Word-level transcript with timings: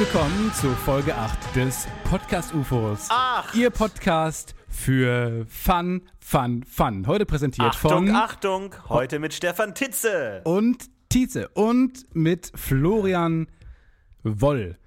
willkommen 0.00 0.50
zu 0.54 0.70
Folge 0.70 1.14
8 1.14 1.54
des 1.54 1.86
Podcast 2.04 2.54
UFOs. 2.54 3.08
Ach. 3.10 3.54
Ihr 3.54 3.68
Podcast 3.68 4.54
für 4.66 5.44
Fun, 5.46 6.08
Fun, 6.18 6.64
Fun. 6.64 7.06
Heute 7.06 7.26
präsentiert 7.26 7.68
Achtung, 7.68 8.06
von 8.06 8.16
Achtung, 8.16 8.74
heute 8.88 9.18
mit 9.18 9.34
Stefan 9.34 9.74
Titze. 9.74 10.40
und 10.44 10.88
Tietze 11.10 11.48
und 11.48 12.06
mit 12.16 12.50
Florian 12.54 13.48
Woll. 14.22 14.78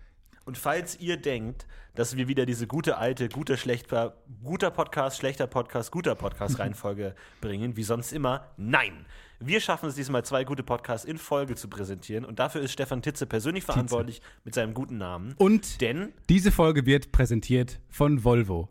Und 0.46 0.58
falls 0.58 1.00
ihr 1.00 1.18
denkt, 1.18 1.68
dass 1.94 2.18
wir 2.18 2.28
wieder 2.28 2.48
diese 2.48 2.66
gute 2.66 2.98
alte, 2.98 3.30
guter, 3.30 3.56
schlechter, 3.56 4.18
guter 4.44 4.72
Podcast, 4.72 5.20
schlechter 5.20 5.46
Podcast, 5.46 5.92
guter 5.92 6.16
Podcast 6.16 6.58
Reihenfolge 6.60 7.14
bringen, 7.40 7.78
wie 7.78 7.84
sonst 7.84 8.14
immer, 8.14 8.48
nein. 8.58 9.06
Wir 9.40 9.60
schaffen 9.60 9.90
es 9.90 9.96
diesmal, 9.96 10.24
zwei 10.24 10.44
gute 10.44 10.64
Podcasts 10.64 11.06
in 11.06 11.18
Folge 11.18 11.56
zu 11.56 11.68
präsentieren. 11.68 12.26
Und 12.26 12.40
dafür 12.40 12.62
ist 12.62 12.72
Stefan 12.72 13.02
Titze 13.02 13.26
persönlich 13.26 13.64
verantwortlich 13.64 14.22
mit 14.44 14.56
seinem 14.56 14.74
guten 14.74 14.98
Namen. 14.98 15.34
Und 15.38 15.82
Denn 15.82 16.14
diese 16.30 16.52
Folge 16.52 16.86
wird 16.86 17.12
präsentiert 17.12 17.80
von 17.90 18.24
Volvo. 18.24 18.70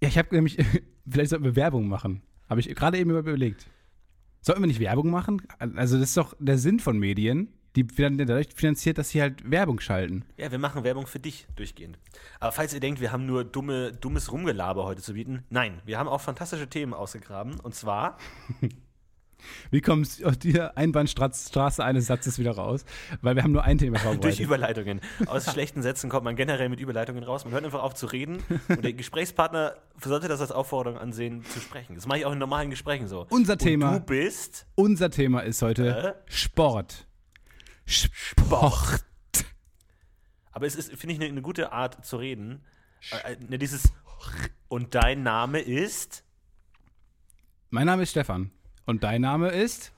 Ja, 0.00 0.08
ich 0.08 0.18
habe 0.18 0.34
nämlich, 0.34 0.56
vielleicht 1.08 1.30
sollten 1.30 1.44
wir 1.44 1.56
Werbung 1.56 1.88
machen. 1.88 2.22
Habe 2.48 2.60
ich 2.60 2.74
gerade 2.74 2.98
eben 2.98 3.10
überlegt. 3.10 3.66
Sollten 4.40 4.62
wir 4.62 4.66
nicht 4.66 4.80
Werbung 4.80 5.10
machen? 5.10 5.40
Also 5.58 5.98
das 5.98 6.10
ist 6.10 6.16
doch 6.16 6.34
der 6.38 6.58
Sinn 6.58 6.78
von 6.78 6.98
Medien. 6.98 7.54
Die 7.76 7.98
werden 7.98 8.18
dadurch 8.18 8.48
finanziert, 8.54 8.98
dass 8.98 9.08
sie 9.08 9.20
halt 9.20 9.50
Werbung 9.50 9.80
schalten. 9.80 10.24
Ja, 10.36 10.50
wir 10.52 10.58
machen 10.58 10.84
Werbung 10.84 11.06
für 11.06 11.18
dich 11.18 11.46
durchgehend. 11.56 11.98
Aber 12.38 12.52
falls 12.52 12.72
ihr 12.72 12.78
denkt, 12.78 13.00
wir 13.00 13.10
haben 13.10 13.26
nur 13.26 13.42
dumme, 13.44 13.92
dummes 13.92 14.30
Rumgelaber 14.30 14.84
heute 14.84 15.02
zu 15.02 15.14
bieten, 15.14 15.44
nein, 15.50 15.80
wir 15.84 15.98
haben 15.98 16.08
auch 16.08 16.20
fantastische 16.20 16.68
Themen 16.68 16.94
ausgegraben. 16.94 17.58
Und 17.58 17.74
zwar, 17.74 18.18
Wie 19.70 19.80
kommst 19.80 20.24
aus 20.24 20.38
dieser 20.38 20.76
Einbahnstraße 20.76 21.84
eines 21.84 22.06
Satzes 22.06 22.38
wieder 22.38 22.52
raus? 22.52 22.84
Weil 23.22 23.36
wir 23.36 23.42
haben 23.42 23.52
nur 23.52 23.64
ein 23.64 23.78
Thema 23.78 23.98
durch 24.02 24.10
vorbereitet. 24.12 24.40
Überleitungen. 24.40 25.00
Aus 25.26 25.50
schlechten 25.52 25.82
Sätzen 25.82 26.10
kommt 26.10 26.24
man 26.24 26.36
generell 26.36 26.68
mit 26.68 26.80
Überleitungen 26.80 27.24
raus. 27.24 27.44
Man 27.44 27.52
hört 27.54 27.64
einfach 27.64 27.82
auf 27.82 27.94
zu 27.94 28.06
reden. 28.06 28.42
Und 28.68 28.84
der 28.84 28.92
Gesprächspartner 28.92 29.76
sollte 30.02 30.28
das 30.28 30.40
als 30.40 30.52
Aufforderung 30.52 30.98
ansehen, 30.98 31.44
zu 31.44 31.60
sprechen. 31.60 31.94
Das 31.94 32.06
mache 32.06 32.18
ich 32.18 32.26
auch 32.26 32.32
in 32.32 32.38
normalen 32.38 32.70
Gesprächen 32.70 33.08
so. 33.08 33.26
Unser 33.30 33.52
Und 33.54 33.58
Thema. 33.60 33.92
du 33.98 34.00
bist 34.00 34.66
Unser 34.74 35.10
Thema 35.10 35.40
ist 35.40 35.62
heute 35.62 36.16
Äh? 36.26 36.30
Sport. 36.32 37.06
Sport. 37.86 39.04
Aber 40.52 40.66
es 40.66 40.76
ist, 40.76 40.90
finde 40.94 41.14
ich, 41.14 41.20
eine, 41.20 41.28
eine 41.30 41.42
gute 41.42 41.72
Art 41.72 42.04
zu 42.04 42.16
reden. 42.16 42.62
Äh, 43.26 43.32
äh, 43.32 43.36
ne, 43.48 43.58
dieses 43.58 43.92
Und 44.68 44.94
dein 44.94 45.22
Name 45.22 45.60
ist. 45.60 46.24
Mein 47.70 47.86
Name 47.86 48.04
ist 48.04 48.10
Stefan. 48.12 48.50
Und 48.86 49.02
dein 49.02 49.20
Name 49.20 49.48
ist? 49.48 49.92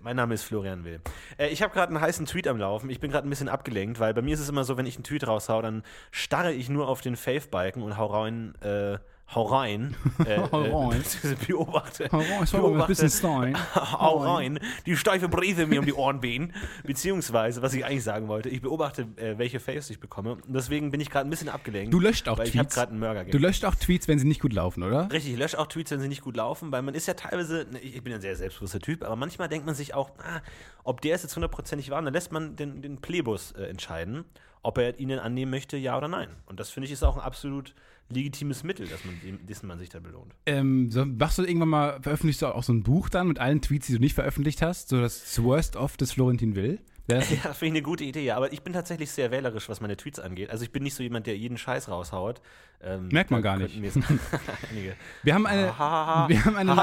Mein 0.00 0.14
Name 0.14 0.34
ist 0.34 0.44
Florian 0.44 0.84
Will. 0.84 1.00
Äh, 1.36 1.48
ich 1.48 1.62
habe 1.62 1.74
gerade 1.74 1.88
einen 1.88 2.00
heißen 2.00 2.26
Tweet 2.26 2.46
am 2.46 2.58
Laufen. 2.58 2.90
Ich 2.90 3.00
bin 3.00 3.10
gerade 3.10 3.26
ein 3.26 3.30
bisschen 3.30 3.48
abgelenkt, 3.48 3.98
weil 3.98 4.14
bei 4.14 4.22
mir 4.22 4.34
ist 4.34 4.40
es 4.40 4.48
immer 4.48 4.62
so, 4.62 4.76
wenn 4.76 4.86
ich 4.86 4.94
einen 4.94 5.02
Tweet 5.02 5.26
raushau, 5.26 5.60
dann 5.62 5.82
starre 6.12 6.52
ich 6.52 6.68
nur 6.68 6.88
auf 6.88 7.00
den 7.00 7.16
Fave-Balken 7.16 7.82
und 7.82 7.96
hau 7.96 8.06
rein. 8.06 8.54
Äh, 8.60 8.98
hau 9.34 9.42
rein. 9.44 9.96
Äh, 10.26 10.38
Hau 10.50 10.88
rein. 10.88 11.02
Äh, 11.22 11.46
beobachte. 11.46 12.08
Hau 12.10 12.18
rein, 12.18 12.76
mal 12.76 12.82
ein 12.82 12.86
bisschen 12.86 13.10
Stein. 13.10 13.56
Hau 13.74 14.18
rein. 14.18 14.58
Die 14.86 14.96
steife 14.96 15.28
Brise 15.28 15.66
mir 15.66 15.80
um 15.80 15.86
die 15.86 15.92
Ohren 15.92 16.22
wehen. 16.22 16.52
Beziehungsweise, 16.84 17.62
was 17.62 17.74
ich 17.74 17.84
eigentlich 17.84 18.04
sagen 18.04 18.28
wollte, 18.28 18.48
ich 18.48 18.62
beobachte, 18.62 19.02
äh, 19.16 19.38
welche 19.38 19.60
Faves 19.60 19.90
ich 19.90 20.00
bekomme. 20.00 20.32
Und 20.32 20.42
deswegen 20.48 20.90
bin 20.90 21.00
ich 21.00 21.10
gerade 21.10 21.28
ein 21.28 21.30
bisschen 21.30 21.48
abgelenkt. 21.48 21.92
Du 21.92 22.00
löscht 22.00 22.28
auch 22.28 22.38
weil 22.38 22.48
ich 22.48 22.56
habe 22.56 22.64
Tweets. 22.66 22.74
gerade 22.74 22.90
einen 22.92 23.00
Murder 23.00 23.24
Du 23.24 23.38
löscht 23.38 23.64
auch 23.64 23.74
Tweets, 23.74 24.08
wenn 24.08 24.18
sie 24.18 24.26
nicht 24.26 24.40
gut 24.40 24.52
laufen, 24.52 24.82
oder? 24.82 25.10
Richtig, 25.12 25.34
ich 25.34 25.38
lösche 25.38 25.58
auch 25.58 25.66
Tweets, 25.66 25.90
wenn 25.90 26.00
sie 26.00 26.08
nicht 26.08 26.22
gut 26.22 26.36
laufen, 26.36 26.72
weil 26.72 26.82
man 26.82 26.94
ist 26.94 27.06
ja 27.06 27.14
teilweise, 27.14 27.66
ne, 27.70 27.78
ich 27.80 28.02
bin 28.02 28.12
ein 28.12 28.20
sehr 28.20 28.36
selbstbewusster 28.36 28.80
Typ, 28.80 29.04
aber 29.04 29.16
manchmal 29.16 29.48
denkt 29.48 29.66
man 29.66 29.74
sich 29.74 29.94
auch, 29.94 30.10
ah, 30.18 30.40
ob 30.84 31.00
der 31.00 31.14
es 31.14 31.22
jetzt 31.22 31.34
hundertprozentig 31.36 31.90
war, 31.90 31.98
und 31.98 32.04
dann 32.06 32.14
lässt 32.14 32.32
man 32.32 32.56
den, 32.56 32.82
den 32.82 33.00
Plebus 33.00 33.52
äh, 33.52 33.64
entscheiden, 33.64 34.24
ob 34.62 34.78
er 34.78 34.98
ihn 34.98 35.12
annehmen 35.12 35.50
möchte, 35.50 35.76
ja 35.76 35.96
oder 35.96 36.08
nein. 36.08 36.28
Und 36.46 36.58
das 36.58 36.70
finde 36.70 36.86
ich 36.86 36.92
ist 36.92 37.04
auch 37.04 37.16
ein 37.16 37.22
absolut 37.22 37.74
legitimes 38.08 38.62
Mittel, 38.62 38.86
dass 38.86 39.04
man, 39.04 39.18
dessen 39.46 39.66
man 39.66 39.78
sich 39.78 39.88
da 39.88 40.00
belohnt. 40.00 40.34
Ähm, 40.46 40.90
so, 40.90 41.04
machst 41.04 41.38
du 41.38 41.42
irgendwann 41.44 41.68
mal, 41.68 41.98
veröffentlichst 42.02 42.42
du 42.42 42.46
auch 42.54 42.62
so 42.62 42.72
ein 42.72 42.82
Buch 42.82 43.08
dann 43.08 43.28
mit 43.28 43.38
allen 43.38 43.60
Tweets, 43.60 43.86
die 43.88 43.94
du 43.94 43.98
nicht 44.00 44.14
veröffentlicht 44.14 44.62
hast? 44.62 44.88
So 44.90 45.00
das 45.00 45.42
Worst 45.42 45.76
of 45.76 45.96
des 45.96 46.12
Florentin 46.12 46.54
Will? 46.54 46.78
Das- 47.08 47.30
Ja, 47.44 47.52
finde 47.52 47.66
ich 47.66 47.70
eine 47.72 47.82
gute 47.82 48.04
Idee, 48.04 48.24
ja. 48.24 48.36
Aber 48.36 48.52
ich 48.52 48.62
bin 48.62 48.72
tatsächlich 48.72 49.10
sehr 49.10 49.30
wählerisch, 49.30 49.68
was 49.68 49.80
meine 49.80 49.96
Tweets 49.96 50.18
angeht. 50.18 50.50
Also 50.50 50.64
ich 50.64 50.72
bin 50.72 50.82
nicht 50.82 50.94
so 50.94 51.02
jemand, 51.02 51.26
der 51.26 51.36
jeden 51.36 51.56
Scheiß 51.58 51.88
raushaut. 51.88 52.40
Ähm, 52.82 53.08
Merkt 53.08 53.30
man 53.30 53.42
gar 53.42 53.56
nicht. 53.56 53.74
Wir 55.22 55.34
haben 55.34 55.46
eine, 55.46 55.66
wir 56.28 56.44
haben 56.44 56.56
eine. 56.56 56.76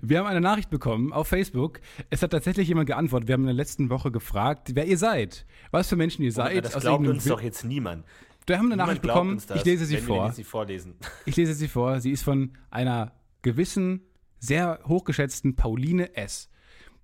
Wir 0.00 0.18
haben 0.18 0.26
eine 0.26 0.40
Nachricht 0.40 0.70
bekommen 0.70 1.12
auf 1.12 1.28
Facebook. 1.28 1.80
Es 2.10 2.22
hat 2.22 2.30
tatsächlich 2.30 2.68
jemand 2.68 2.86
geantwortet. 2.86 3.28
Wir 3.28 3.32
haben 3.34 3.42
in 3.42 3.46
der 3.48 3.54
letzten 3.54 3.90
Woche 3.90 4.10
gefragt, 4.12 4.70
wer 4.74 4.86
ihr 4.86 4.98
seid. 4.98 5.44
Was 5.70 5.88
für 5.88 5.96
Menschen 5.96 6.22
ihr 6.22 6.32
seid. 6.32 6.64
das 6.64 6.76
aus 6.76 6.82
glaubt 6.82 7.06
uns 7.06 7.24
doch 7.24 7.40
jetzt 7.40 7.64
niemand. 7.64 8.04
Wir 8.48 8.56
haben 8.56 8.66
eine 8.66 8.76
Niemand 8.76 8.88
Nachricht 8.88 9.02
bekommen. 9.02 9.42
Ich 9.54 9.64
lese 9.64 9.84
sie 9.84 9.98
vor. 9.98 10.32
sie 10.32 10.44
vorlesen. 10.44 10.94
Ich 11.26 11.36
lese 11.36 11.52
sie 11.52 11.68
vor. 11.68 12.00
Sie 12.00 12.10
ist 12.10 12.22
von 12.22 12.52
einer 12.70 13.12
gewissen, 13.42 14.06
sehr 14.38 14.80
hochgeschätzten 14.86 15.54
Pauline 15.54 16.16
S. 16.16 16.48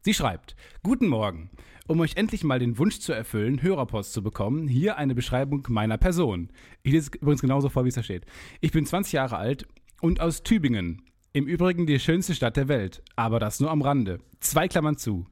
Sie 0.00 0.15
schreibt: 0.15 0.56
Guten 0.83 1.06
Morgen. 1.06 1.50
Um 1.87 2.00
euch 2.00 2.16
endlich 2.16 2.44
mal 2.44 2.59
den 2.59 2.78
Wunsch 2.78 3.00
zu 3.00 3.12
erfüllen, 3.12 3.60
Hörerpost 3.60 4.15
zu 4.15 4.22
bekommen, 4.22 4.69
hier 4.69 4.97
eine 4.97 5.15
Beschreibung 5.15 5.66
meiner 5.69 5.99
Person. 5.99 6.49
Ich 6.83 6.93
lese 6.93 7.10
es 7.10 7.21
übrigens 7.21 7.43
genauso 7.43 7.69
vor, 7.69 7.84
wie 7.84 7.91
es 7.91 7.94
da 7.94 8.03
steht. 8.03 8.25
Ich 8.62 8.72
bin 8.72 8.87
20 8.87 9.12
Jahre 9.12 9.37
alt 9.37 9.66
und 10.00 10.21
aus 10.21 10.44
Tübingen. 10.44 11.03
Im 11.34 11.47
Übrigen 11.47 11.84
die 11.84 12.00
schönste 12.00 12.34
Stadt 12.34 12.56
der 12.56 12.69
Welt, 12.69 13.03
aber 13.16 13.38
das 13.38 13.60
nur 13.60 13.71
am 13.71 13.83
Rande. 13.83 14.21
Zwei 14.41 14.66
Klammern 14.66 14.97
zu. 14.97 15.27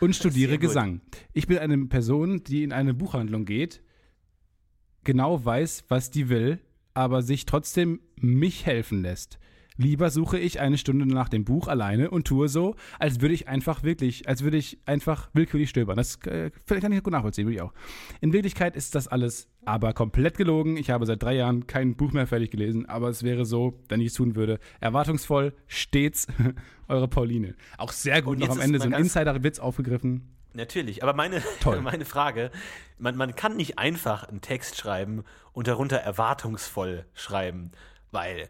Und 0.00 0.14
studiere. 0.14 0.58
Gesang. 0.58 1.00
Ich 1.32 1.46
bin 1.46 1.56
eine 1.56 1.78
Person, 1.86 2.44
die 2.44 2.62
in 2.62 2.74
eine 2.74 2.92
Buchhandlung 2.92 3.46
geht, 3.46 3.80
genau 5.04 5.44
weiß, 5.44 5.84
was 5.88 6.10
die 6.10 6.28
will, 6.28 6.58
aber 6.94 7.22
sich 7.22 7.46
trotzdem 7.46 8.00
mich 8.16 8.66
helfen 8.66 9.02
lässt. 9.02 9.38
Lieber 9.80 10.10
suche 10.10 10.38
ich 10.38 10.60
eine 10.60 10.76
Stunde 10.76 11.06
nach 11.06 11.30
dem 11.30 11.46
Buch 11.46 11.66
alleine 11.66 12.10
und 12.10 12.26
tue 12.26 12.50
so, 12.50 12.76
als 12.98 13.22
würde 13.22 13.32
ich 13.32 13.48
einfach 13.48 13.82
wirklich, 13.82 14.28
als 14.28 14.42
würde 14.42 14.58
ich 14.58 14.78
einfach 14.84 15.30
willkürlich 15.32 15.70
stöbern. 15.70 15.96
Das 15.96 16.16
äh, 16.26 16.50
kann 16.66 16.92
ich 16.92 17.02
gut 17.02 17.14
nachvollziehen, 17.14 17.46
würde 17.46 17.54
ich 17.54 17.62
auch. 17.62 17.72
In 18.20 18.34
Wirklichkeit 18.34 18.76
ist 18.76 18.94
das 18.94 19.08
alles 19.08 19.48
aber 19.64 19.94
komplett 19.94 20.36
gelogen. 20.36 20.76
Ich 20.76 20.90
habe 20.90 21.06
seit 21.06 21.22
drei 21.22 21.34
Jahren 21.34 21.66
kein 21.66 21.96
Buch 21.96 22.12
mehr 22.12 22.26
fertig 22.26 22.50
gelesen, 22.50 22.84
aber 22.90 23.08
es 23.08 23.22
wäre 23.22 23.46
so, 23.46 23.80
wenn 23.88 24.02
ich 24.02 24.08
es 24.08 24.14
tun 24.14 24.34
würde. 24.34 24.58
Erwartungsvoll, 24.80 25.54
stets 25.66 26.26
eure 26.88 27.08
Pauline. 27.08 27.54
Auch 27.78 27.92
sehr 27.92 28.20
gut 28.20 28.38
noch 28.38 28.50
am 28.50 28.60
Ende 28.60 28.80
so 28.80 28.84
ein 28.84 28.92
Insider-Witz 28.92 29.60
aufgegriffen. 29.60 30.28
Natürlich, 30.52 31.02
aber 31.02 31.12
meine, 31.12 31.42
Toll. 31.60 31.80
meine 31.82 32.04
Frage, 32.04 32.50
man, 32.98 33.16
man 33.16 33.34
kann 33.36 33.56
nicht 33.56 33.78
einfach 33.78 34.24
einen 34.24 34.40
Text 34.40 34.76
schreiben 34.76 35.24
und 35.52 35.68
darunter 35.68 35.96
erwartungsvoll 35.98 37.06
schreiben, 37.14 37.72
weil 38.10 38.48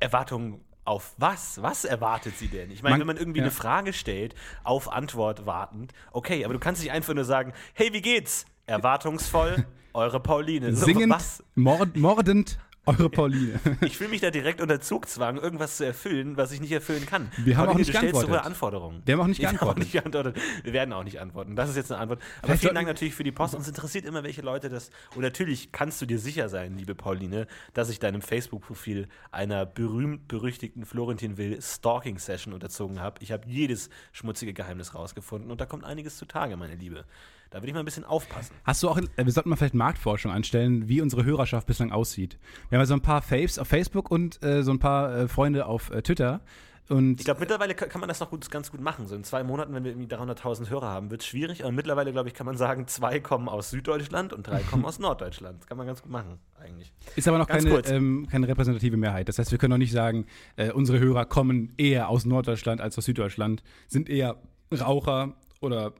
Erwartung 0.00 0.60
auf 0.84 1.14
was? 1.18 1.62
Was 1.62 1.84
erwartet 1.84 2.36
sie 2.36 2.48
denn? 2.48 2.70
Ich 2.70 2.82
meine, 2.82 2.94
Man- 2.94 3.00
wenn 3.00 3.06
man 3.08 3.16
irgendwie 3.16 3.38
ja. 3.40 3.44
eine 3.44 3.52
Frage 3.52 3.92
stellt, 3.92 4.34
auf 4.64 4.90
Antwort 4.92 5.46
wartend, 5.46 5.92
okay, 6.12 6.44
aber 6.44 6.54
du 6.54 6.60
kannst 6.60 6.82
nicht 6.82 6.92
einfach 6.92 7.14
nur 7.14 7.24
sagen, 7.24 7.52
hey, 7.74 7.92
wie 7.92 8.00
geht's? 8.02 8.46
Erwartungsvoll, 8.66 9.66
eure 9.92 10.20
Pauline. 10.20 10.74
So, 10.74 10.86
Singend, 10.86 11.12
was? 11.12 11.42
mord, 11.54 11.96
mordend, 11.96 12.58
eure 12.86 13.10
Pauline. 13.10 13.60
Ich 13.82 13.96
fühle 13.96 14.10
mich 14.10 14.20
da 14.20 14.30
direkt 14.30 14.60
unter 14.60 14.80
Zugzwang, 14.80 15.36
irgendwas 15.36 15.76
zu 15.76 15.84
erfüllen, 15.84 16.36
was 16.36 16.52
ich 16.52 16.60
nicht 16.60 16.72
erfüllen 16.72 17.06
kann. 17.06 17.30
Wir 17.36 17.56
haben 17.56 17.66
Pauline, 17.66 17.72
auch 17.72 17.78
nicht 17.78 17.94
du 17.94 17.98
stellst 17.98 18.14
so 18.14 18.22
hohe 18.22 18.26
geantwortet. 18.26 18.46
Anforderungen. 18.46 19.02
Wir 19.04 19.14
haben 19.14 19.20
auch 19.20 19.26
nicht 19.26 19.40
geantwortet. 19.40 19.78
nicht 19.78 19.92
geantwortet. 19.92 20.36
Wir 20.62 20.72
werden 20.72 20.92
auch 20.92 21.04
nicht 21.04 21.20
antworten. 21.20 21.56
Das 21.56 21.70
ist 21.70 21.76
jetzt 21.76 21.92
eine 21.92 22.00
Antwort. 22.00 22.20
Aber 22.38 22.46
Vielleicht 22.46 22.62
vielen 22.62 22.74
Dank 22.74 22.86
natürlich 22.86 23.14
für 23.14 23.24
die 23.24 23.32
Post. 23.32 23.54
Uns 23.54 23.68
interessiert 23.68 24.04
immer, 24.04 24.22
welche 24.22 24.42
Leute 24.42 24.68
das. 24.68 24.90
Und 25.14 25.22
natürlich 25.22 25.72
kannst 25.72 26.00
du 26.00 26.06
dir 26.06 26.18
sicher 26.18 26.48
sein, 26.48 26.76
liebe 26.76 26.94
Pauline, 26.94 27.46
dass 27.74 27.90
ich 27.90 27.98
deinem 27.98 28.22
Facebook-Profil 28.22 29.08
einer 29.30 29.66
berühmt-berüchtigten 29.66 30.84
Florentin 30.84 31.36
Will 31.36 31.60
Stalking-Session 31.60 32.54
unterzogen 32.54 33.00
habe. 33.00 33.22
Ich 33.22 33.32
habe 33.32 33.48
jedes 33.48 33.90
schmutzige 34.12 34.52
Geheimnis 34.52 34.94
rausgefunden 34.94 35.50
und 35.50 35.60
da 35.60 35.66
kommt 35.66 35.84
einiges 35.84 36.16
zutage, 36.16 36.56
meine 36.56 36.74
Liebe. 36.74 37.04
Da 37.50 37.58
würde 37.58 37.68
ich 37.68 37.74
mal 37.74 37.80
ein 37.80 37.84
bisschen 37.84 38.04
aufpassen. 38.04 38.54
Hast 38.64 38.82
du 38.82 38.88
auch, 38.88 38.96
äh, 38.98 39.02
wir 39.24 39.32
sollten 39.32 39.48
mal 39.50 39.56
vielleicht 39.56 39.74
Marktforschung 39.74 40.30
anstellen, 40.32 40.88
wie 40.88 41.00
unsere 41.00 41.24
Hörerschaft 41.24 41.66
bislang 41.66 41.90
aussieht. 41.90 42.38
Wir 42.68 42.78
haben 42.78 42.82
ja 42.82 42.86
so 42.86 42.94
ein 42.94 43.00
paar 43.02 43.22
Faves 43.22 43.58
auf 43.58 43.66
Facebook 43.68 44.10
und 44.10 44.42
äh, 44.44 44.62
so 44.62 44.70
ein 44.70 44.78
paar 44.78 45.14
äh, 45.16 45.28
Freunde 45.28 45.66
auf 45.66 45.90
äh, 45.90 46.00
Twitter. 46.02 46.40
Und 46.88 47.20
Ich 47.20 47.24
glaube, 47.24 47.38
mittlerweile 47.38 47.74
ka- 47.76 47.86
kann 47.86 48.00
man 48.00 48.08
das 48.08 48.18
noch 48.18 48.30
gut, 48.30 48.50
ganz 48.50 48.70
gut 48.72 48.80
machen. 48.80 49.06
So 49.06 49.14
in 49.14 49.22
zwei 49.22 49.44
Monaten, 49.44 49.72
wenn 49.74 49.84
wir 49.84 49.92
irgendwie 49.92 50.12
300.000 50.12 50.70
Hörer 50.70 50.88
haben, 50.88 51.10
wird 51.12 51.20
es 51.22 51.26
schwierig. 51.28 51.62
Aber 51.62 51.70
mittlerweile, 51.72 52.10
glaube 52.10 52.28
ich, 52.28 52.34
kann 52.34 52.46
man 52.46 52.56
sagen, 52.56 52.88
zwei 52.88 53.20
kommen 53.20 53.48
aus 53.48 53.70
Süddeutschland 53.70 54.32
und 54.32 54.46
drei 54.48 54.60
kommen 54.70 54.84
aus 54.84 54.98
Norddeutschland. 54.98 55.60
Das 55.60 55.66
kann 55.68 55.76
man 55.76 55.86
ganz 55.86 56.02
gut 56.02 56.10
machen, 56.10 56.38
eigentlich. 56.60 56.92
ist 57.16 57.28
aber 57.28 57.38
noch 57.38 57.46
keine, 57.46 57.70
ähm, 57.88 58.26
keine 58.30 58.46
repräsentative 58.48 58.96
Mehrheit. 58.96 59.28
Das 59.28 59.38
heißt, 59.38 59.50
wir 59.52 59.58
können 59.58 59.70
noch 59.72 59.78
nicht 59.78 59.92
sagen, 59.92 60.26
äh, 60.56 60.70
unsere 60.72 60.98
Hörer 60.98 61.26
kommen 61.26 61.72
eher 61.76 62.08
aus 62.08 62.24
Norddeutschland 62.24 62.80
als 62.80 62.96
aus 62.98 63.04
Süddeutschland, 63.04 63.62
sind 63.86 64.08
eher 64.08 64.36
Raucher 64.72 65.34
oder 65.60 65.92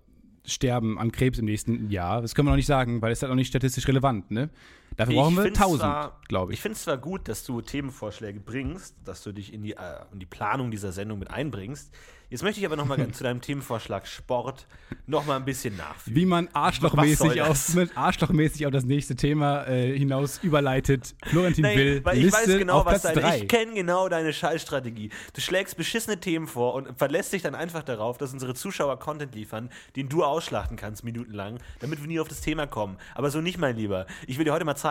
sterben 0.44 0.98
an 0.98 1.12
Krebs 1.12 1.38
im 1.38 1.44
nächsten 1.44 1.90
Jahr. 1.90 2.22
Das 2.22 2.34
können 2.34 2.46
wir 2.48 2.50
noch 2.50 2.56
nicht 2.56 2.66
sagen, 2.66 3.02
weil 3.02 3.12
es 3.12 3.22
halt 3.22 3.30
noch 3.30 3.36
nicht 3.36 3.48
statistisch 3.48 3.86
relevant. 3.88 4.30
Ne? 4.30 4.50
Dafür 4.96 5.14
brauchen 5.14 5.30
Ich 5.32 5.36
wir 5.38 5.42
find's 5.44 5.58
1000, 5.60 5.80
zwar- 5.80 6.20
glaube 6.28 6.52
Ich 6.52 6.58
ich. 6.58 6.62
finde 6.62 6.76
es 6.76 6.82
zwar 6.82 6.98
gut, 6.98 7.28
dass 7.28 7.44
du 7.44 7.60
Themenvorschläge 7.60 8.40
bringst, 8.40 8.94
dass 9.04 9.22
du 9.22 9.32
dich 9.32 9.52
in 9.52 9.62
die, 9.62 9.72
äh, 9.72 9.76
in 10.12 10.18
die 10.20 10.26
Planung 10.26 10.70
dieser 10.70 10.92
Sendung 10.92 11.18
mit 11.18 11.30
einbringst. 11.30 11.90
Jetzt 12.28 12.44
möchte 12.44 12.60
ich 12.60 12.66
aber 12.66 12.76
nochmal 12.76 13.04
zu 13.12 13.24
deinem 13.24 13.40
Themenvorschlag 13.40 14.06
Sport 14.06 14.68
nochmal 15.08 15.38
ein 15.38 15.44
bisschen 15.44 15.76
nachführen. 15.76 16.14
Wie 16.16 16.26
man 16.26 16.48
arschlochmäßig 16.52 17.42
auf, 17.42 17.76
arschlochmäßig 17.96 18.66
auf 18.66 18.72
das 18.72 18.84
nächste 18.84 19.16
Thema 19.16 19.66
äh, 19.66 19.98
hinaus 19.98 20.38
überleitet. 20.44 21.16
Florentin 21.26 21.62
Nein, 21.62 21.76
Will, 21.78 22.04
weil 22.04 22.18
ich 22.18 22.24
Liste 22.24 22.50
weiß 22.52 22.58
genau, 22.58 22.84
was 22.84 23.02
deine, 23.02 23.20
drei. 23.20 23.38
ich 23.38 23.48
kenne 23.48 23.74
genau 23.74 24.08
deine 24.08 24.32
Scheißstrategie. 24.32 25.10
Du 25.34 25.40
schlägst 25.40 25.76
beschissene 25.76 26.20
Themen 26.20 26.46
vor 26.46 26.74
und 26.74 26.96
verlässt 26.96 27.32
dich 27.32 27.42
dann 27.42 27.56
einfach 27.56 27.82
darauf, 27.82 28.16
dass 28.16 28.32
unsere 28.32 28.54
Zuschauer 28.54 29.00
Content 29.00 29.34
liefern, 29.34 29.68
den 29.96 30.08
du 30.08 30.22
ausschlachten 30.22 30.76
kannst 30.76 31.02
minutenlang, 31.02 31.58
damit 31.80 32.00
wir 32.00 32.06
nie 32.06 32.20
auf 32.20 32.28
das 32.28 32.42
Thema 32.42 32.68
kommen. 32.68 32.96
Aber 33.16 33.32
so 33.32 33.40
nicht, 33.40 33.58
mein 33.58 33.74
Lieber. 33.76 34.06
Ich 34.28 34.38
will 34.38 34.44
dir 34.44 34.52
heute 34.52 34.64
mal 34.64 34.76
zeigen, 34.76 34.89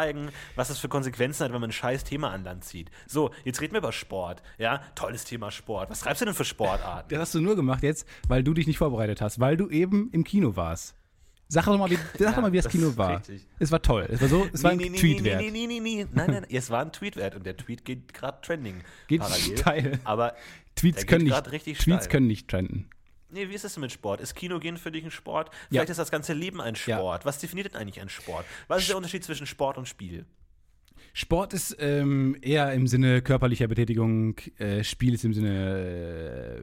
was 0.56 0.68
das 0.68 0.80
für 0.80 0.90
Konsequenzen 0.90 1.44
hat, 1.44 1.54
wenn 1.54 1.62
man 1.62 1.70
ein 1.70 1.74
scheiß 1.74 2.04
Thema 2.04 2.32
an 2.32 2.44
Land 2.44 2.64
zieht. 2.64 2.90
So, 3.08 3.32
jetzt 3.44 3.62
reden 3.62 3.74
wir 3.74 3.80
über 3.80 3.92
Sport. 3.92 4.42
Ja, 4.58 4.82
tolles 4.96 5.24
Thema 5.24 5.52
Sport. 5.52 5.90
Was 5.90 6.02
treibst 6.02 6.22
du 6.22 6.26
denn 6.26 6.34
für 6.34 6.46
Sportarten? 6.46 7.10
Das 7.20 7.20
hast 7.20 7.36
du 7.36 7.42
nur 7.42 7.56
gemacht 7.56 7.84
jetzt, 7.84 8.08
weil 8.28 8.44
du 8.44 8.54
dich 8.54 8.68
nicht 8.68 8.78
vorbereitet 8.78 9.22
hast, 9.22 9.40
weil 9.40 9.58
du 9.58 9.70
eben 9.70 10.10
im 10.12 10.24
Kino 10.24 10.56
warst. 10.56 10.96
Sag 11.52 11.66
doch 11.66 11.78
mal, 11.78 11.90
wie, 11.90 11.98
sag 12.20 12.36
doch 12.36 12.42
mal, 12.44 12.52
wie 12.52 12.58
das, 12.58 12.66
das 12.66 12.72
Kino 12.72 12.96
war. 12.96 13.18
richtig. 13.18 13.48
Es 13.58 13.72
war 13.72 13.82
toll. 13.82 14.08
Es 14.10 14.22
war 14.22 14.28
so, 14.28 14.48
es 14.54 14.64
war 14.64 14.72
ein 14.72 14.78
nee, 14.78 14.90
nee, 14.90 14.98
Tweet 15.00 15.22
nee, 15.22 15.26
wert. 15.26 15.42
Nee, 15.42 15.52
nee, 15.52 15.68
nee, 15.68 15.80
nee, 15.80 16.08
nein, 16.14 16.32
nein, 16.32 16.46
es 16.50 16.70
war 16.70 16.82
ein 16.82 16.92
Tweet 16.92 17.16
wert 17.16 17.36
und 17.36 17.46
der 17.46 17.58
Tweet 17.58 17.84
geht 17.84 18.14
gerade 18.14 18.40
trending. 18.42 18.84
Geht 19.08 19.22
parallel. 19.22 19.58
steil. 19.58 20.00
Aber 20.04 20.36
Tweets 20.76 21.08
können 21.08 21.26
nicht, 21.26 21.44
Tweets 21.44 21.82
steil. 21.82 22.08
können 22.08 22.28
nicht 22.28 22.48
trenden. 22.48 22.90
Nee, 23.32 23.50
wie 23.50 23.54
ist 23.54 23.64
es 23.66 23.74
denn 23.76 23.82
mit 23.82 23.92
Sport? 23.92 24.22
Ist 24.22 24.36
Kino 24.36 24.60
gehen 24.60 24.78
für 24.78 24.92
dich 24.92 25.04
ein 25.06 25.12
Sport? 25.12 25.50
Vielleicht 25.70 25.88
Ja. 25.88 25.92
ist 25.92 25.98
das 25.98 26.12
ganze 26.12 26.34
Leben 26.34 26.62
ein 26.62 26.76
Ja. 26.86 26.98
Sport. 26.98 27.26
Was 27.26 27.38
definiert 27.40 27.74
denn 27.74 27.82
eigentlich 27.82 28.02
ein 28.02 28.10
Sport? 28.10 28.46
Was 28.68 28.82
ist 28.82 28.90
der 28.90 28.98
Unterschied 28.98 29.24
zwischen 29.24 29.46
Sport 29.48 29.78
und 29.78 29.88
Spiel? 29.88 30.26
Sport 31.14 31.54
ist 31.54 31.76
ähm, 31.80 32.38
eher 32.42 32.72
im 32.74 32.86
Sinne 32.88 33.22
körperlicher 33.22 33.68
Betätigung, 33.68 34.36
äh, 34.58 34.84
Spiel 34.84 35.14
ist 35.16 35.26
im 35.26 35.34
Sinne 35.34 36.60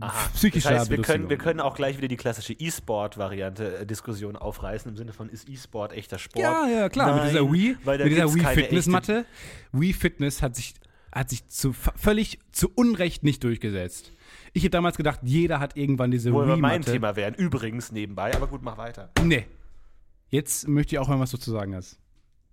äh, 0.00 0.04
Aha. 0.04 0.28
psychischer 0.34 0.70
das 0.70 0.80
heißt, 0.80 0.90
wir 0.90 1.02
können, 1.02 1.28
wir 1.28 1.36
können 1.36 1.60
auch 1.60 1.74
gleich 1.74 1.96
wieder 1.98 2.08
die 2.08 2.16
klassische 2.16 2.52
E-Sport-Variante 2.52 3.78
äh, 3.78 3.86
Diskussion 3.86 4.36
aufreißen, 4.36 4.90
im 4.90 4.96
Sinne 4.96 5.12
von, 5.12 5.28
ist 5.28 5.48
E-Sport 5.48 5.92
echter 5.92 6.18
Sport? 6.18 6.42
Ja, 6.42 6.66
ja, 6.68 6.88
klar. 6.88 7.08
Nein, 7.16 7.24
mit 7.24 7.30
dieser 7.32 7.52
Wii, 7.52 7.76
mit 7.84 8.06
dieser 8.12 8.34
Wii 8.34 8.44
Fitnessmatte. 8.54 9.24
Wii 9.72 9.92
Fitness 9.92 10.42
hat 10.42 10.54
sich, 10.54 10.74
hat 11.12 11.30
sich 11.30 11.48
zu, 11.48 11.72
völlig 11.72 12.38
zu 12.52 12.70
Unrecht 12.74 13.24
nicht 13.24 13.42
durchgesetzt. 13.42 14.12
Ich 14.58 14.64
habe 14.64 14.70
damals 14.70 14.96
gedacht, 14.96 15.20
jeder 15.22 15.60
hat 15.60 15.76
irgendwann 15.76 16.10
diese 16.10 16.32
Wo 16.32 16.44
wir 16.44 16.54
Wii 16.54 16.60
mein. 16.60 16.82
Thema 16.82 17.14
wären, 17.14 17.32
übrigens 17.34 17.92
nebenbei, 17.92 18.34
aber 18.34 18.48
gut, 18.48 18.60
mach 18.60 18.76
weiter. 18.76 19.08
Nee. 19.22 19.46
Jetzt 20.30 20.66
möchte 20.66 20.96
ich 20.96 20.98
auch 20.98 21.06
hören, 21.08 21.20
was 21.20 21.30
du 21.30 21.36
zu 21.36 21.52
sagen 21.52 21.76
hast. 21.76 22.00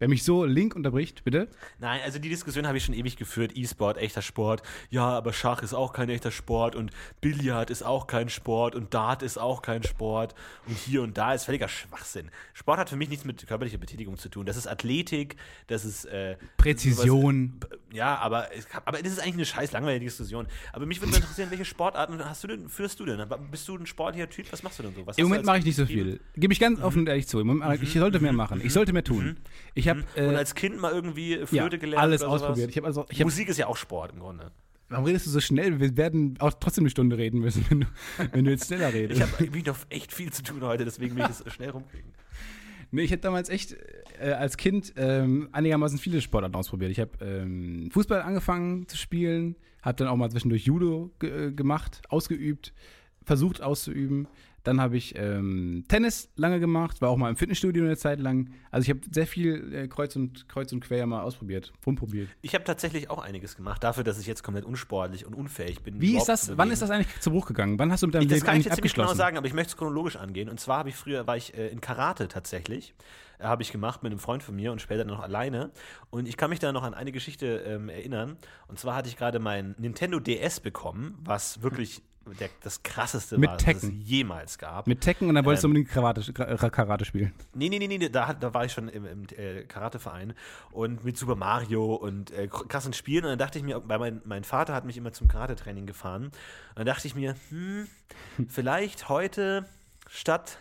Wer 0.05 0.09
mich 0.11 0.23
so 0.23 0.45
Link 0.45 0.75
unterbricht, 0.75 1.23
bitte. 1.23 1.47
Nein, 1.79 1.99
also 2.05 2.19
die 2.19 2.29
Diskussion 2.29 2.67
habe 2.67 2.77
ich 2.77 2.85
schon 2.85 2.93
ewig 2.93 3.15
geführt. 3.17 3.53
E-Sport, 3.57 3.97
echter 3.97 4.21
Sport. 4.21 4.61
Ja, 4.91 5.09
aber 5.09 5.33
Schach 5.33 5.63
ist 5.63 5.73
auch 5.73 5.93
kein 5.93 6.09
echter 6.09 6.29
Sport 6.29 6.75
und 6.75 6.91
Billard 7.21 7.71
ist 7.71 7.81
auch 7.81 8.05
kein 8.05 8.29
Sport 8.29 8.75
und 8.75 8.93
Dart 8.93 9.23
ist 9.23 9.39
auch 9.39 9.63
kein 9.63 9.81
Sport 9.81 10.35
und 10.67 10.77
hier 10.77 11.01
und 11.01 11.17
da 11.17 11.33
ist 11.33 11.45
völliger 11.45 11.67
Schwachsinn. 11.67 12.29
Sport 12.53 12.77
hat 12.77 12.89
für 12.91 12.97
mich 12.97 13.09
nichts 13.09 13.25
mit 13.25 13.47
körperlicher 13.47 13.79
Betätigung 13.79 14.19
zu 14.19 14.29
tun. 14.29 14.45
Das 14.45 14.57
ist 14.57 14.67
Athletik, 14.67 15.37
das 15.65 15.85
ist 15.85 16.05
äh, 16.05 16.37
Präzision. 16.57 17.53
sowas- 17.59 17.79
ja, 17.91 18.15
aber, 18.17 18.53
es, 18.53 18.67
aber 18.85 19.01
das 19.01 19.13
ist 19.13 19.19
eigentlich 19.21 19.33
eine 19.35 19.45
scheiß 19.45 19.71
langweilige 19.71 20.05
Diskussion. 20.05 20.45
Aber 20.71 20.85
mich 20.85 21.01
würde 21.01 21.13
mal 21.13 21.17
interessieren, 21.17 21.49
welche 21.49 21.65
Sportarten 21.65 22.23
hast 22.23 22.43
du 22.43 22.47
denn, 22.47 22.69
führst 22.69 22.99
du 22.99 23.05
denn? 23.05 23.25
Bist 23.49 23.67
du 23.67 23.75
ein 23.75 23.87
sportlicher 23.87 24.29
Typ? 24.29 24.51
Was 24.51 24.61
machst 24.61 24.77
du 24.77 24.83
denn 24.83 24.93
so? 24.93 25.07
Was 25.07 25.17
Im 25.17 25.23
Moment 25.29 25.45
mache 25.45 25.59
ich 25.59 25.65
nicht 25.65 25.77
so 25.77 25.87
viel. 25.87 26.19
Gebe 26.35 26.53
ich 26.53 26.59
ganz 26.59 26.79
offen 26.79 26.99
und 26.99 27.07
ehrlich 27.07 27.27
zu. 27.27 27.39
Ich 27.41 27.81
ich 27.81 27.93
sollte 27.93 28.19
mehr 28.19 28.33
machen. 28.33 28.61
Ich 28.63 28.73
sollte 28.73 28.93
mehr 28.93 29.03
tun. 29.03 29.37
Ich 29.73 29.87
habe 29.87 29.94
Und 30.15 30.33
äh, 30.33 30.35
als 30.35 30.55
Kind 30.55 30.79
mal 30.79 30.91
irgendwie 30.91 31.37
ja, 31.37 31.45
Flöte 31.45 31.77
gelernt? 31.77 32.01
alles 32.01 32.21
ausprobiert. 32.21 32.69
Ich 32.69 32.83
also, 32.83 33.05
ich 33.09 33.19
hab, 33.19 33.25
Musik 33.25 33.49
ist 33.49 33.57
ja 33.57 33.67
auch 33.67 33.77
Sport 33.77 34.13
im 34.13 34.19
Grunde. 34.19 34.51
warum 34.89 35.05
redest 35.05 35.25
du 35.25 35.29
so 35.29 35.39
schnell? 35.39 35.79
Wir 35.79 35.95
werden 35.97 36.35
auch 36.39 36.53
trotzdem 36.53 36.83
eine 36.83 36.89
Stunde 36.89 37.17
reden 37.17 37.39
müssen, 37.39 37.65
wenn 37.69 37.81
du, 37.81 37.87
wenn 38.31 38.45
du 38.45 38.51
jetzt 38.51 38.67
schneller 38.67 38.93
redest. 38.93 39.21
Ich 39.21 39.27
habe 39.27 39.43
irgendwie 39.43 39.63
noch 39.63 39.77
echt 39.89 40.13
viel 40.13 40.31
zu 40.31 40.43
tun 40.43 40.61
heute, 40.63 40.85
deswegen 40.85 41.15
will 41.15 41.25
ich 41.29 41.37
das 41.37 41.53
schnell 41.53 41.69
rumkriegen. 41.69 42.13
Nee, 42.91 43.01
ich 43.01 43.11
habe 43.11 43.21
damals 43.21 43.49
echt 43.49 43.75
äh, 44.19 44.31
als 44.31 44.57
Kind 44.57 44.93
ähm, 44.95 45.49
einigermaßen 45.51 45.97
viele 45.97 46.21
Sportarten 46.21 46.55
ausprobiert. 46.55 46.91
Ich 46.91 46.99
habe 46.99 47.11
ähm, 47.19 47.89
Fußball 47.91 48.21
angefangen 48.21 48.87
zu 48.87 48.95
spielen, 48.95 49.55
habe 49.81 49.97
dann 49.97 50.07
auch 50.07 50.15
mal 50.15 50.29
zwischendurch 50.31 50.65
Judo 50.65 51.11
ge 51.19 51.47
äh, 51.47 51.51
gemacht, 51.51 52.01
ausgeübt, 52.09 52.73
versucht 53.23 53.61
auszuüben. 53.61 54.27
Dann 54.65 54.81
habe 54.81 54.97
ich 54.97 55.15
ähm, 55.17 55.85
Tennis 55.87 56.29
lange 56.35 56.59
gemacht, 56.59 57.01
war 57.01 57.09
auch 57.09 57.17
mal 57.17 57.29
im 57.29 57.35
Fitnessstudio 57.35 57.85
eine 57.85 57.97
Zeit 57.97 58.19
lang. 58.19 58.49
Also 58.71 58.83
ich 58.83 58.89
habe 58.89 59.01
sehr 59.11 59.27
viel 59.27 59.73
äh, 59.73 59.87
kreuz, 59.87 60.15
und, 60.15 60.49
kreuz 60.49 60.71
und 60.73 60.81
quer 60.81 61.05
mal 61.05 61.21
ausprobiert, 61.21 61.71
rumprobiert. 61.85 62.29
Ich 62.41 62.55
habe 62.55 62.63
tatsächlich 62.63 63.09
auch 63.09 63.19
einiges 63.19 63.55
gemacht, 63.55 63.83
dafür, 63.83 64.03
dass 64.03 64.19
ich 64.19 64.27
jetzt 64.27 64.43
komplett 64.43 64.65
unsportlich 64.65 65.25
und 65.25 65.35
unfähig 65.35 65.83
bin. 65.83 66.01
Wie 66.01 66.17
ist 66.17 66.27
das, 66.27 66.57
wann 66.57 66.71
ist 66.71 66.81
das 66.81 66.89
eigentlich 66.89 67.19
zu 67.19 67.31
Bruch 67.31 67.45
gegangen? 67.45 67.77
Wann 67.79 67.91
hast 67.91 68.03
du 68.03 68.07
mit 68.07 68.15
deinem 68.15 68.23
Ich, 68.23 68.27
das 68.29 68.37
Leben 68.39 68.45
kann 68.47 68.57
ich 68.57 68.63
dir 68.63 68.71
ziemlich 68.71 68.93
genau 68.93 69.05
abgeschlossen? 69.05 69.17
sagen, 69.17 69.37
aber 69.37 69.47
ich 69.47 69.53
möchte 69.53 69.69
es 69.69 69.77
chronologisch 69.77 70.15
angehen. 70.15 70.49
Und 70.49 70.59
zwar 70.59 70.79
habe 70.79 70.89
ich 70.89 70.95
früher, 70.95 71.27
war 71.27 71.37
ich 71.37 71.55
äh, 71.55 71.67
in 71.67 71.79
Karate 71.79 72.27
tatsächlich. 72.27 72.95
Äh, 73.39 73.45
habe 73.45 73.61
ich 73.63 73.71
gemacht 73.71 74.03
mit 74.03 74.11
einem 74.11 74.19
Freund 74.19 74.43
von 74.43 74.55
mir 74.55 74.71
und 74.71 74.81
später 74.81 74.99
dann 74.99 75.07
noch 75.07 75.21
alleine. 75.21 75.71
Und 76.09 76.27
ich 76.27 76.37
kann 76.37 76.49
mich 76.49 76.59
da 76.59 76.71
noch 76.71 76.83
an 76.83 76.93
eine 76.93 77.11
Geschichte 77.11 77.57
ähm, 77.67 77.89
erinnern. 77.89 78.37
Und 78.67 78.79
zwar 78.79 78.95
hatte 78.95 79.09
ich 79.09 79.17
gerade 79.17 79.39
mein 79.39 79.75
Nintendo 79.77 80.19
DS 80.19 80.59
bekommen, 80.59 81.17
was 81.23 81.61
wirklich 81.61 82.01
der, 82.39 82.49
das 82.61 82.81
krasseste 82.83 83.37
Mit 83.37 83.49
war, 83.49 83.55
was 83.55 83.61
es 83.61 83.81
Tekken. 83.81 84.01
jemals 84.01 84.57
gab. 84.57 84.87
Mit 84.87 85.01
Tekken 85.01 85.29
und 85.29 85.35
dann 85.35 85.45
wolltest 85.45 85.63
Ähm, 85.63 85.73
du 85.73 85.79
unbedingt 85.79 85.93
Karate, 85.93 86.69
Karate 86.71 87.05
spielen. 87.05 87.33
Nee, 87.53 87.69
nee, 87.69 87.79
nee, 87.79 87.87
nee, 87.87 88.09
da, 88.09 88.33
da 88.33 88.53
war 88.53 88.65
ich 88.65 88.71
schon 88.73 88.89
im, 88.89 89.05
im 89.05 89.27
äh, 89.37 89.63
Karateverein 89.63 90.33
und 90.71 91.03
mit 91.05 91.17
Super 91.17 91.35
Mario 91.35 91.95
und 91.95 92.31
äh, 92.31 92.47
krassen 92.47 92.93
Spielen. 92.93 93.23
Und 93.25 93.29
dann 93.31 93.39
dachte 93.39 93.59
ich 93.59 93.63
mir, 93.63 93.81
weil 93.87 93.99
mein, 93.99 94.21
mein 94.25 94.43
Vater 94.43 94.73
hat 94.73 94.85
mich 94.85 94.97
immer 94.97 95.13
zum 95.13 95.27
Karatetraining 95.27 95.85
gefahren. 95.85 96.25
Und 96.25 96.33
dann 96.75 96.85
dachte 96.85 97.07
ich 97.07 97.15
mir, 97.15 97.35
hm, 97.49 97.87
vielleicht 98.49 99.09
heute 99.09 99.65
statt 100.09 100.57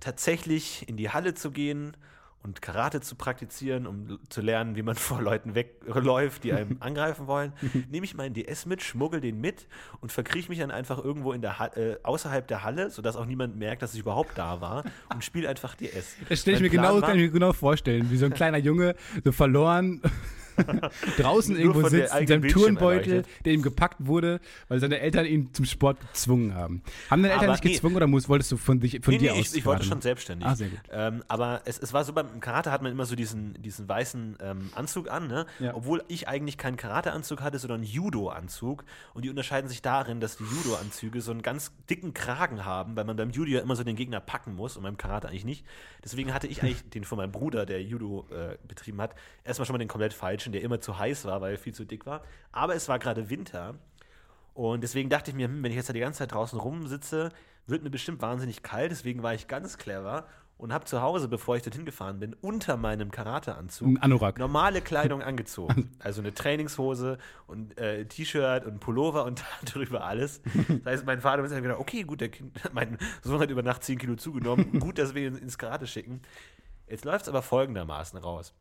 tatsächlich 0.00 0.88
in 0.88 0.96
die 0.96 1.10
Halle 1.10 1.34
zu 1.34 1.50
gehen 1.50 1.96
und 2.42 2.60
Karate 2.60 3.00
zu 3.00 3.14
praktizieren, 3.14 3.86
um 3.86 4.18
zu 4.28 4.40
lernen, 4.40 4.74
wie 4.76 4.82
man 4.82 4.94
vor 4.96 5.22
Leuten 5.22 5.54
wegläuft, 5.54 6.44
die 6.44 6.52
einem 6.52 6.76
angreifen 6.80 7.26
wollen, 7.26 7.52
nehme 7.90 8.04
ich 8.04 8.14
meinen 8.14 8.34
DS 8.34 8.66
mit, 8.66 8.82
schmuggel 8.82 9.20
den 9.20 9.40
mit 9.40 9.66
und 10.00 10.10
verkrieche 10.12 10.48
mich 10.48 10.58
dann 10.58 10.70
einfach 10.70 11.02
irgendwo 11.02 11.32
in 11.32 11.40
der 11.42 11.58
Ha- 11.58 11.70
äh, 11.76 11.96
außerhalb 12.02 12.46
der 12.48 12.64
Halle, 12.64 12.90
sodass 12.90 13.16
auch 13.16 13.26
niemand 13.26 13.56
merkt, 13.56 13.82
dass 13.82 13.94
ich 13.94 14.00
überhaupt 14.00 14.36
da 14.36 14.60
war 14.60 14.84
und 15.14 15.22
spiele 15.24 15.48
einfach 15.48 15.74
DS. 15.76 16.16
Das 16.28 16.40
stelle 16.40 16.56
ich 16.56 16.62
mir 16.62 16.68
Mein 16.68 16.70
Plan 16.80 16.82
genau, 16.90 16.94
war- 17.02 17.08
kann 17.08 17.18
ich 17.18 17.24
mir 17.26 17.30
genau 17.30 17.52
vorstellen, 17.52 18.10
wie 18.10 18.16
so 18.16 18.26
ein 18.26 18.34
kleiner 18.34 18.58
Junge, 18.58 18.94
so 19.24 19.32
verloren, 19.32 20.00
draußen 21.18 21.56
irgendwo 21.56 21.88
sitzt, 21.88 22.14
in 22.14 22.26
seinem 22.26 22.48
Turnbeutel, 22.48 23.24
der 23.44 23.52
ihm 23.52 23.62
gepackt 23.62 23.96
wurde, 24.06 24.40
weil 24.68 24.80
seine 24.80 25.00
Eltern 25.00 25.26
ihn 25.26 25.52
zum 25.52 25.64
Sport 25.64 26.00
gezwungen 26.00 26.54
haben. 26.54 26.82
Haben 27.10 27.22
deine 27.22 27.34
Eltern 27.34 27.48
Aber 27.48 27.52
nicht 27.54 27.64
nee. 27.64 27.72
gezwungen 27.72 27.96
oder 27.96 28.06
muss, 28.06 28.28
wolltest 28.28 28.52
du 28.52 28.56
von, 28.56 28.80
dich, 28.80 29.00
von 29.02 29.12
nee, 29.14 29.18
dir 29.18 29.32
nee, 29.32 29.40
aus? 29.40 29.52
ich, 29.52 29.58
ich 29.58 29.66
wollte 29.66 29.84
schon 29.84 30.00
selbstständig. 30.00 30.46
Ah, 30.46 30.54
sehr 30.54 30.68
gut. 30.68 30.80
Ähm, 30.90 31.22
aber 31.28 31.62
es, 31.64 31.78
es 31.78 31.92
war 31.92 32.04
so, 32.04 32.12
beim 32.12 32.40
Karate 32.40 32.70
hat 32.70 32.82
man 32.82 32.92
immer 32.92 33.06
so 33.06 33.14
diesen, 33.14 33.60
diesen 33.62 33.88
weißen 33.88 34.38
ähm, 34.40 34.70
Anzug 34.74 35.10
an, 35.10 35.28
ne? 35.28 35.46
Ja. 35.58 35.74
obwohl 35.74 36.02
ich 36.08 36.28
eigentlich 36.28 36.58
keinen 36.58 36.76
Karate-Anzug 36.76 37.40
hatte, 37.42 37.58
sondern 37.58 37.80
einen 37.80 37.90
Judo-Anzug. 37.90 38.84
Und 39.14 39.24
die 39.24 39.30
unterscheiden 39.30 39.68
sich 39.68 39.82
darin, 39.82 40.20
dass 40.20 40.36
die 40.36 40.44
Judo-Anzüge 40.44 41.20
so 41.20 41.30
einen 41.30 41.42
ganz 41.42 41.72
dicken 41.88 42.14
Kragen 42.14 42.64
haben, 42.64 42.96
weil 42.96 43.04
man 43.04 43.16
beim 43.16 43.30
Judo 43.30 43.50
ja 43.50 43.60
immer 43.60 43.76
so 43.76 43.84
den 43.84 43.96
Gegner 43.96 44.20
packen 44.20 44.54
muss 44.54 44.76
und 44.76 44.82
beim 44.82 44.96
Karate 44.96 45.28
eigentlich 45.28 45.44
nicht. 45.44 45.64
Deswegen 46.04 46.34
hatte 46.34 46.46
ich 46.46 46.62
eigentlich 46.62 46.88
den 46.90 47.04
von 47.04 47.18
meinem 47.18 47.32
Bruder, 47.32 47.66
der 47.66 47.82
Judo 47.82 48.26
äh, 48.30 48.56
betrieben 48.66 49.00
hat, 49.00 49.14
erstmal 49.44 49.66
schon 49.66 49.74
mal 49.74 49.78
den 49.78 49.88
komplett 49.88 50.14
falschen, 50.14 50.41
der 50.50 50.62
immer 50.62 50.80
zu 50.80 50.98
heiß 50.98 51.24
war, 51.24 51.40
weil 51.40 51.52
er 51.52 51.58
viel 51.58 51.74
zu 51.74 51.84
dick 51.84 52.04
war. 52.04 52.22
Aber 52.50 52.74
es 52.74 52.88
war 52.88 52.98
gerade 52.98 53.30
Winter. 53.30 53.76
Und 54.54 54.82
deswegen 54.82 55.08
dachte 55.08 55.30
ich 55.30 55.36
mir, 55.36 55.46
hm, 55.46 55.62
wenn 55.62 55.70
ich 55.70 55.76
jetzt 55.76 55.88
da 55.88 55.92
die 55.92 56.00
ganze 56.00 56.18
Zeit 56.18 56.32
draußen 56.32 56.58
rumsitze, 56.58 57.30
wird 57.66 57.84
mir 57.84 57.90
bestimmt 57.90 58.20
wahnsinnig 58.20 58.64
kalt. 58.64 58.90
Deswegen 58.90 59.22
war 59.22 59.34
ich 59.34 59.46
ganz 59.46 59.78
clever 59.78 60.26
und 60.62 60.72
habe 60.72 60.84
zu 60.84 61.02
Hause, 61.02 61.26
bevor 61.26 61.56
ich 61.56 61.62
dorthin 61.62 61.84
gefahren 61.84 62.20
bin, 62.20 62.34
unter 62.40 62.76
meinem 62.76 63.10
Karateanzug 63.10 63.98
Anorak. 64.00 64.38
normale 64.38 64.80
Kleidung 64.80 65.20
angezogen. 65.22 65.90
Also 65.98 66.20
eine 66.20 66.32
Trainingshose 66.32 67.18
und 67.48 67.76
äh, 67.78 68.04
T-Shirt 68.04 68.64
und 68.64 68.78
Pullover 68.78 69.24
und 69.24 69.42
darüber 69.74 70.04
alles. 70.04 70.40
Das 70.68 70.86
heißt, 70.86 71.06
mein 71.06 71.20
Vater 71.20 71.42
hat 71.42 71.50
gedacht, 71.50 71.80
okay, 71.80 72.02
gut, 72.02 72.20
der 72.20 72.28
kind, 72.28 72.56
mein 72.72 72.96
Sohn 73.22 73.40
hat 73.40 73.50
über 73.50 73.62
Nacht 73.62 73.82
10 73.82 73.98
Kilo 73.98 74.14
zugenommen. 74.14 74.78
Gut, 74.78 74.98
dass 74.98 75.14
wir 75.14 75.26
ihn 75.26 75.36
ins 75.36 75.58
Karate 75.58 75.88
schicken. 75.88 76.22
Jetzt 76.88 77.04
läuft 77.04 77.22
es 77.22 77.28
aber 77.28 77.42
folgendermaßen 77.42 78.18
raus. 78.20 78.54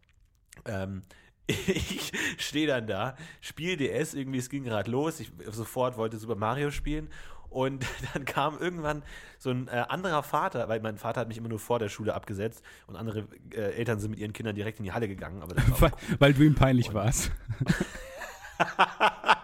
Ähm, 0.65 1.03
ich 1.67 2.12
stehe 2.38 2.67
dann 2.67 2.88
da, 2.88 3.15
spiele 3.39 3.77
DS, 3.77 4.13
irgendwie, 4.13 4.39
es 4.39 4.50
ging 4.50 4.63
gerade 4.63 4.89
los, 4.89 5.20
ich 5.20 5.31
sofort 5.51 5.98
wollte 5.98 6.17
Super 6.17 6.36
Mario 6.36 6.72
spielen 6.72 7.10
und 7.50 7.86
dann 8.13 8.25
kam 8.25 8.58
irgendwann 8.60 9.03
so 9.38 9.51
ein 9.51 9.67
äh, 9.67 9.84
anderer 9.89 10.24
Vater, 10.24 10.70
weil 10.70 10.79
mein 10.79 10.98
Vater 10.98 11.22
hat 11.22 11.27
mich 11.27 11.38
immer 11.38 11.50
nur 11.50 11.60
vor 11.60 11.79
der 11.79 11.89
Schule 11.89 12.13
abgesetzt 12.13 12.63
und 12.88 12.96
andere 12.96 13.27
äh, 13.53 13.74
Eltern 13.74 14.00
sind 14.00 14.12
mit 14.12 14.20
ihren 14.20 14.34
Kindern 14.34 14.55
direkt 14.55 14.79
in 14.79 14.86
die 14.86 14.93
Halle 14.93 15.08
gegangen, 15.08 15.41
aber 15.41 15.55
das 15.55 15.70
war 15.70 15.81
Weil, 15.81 15.91
weil 16.20 16.34
du 16.34 16.43
ihm 16.43 16.55
peinlich 16.55 16.93
warst. 16.93 17.31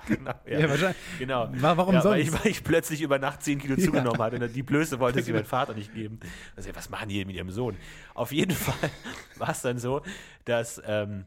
genau, 0.07 0.33
ja. 0.45 0.59
Ja, 0.59 0.69
wahrscheinlich. 0.69 0.97
Genau. 1.19 1.49
Wa- 1.53 1.77
warum 1.77 1.95
ja, 1.95 2.01
sonst? 2.01 2.13
Weil 2.13 2.21
ich, 2.21 2.33
weil 2.33 2.51
ich 2.51 2.63
plötzlich 2.63 3.01
über 3.01 3.19
Nacht 3.19 3.43
10 3.43 3.59
Kilo 3.59 3.75
zugenommen 3.77 4.21
hatte 4.21 4.37
und 4.37 4.55
die 4.55 4.63
Blöße 4.63 4.99
wollte 4.99 5.21
sie 5.21 5.33
meinem 5.33 5.45
Vater 5.45 5.73
nicht 5.73 5.93
geben. 5.93 6.19
Also, 6.55 6.69
was 6.73 6.89
machen 6.89 7.09
die 7.09 7.17
denn 7.17 7.27
mit 7.27 7.35
ihrem 7.35 7.49
Sohn? 7.49 7.75
Auf 8.13 8.31
jeden 8.31 8.55
Fall 8.55 8.89
war 9.35 9.49
es 9.49 9.61
dann 9.61 9.79
so, 9.79 10.01
dass 10.45 10.81
ähm, 10.85 11.25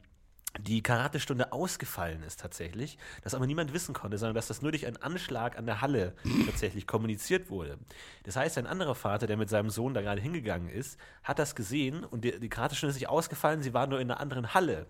die 0.59 0.83
Karatestunde 0.83 1.52
ausgefallen 1.52 2.23
ist 2.23 2.40
tatsächlich, 2.40 2.99
das 3.23 3.35
aber 3.35 3.47
niemand 3.47 3.73
wissen 3.73 3.95
konnte, 3.95 4.19
sondern 4.19 4.35
dass 4.35 4.49
das 4.49 4.62
nur 4.62 4.73
durch 4.73 4.87
einen 4.87 4.97
Anschlag 4.97 5.57
an 5.57 5.66
der 5.66 5.80
Halle 5.80 6.14
tatsächlich 6.47 6.87
kommuniziert 6.87 7.50
wurde. 7.50 7.78
Das 8.25 8.37
heißt, 8.37 8.59
ein 8.59 8.66
anderer 8.66 8.95
Vater, 8.95 9.26
der 9.26 9.37
mit 9.37 9.49
seinem 9.49 9.71
Sohn 9.71 9.95
da 9.95 10.02
gerade 10.02 10.21
hingegangen 10.21 10.69
ist, 10.69 10.99
hat 11.23 11.38
das 11.38 11.54
gesehen 11.54 12.04
und 12.04 12.25
die, 12.25 12.38
die 12.40 12.49
Karatestunde 12.49 12.90
ist 12.90 12.97
nicht 12.97 13.09
ausgefallen, 13.09 13.62
sie 13.62 13.75
war 13.75 13.87
nur 13.87 14.00
in 14.00 14.11
einer 14.11 14.21
anderen 14.21 14.52
Halle. 14.52 14.87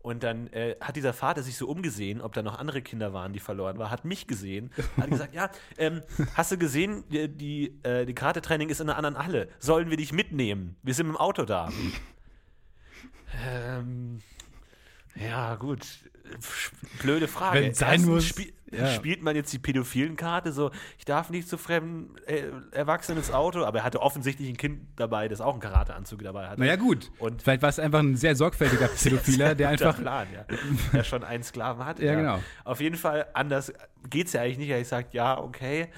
Und 0.00 0.22
dann 0.22 0.48
äh, 0.48 0.76
hat 0.82 0.96
dieser 0.96 1.14
Vater 1.14 1.42
sich 1.42 1.56
so 1.56 1.66
umgesehen, 1.66 2.20
ob 2.20 2.34
da 2.34 2.42
noch 2.42 2.58
andere 2.58 2.82
Kinder 2.82 3.14
waren, 3.14 3.32
die 3.32 3.40
verloren 3.40 3.78
waren, 3.78 3.90
hat 3.90 4.04
mich 4.04 4.26
gesehen, 4.26 4.70
hat 4.98 5.08
gesagt, 5.10 5.34
ja, 5.34 5.50
ähm, 5.78 6.02
hast 6.34 6.52
du 6.52 6.58
gesehen, 6.58 7.04
die, 7.08 7.26
die, 7.26 7.80
äh, 7.84 8.04
die 8.04 8.14
Karate-Training 8.14 8.68
ist 8.68 8.80
in 8.80 8.90
einer 8.90 8.98
anderen 8.98 9.18
Halle. 9.24 9.48
Sollen 9.58 9.88
wir 9.88 9.96
dich 9.96 10.12
mitnehmen? 10.12 10.76
Wir 10.82 10.92
sind 10.92 11.08
im 11.08 11.16
Auto 11.16 11.46
da. 11.46 11.70
ähm, 13.46 14.20
ja, 15.16 15.54
gut. 15.56 15.86
Blöde 17.00 17.28
Frage. 17.28 17.60
Wenn 17.60 17.70
es 17.72 17.78
sein 17.78 18.04
muss, 18.04 18.26
spie 18.26 18.54
ja. 18.78 18.88
spielt 18.88 19.22
man 19.22 19.36
jetzt 19.36 19.52
die 19.52 19.58
pädophilen 19.58 20.16
Karte 20.16 20.52
so, 20.52 20.70
ich 20.98 21.04
darf 21.04 21.30
nicht 21.30 21.48
zu 21.48 21.58
fremden 21.58 22.16
äh, 22.26 22.44
Erwachsenen 22.72 23.18
ins 23.18 23.30
Auto, 23.30 23.64
aber 23.64 23.78
er 23.78 23.84
hatte 23.84 24.00
offensichtlich 24.00 24.48
ein 24.48 24.56
Kind 24.56 24.80
dabei, 24.96 25.28
das 25.28 25.40
auch 25.40 25.52
einen 25.52 25.60
Karateanzug 25.60 26.22
dabei 26.22 26.48
hatte. 26.48 26.60
Naja, 26.60 26.76
gut. 26.76 27.10
Und- 27.18 27.42
Vielleicht 27.42 27.62
war 27.62 27.68
es 27.68 27.78
einfach 27.78 28.00
ein 28.00 28.16
sehr 28.16 28.36
sorgfältiger 28.36 28.88
Pädophiler, 29.02 29.54
der 29.54 29.68
einfach. 29.70 29.98
Plan, 29.98 30.26
ja. 30.32 30.44
der 30.92 31.04
schon 31.04 31.24
einen 31.24 31.42
Sklaven 31.42 31.84
hat. 31.84 32.00
Ja, 32.00 32.14
genau. 32.14 32.40
Auf 32.64 32.80
jeden 32.80 32.96
Fall, 32.96 33.26
anders 33.34 33.72
geht 34.10 34.26
es 34.26 34.32
ja 34.32 34.42
eigentlich 34.42 34.58
nicht. 34.58 34.70
Ich 34.70 34.88
sage, 34.88 35.08
ja, 35.12 35.38
okay, 35.38 35.88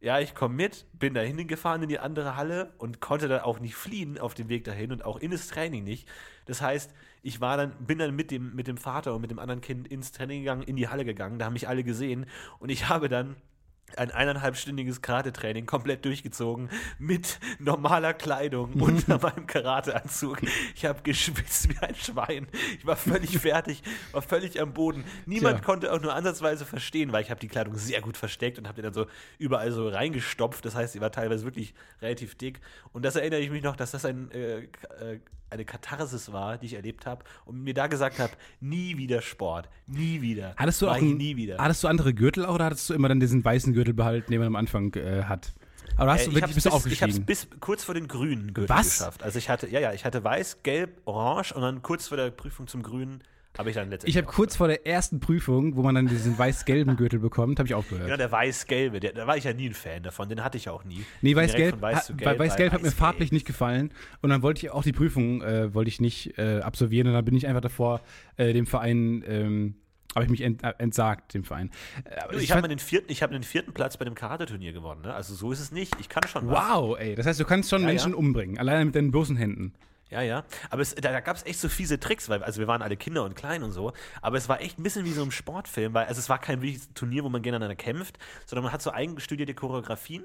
ja, 0.00 0.18
ich 0.18 0.34
komme 0.34 0.54
mit, 0.54 0.86
bin 0.94 1.12
da 1.12 1.20
hingefahren 1.20 1.82
in 1.82 1.88
die 1.88 1.98
andere 1.98 2.36
Halle 2.36 2.72
und 2.78 3.00
konnte 3.00 3.28
dann 3.28 3.40
auch 3.40 3.60
nicht 3.60 3.74
fliehen 3.74 4.18
auf 4.18 4.34
dem 4.34 4.48
Weg 4.48 4.64
dahin 4.64 4.92
und 4.92 5.04
auch 5.04 5.18
in 5.18 5.30
das 5.30 5.48
Training 5.48 5.84
nicht. 5.84 6.08
Das 6.46 6.62
heißt, 6.62 6.94
ich 7.22 7.40
war 7.40 7.56
dann, 7.56 7.72
bin 7.78 7.98
dann 7.98 8.14
mit 8.14 8.30
dem, 8.30 8.54
mit 8.54 8.66
dem 8.66 8.76
Vater 8.76 9.14
und 9.14 9.20
mit 9.20 9.30
dem 9.30 9.38
anderen 9.38 9.60
Kind 9.60 9.88
ins 9.88 10.12
Training 10.12 10.40
gegangen, 10.40 10.62
in 10.62 10.76
die 10.76 10.88
Halle 10.88 11.04
gegangen, 11.04 11.38
da 11.38 11.46
haben 11.46 11.54
mich 11.54 11.68
alle 11.68 11.84
gesehen 11.84 12.26
und 12.58 12.70
ich 12.70 12.88
habe 12.88 13.08
dann 13.08 13.36
ein 13.96 14.10
eineinhalbstündiges 14.10 15.02
Karate-Training 15.02 15.66
komplett 15.66 16.04
durchgezogen 16.04 16.70
mit 16.98 17.38
normaler 17.58 18.14
Kleidung 18.14 18.72
unter 18.80 19.18
meinem 19.18 19.46
Karateanzug. 19.46 20.40
Ich 20.74 20.84
habe 20.84 21.02
geschwitzt 21.02 21.68
wie 21.68 21.78
ein 21.78 21.94
Schwein. 21.94 22.48
Ich 22.78 22.86
war 22.86 22.96
völlig 22.96 23.38
fertig, 23.38 23.82
war 24.12 24.22
völlig 24.22 24.60
am 24.60 24.72
Boden. 24.72 25.04
Niemand 25.26 25.58
Tja. 25.58 25.64
konnte 25.64 25.92
auch 25.92 26.00
nur 26.00 26.14
ansatzweise 26.14 26.64
verstehen, 26.64 27.12
weil 27.12 27.22
ich 27.22 27.30
habe 27.30 27.40
die 27.40 27.48
Kleidung 27.48 27.74
sehr 27.76 28.00
gut 28.00 28.16
versteckt 28.16 28.58
und 28.58 28.66
habe 28.66 28.76
die 28.76 28.82
dann 28.82 28.94
so 28.94 29.06
überall 29.38 29.72
so 29.72 29.88
reingestopft. 29.88 30.64
Das 30.64 30.74
heißt, 30.74 30.92
sie 30.92 31.00
war 31.00 31.10
teilweise 31.10 31.44
wirklich 31.44 31.74
relativ 32.00 32.36
dick. 32.36 32.60
Und 32.92 33.04
das 33.04 33.16
erinnere 33.16 33.40
ich 33.40 33.50
mich 33.50 33.62
noch, 33.62 33.76
dass 33.76 33.90
das 33.90 34.04
ein, 34.04 34.30
äh, 34.30 34.60
äh, 34.60 35.20
eine 35.50 35.64
Katharsis 35.64 36.32
war, 36.32 36.58
die 36.58 36.66
ich 36.66 36.74
erlebt 36.74 37.06
habe 37.06 37.24
und 37.44 37.62
mir 37.62 37.74
da 37.74 37.86
gesagt 37.86 38.18
habe, 38.18 38.32
nie 38.60 38.96
wieder 38.96 39.20
Sport, 39.22 39.68
nie 39.86 40.20
wieder. 40.22 40.54
Hattest 40.56 40.80
du 40.82 40.88
auch 40.88 40.96
ich 40.96 41.02
ein, 41.02 41.16
nie 41.16 41.36
wieder. 41.36 41.58
Hattest 41.58 41.82
du 41.84 41.88
andere 41.88 42.14
Gürtel 42.14 42.46
auch 42.46 42.54
oder 42.54 42.66
hattest 42.66 42.88
du 42.88 42.94
immer 42.94 43.08
dann 43.08 43.20
diesen 43.20 43.44
weißen 43.44 43.72
Gürtel 43.72 43.94
behalten, 43.94 44.30
den 44.30 44.38
man 44.40 44.46
am 44.48 44.56
Anfang 44.56 44.94
äh, 44.94 45.24
hat? 45.24 45.52
Aber 45.96 46.12
hast 46.12 46.22
Äh, 46.22 46.24
du 46.26 46.30
ich 46.30 46.36
wirklich 46.36 46.54
bis, 46.54 46.64
ich 46.66 46.72
hab's 46.72 46.76
aufgestiegen? 46.84 47.26
bis 47.26 47.48
kurz 47.60 47.84
vor 47.84 47.94
den 47.94 48.08
grünen 48.08 48.54
Gürtel 48.54 48.74
Was? 48.74 48.98
geschafft. 48.98 49.22
Also 49.22 49.38
ich 49.38 49.48
hatte, 49.50 49.68
ja, 49.68 49.80
ja, 49.80 49.92
ich 49.92 50.04
hatte 50.04 50.22
weiß, 50.24 50.62
gelb, 50.62 51.00
orange 51.04 51.52
und 51.52 51.62
dann 51.62 51.82
kurz 51.82 52.08
vor 52.08 52.16
der 52.16 52.30
Prüfung 52.30 52.66
zum 52.68 52.82
grünen 52.82 53.22
habe 53.58 53.70
ich 53.70 53.74
dann 53.76 53.90
letztendlich. 53.90 54.14
Ich 54.16 54.22
habe 54.22 54.32
kurz 54.32 54.56
vor 54.56 54.68
der 54.68 54.86
ersten 54.86 55.20
Prüfung, 55.20 55.76
wo 55.76 55.82
man 55.82 55.94
dann 55.94 56.06
diesen 56.06 56.38
weiß-gelben 56.38 56.96
Gürtel 56.96 57.18
bekommt, 57.18 57.58
habe 57.58 57.66
ich 57.66 57.74
aufgehört. 57.74 58.06
Genau, 58.06 58.16
der 58.16 58.30
weiß-gelbe, 58.32 59.00
der- 59.00 59.12
da 59.12 59.26
war 59.26 59.36
ich 59.36 59.44
ja 59.44 59.52
nie 59.52 59.66
ein 59.68 59.74
Fan 59.74 60.02
davon, 60.02 60.28
den 60.28 60.42
hatte 60.44 60.56
ich 60.56 60.68
auch 60.68 60.84
nie. 60.84 61.04
Nee, 61.20 61.34
weiß-gelb, 61.36 61.80
weiß 61.80 62.12
bei 62.22 62.38
weiß-gelb 62.38 62.72
hat 62.72 62.82
mir 62.82 62.90
farblich 62.92 63.32
nicht 63.32 63.46
gefallen 63.46 63.92
und 64.22 64.30
dann 64.30 64.42
wollte 64.42 64.64
ich 64.66 64.70
auch 64.70 64.82
die 64.82 64.92
Prüfung 64.92 65.42
äh, 65.42 65.74
wollte 65.74 65.88
ich 65.88 66.00
nicht 66.00 66.38
äh, 66.38 66.60
absolvieren 66.60 67.08
und 67.08 67.14
dann 67.14 67.24
bin 67.24 67.34
ich 67.36 67.46
einfach 67.46 67.60
davor 67.60 68.00
äh, 68.36 68.52
dem 68.52 68.66
Verein 68.66 69.22
ähm, 69.26 69.74
habe 70.14 70.24
ich 70.24 70.30
mich 70.30 70.40
ent, 70.40 70.64
äh, 70.64 70.72
entsagt 70.78 71.34
dem 71.34 71.44
Verein. 71.44 71.70
Äh, 72.04 72.28
Du, 72.32 72.36
ich 72.38 72.44
Ich 72.44 72.52
habe 72.52 72.66
den 72.66 72.78
vierten, 72.80 73.12
ich 73.12 73.22
habe 73.22 73.32
den 73.32 73.42
vierten 73.44 73.72
Platz 73.72 73.96
bei 73.96 74.04
dem 74.04 74.14
Karate-Turnier 74.16 74.72
gewonnen. 74.72 75.02
Ne? 75.02 75.14
Also 75.14 75.34
so 75.34 75.52
ist 75.52 75.60
es 75.60 75.70
nicht. 75.70 75.94
Ich 76.00 76.08
kann 76.08 76.22
schon 76.26 76.48
was. 76.48 76.68
wow, 76.68 76.96
ey, 76.98 77.14
das 77.14 77.26
heißt, 77.26 77.38
du 77.38 77.44
kannst 77.44 77.70
schon 77.70 77.82
Ja, 77.82 77.86
Menschen 77.88 78.10
ja. 78.12 78.16
umbringen, 78.18 78.58
alleine 78.58 78.84
mit 78.84 78.94
deinen 78.96 79.10
bloßen 79.12 79.36
Händen. 79.36 79.72
Ja, 80.10 80.22
ja. 80.22 80.44
Aber 80.70 80.82
es, 80.82 80.94
da, 80.94 81.12
da 81.12 81.20
gab 81.20 81.36
es 81.36 81.46
echt 81.46 81.60
so 81.60 81.68
fiese 81.68 82.00
Tricks, 82.00 82.28
weil 82.28 82.42
also 82.42 82.60
wir 82.60 82.66
waren 82.66 82.82
alle 82.82 82.96
Kinder 82.96 83.24
und 83.24 83.36
klein 83.36 83.62
und 83.62 83.72
so. 83.72 83.92
Aber 84.20 84.36
es 84.36 84.48
war 84.48 84.60
echt 84.60 84.78
ein 84.78 84.82
bisschen 84.82 85.04
wie 85.04 85.12
so 85.12 85.22
ein 85.22 85.30
Sportfilm, 85.30 85.94
weil 85.94 86.06
also 86.06 86.18
es 86.18 86.28
war 86.28 86.38
kein 86.38 86.62
wirkliches 86.62 86.92
Turnier, 86.94 87.24
wo 87.24 87.28
man 87.28 87.42
gegeneinander 87.42 87.76
kämpft, 87.76 88.18
sondern 88.44 88.64
man 88.64 88.72
hat 88.72 88.82
so 88.82 88.92
eigengestudierte 88.92 89.54
Choreografien 89.54 90.24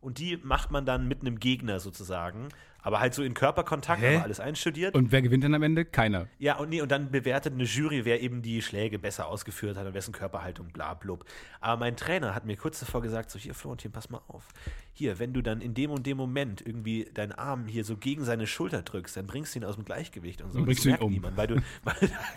und 0.00 0.18
die 0.18 0.38
macht 0.38 0.70
man 0.70 0.86
dann 0.86 1.06
mit 1.06 1.20
einem 1.20 1.38
Gegner 1.38 1.80
sozusagen. 1.80 2.48
Aber 2.82 3.00
halt 3.00 3.14
so 3.14 3.22
in 3.22 3.34
Körperkontakt, 3.34 4.00
Hä? 4.00 4.16
aber 4.16 4.24
alles 4.24 4.38
einstudiert. 4.38 4.94
Und 4.94 5.10
wer 5.10 5.20
gewinnt 5.20 5.42
dann 5.42 5.54
am 5.54 5.62
Ende? 5.62 5.84
Keiner. 5.84 6.28
Ja, 6.38 6.56
und, 6.56 6.68
nee, 6.68 6.80
und 6.80 6.92
dann 6.92 7.10
bewertet 7.10 7.54
eine 7.54 7.64
Jury, 7.64 8.04
wer 8.04 8.22
eben 8.22 8.42
die 8.42 8.62
Schläge 8.62 8.98
besser 8.98 9.26
ausgeführt 9.26 9.76
hat 9.76 9.86
und 9.86 9.94
wessen 9.94 10.12
Körperhaltung, 10.12 10.68
bla, 10.68 10.94
blub. 10.94 11.24
Aber 11.60 11.80
mein 11.80 11.96
Trainer 11.96 12.34
hat 12.34 12.44
mir 12.44 12.56
kurz 12.56 12.78
davor 12.78 13.02
gesagt, 13.02 13.30
so 13.30 13.38
hier, 13.38 13.54
Florentin, 13.54 13.90
pass 13.90 14.08
mal 14.08 14.20
auf. 14.28 14.46
Hier, 14.92 15.18
wenn 15.18 15.32
du 15.34 15.42
dann 15.42 15.60
in 15.60 15.74
dem 15.74 15.90
und 15.90 16.06
dem 16.06 16.16
Moment 16.16 16.64
irgendwie 16.64 17.10
deinen 17.12 17.32
Arm 17.32 17.66
hier 17.66 17.84
so 17.84 17.96
gegen 17.96 18.24
seine 18.24 18.46
Schulter 18.46 18.82
drückst, 18.82 19.16
dann 19.16 19.26
bringst 19.26 19.54
du 19.54 19.58
ihn 19.58 19.64
aus 19.64 19.74
dem 19.74 19.84
Gleichgewicht 19.84 20.40
und 20.40 20.52
so. 20.52 20.58
Und 20.58 20.64
bringst 20.64 20.80
das 20.80 20.84
du 20.84 20.88
ihn 20.88 20.92
merkt 20.92 21.04
um. 21.04 21.12
Niemand, 21.12 21.36
weil 21.36 21.46
du, 21.48 21.56
weil, 21.84 21.94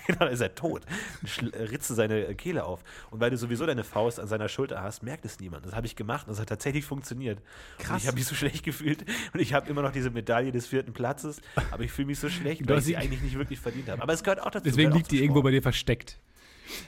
genau, 0.07 0.19
dann 0.19 0.33
ist 0.33 0.41
er 0.41 0.55
tot. 0.55 0.81
Äh, 1.53 1.63
ritzt 1.63 1.89
du 1.89 1.93
seine 1.93 2.33
Kehle 2.35 2.65
auf. 2.65 2.83
Und 3.11 3.19
weil 3.21 3.29
du 3.29 3.37
sowieso 3.37 3.65
deine 3.65 3.83
Faust 3.83 4.19
an 4.19 4.27
seiner 4.27 4.49
Schulter 4.49 4.81
hast, 4.81 5.03
merkt 5.03 5.25
es 5.25 5.39
niemand. 5.39 5.65
Das 5.65 5.73
habe 5.73 5.85
ich 5.85 5.95
gemacht 5.95 6.27
und 6.27 6.31
das 6.31 6.41
hat 6.41 6.49
tatsächlich 6.49 6.85
funktioniert. 6.85 7.39
Krass. 7.77 7.91
Und 7.91 7.97
ich 7.97 8.07
habe 8.07 8.17
mich 8.17 8.25
so 8.25 8.35
schlecht 8.35 8.65
gefühlt 8.65 9.05
und 9.33 9.39
ich 9.39 9.53
habe 9.53 9.69
immer 9.69 9.81
noch 9.81 9.91
diese 9.91 10.09
Medaille 10.09 10.28
des 10.29 10.67
vierten 10.67 10.93
Platzes, 10.93 11.41
aber 11.71 11.83
ich 11.83 11.91
fühle 11.91 12.07
mich 12.07 12.19
so 12.19 12.29
schlecht, 12.29 12.67
weil 12.67 12.77
ich 12.79 12.85
sie 12.85 12.97
eigentlich 12.97 13.21
nicht 13.21 13.37
wirklich 13.37 13.59
verdient 13.59 13.89
habe. 13.89 14.01
Aber 14.01 14.13
es 14.13 14.23
gehört 14.23 14.41
auch 14.41 14.51
dazu. 14.51 14.63
Deswegen 14.63 14.91
liegt 14.91 15.11
die 15.11 15.21
irgendwo 15.21 15.41
bei 15.41 15.51
dir 15.51 15.61
versteckt. 15.61 16.19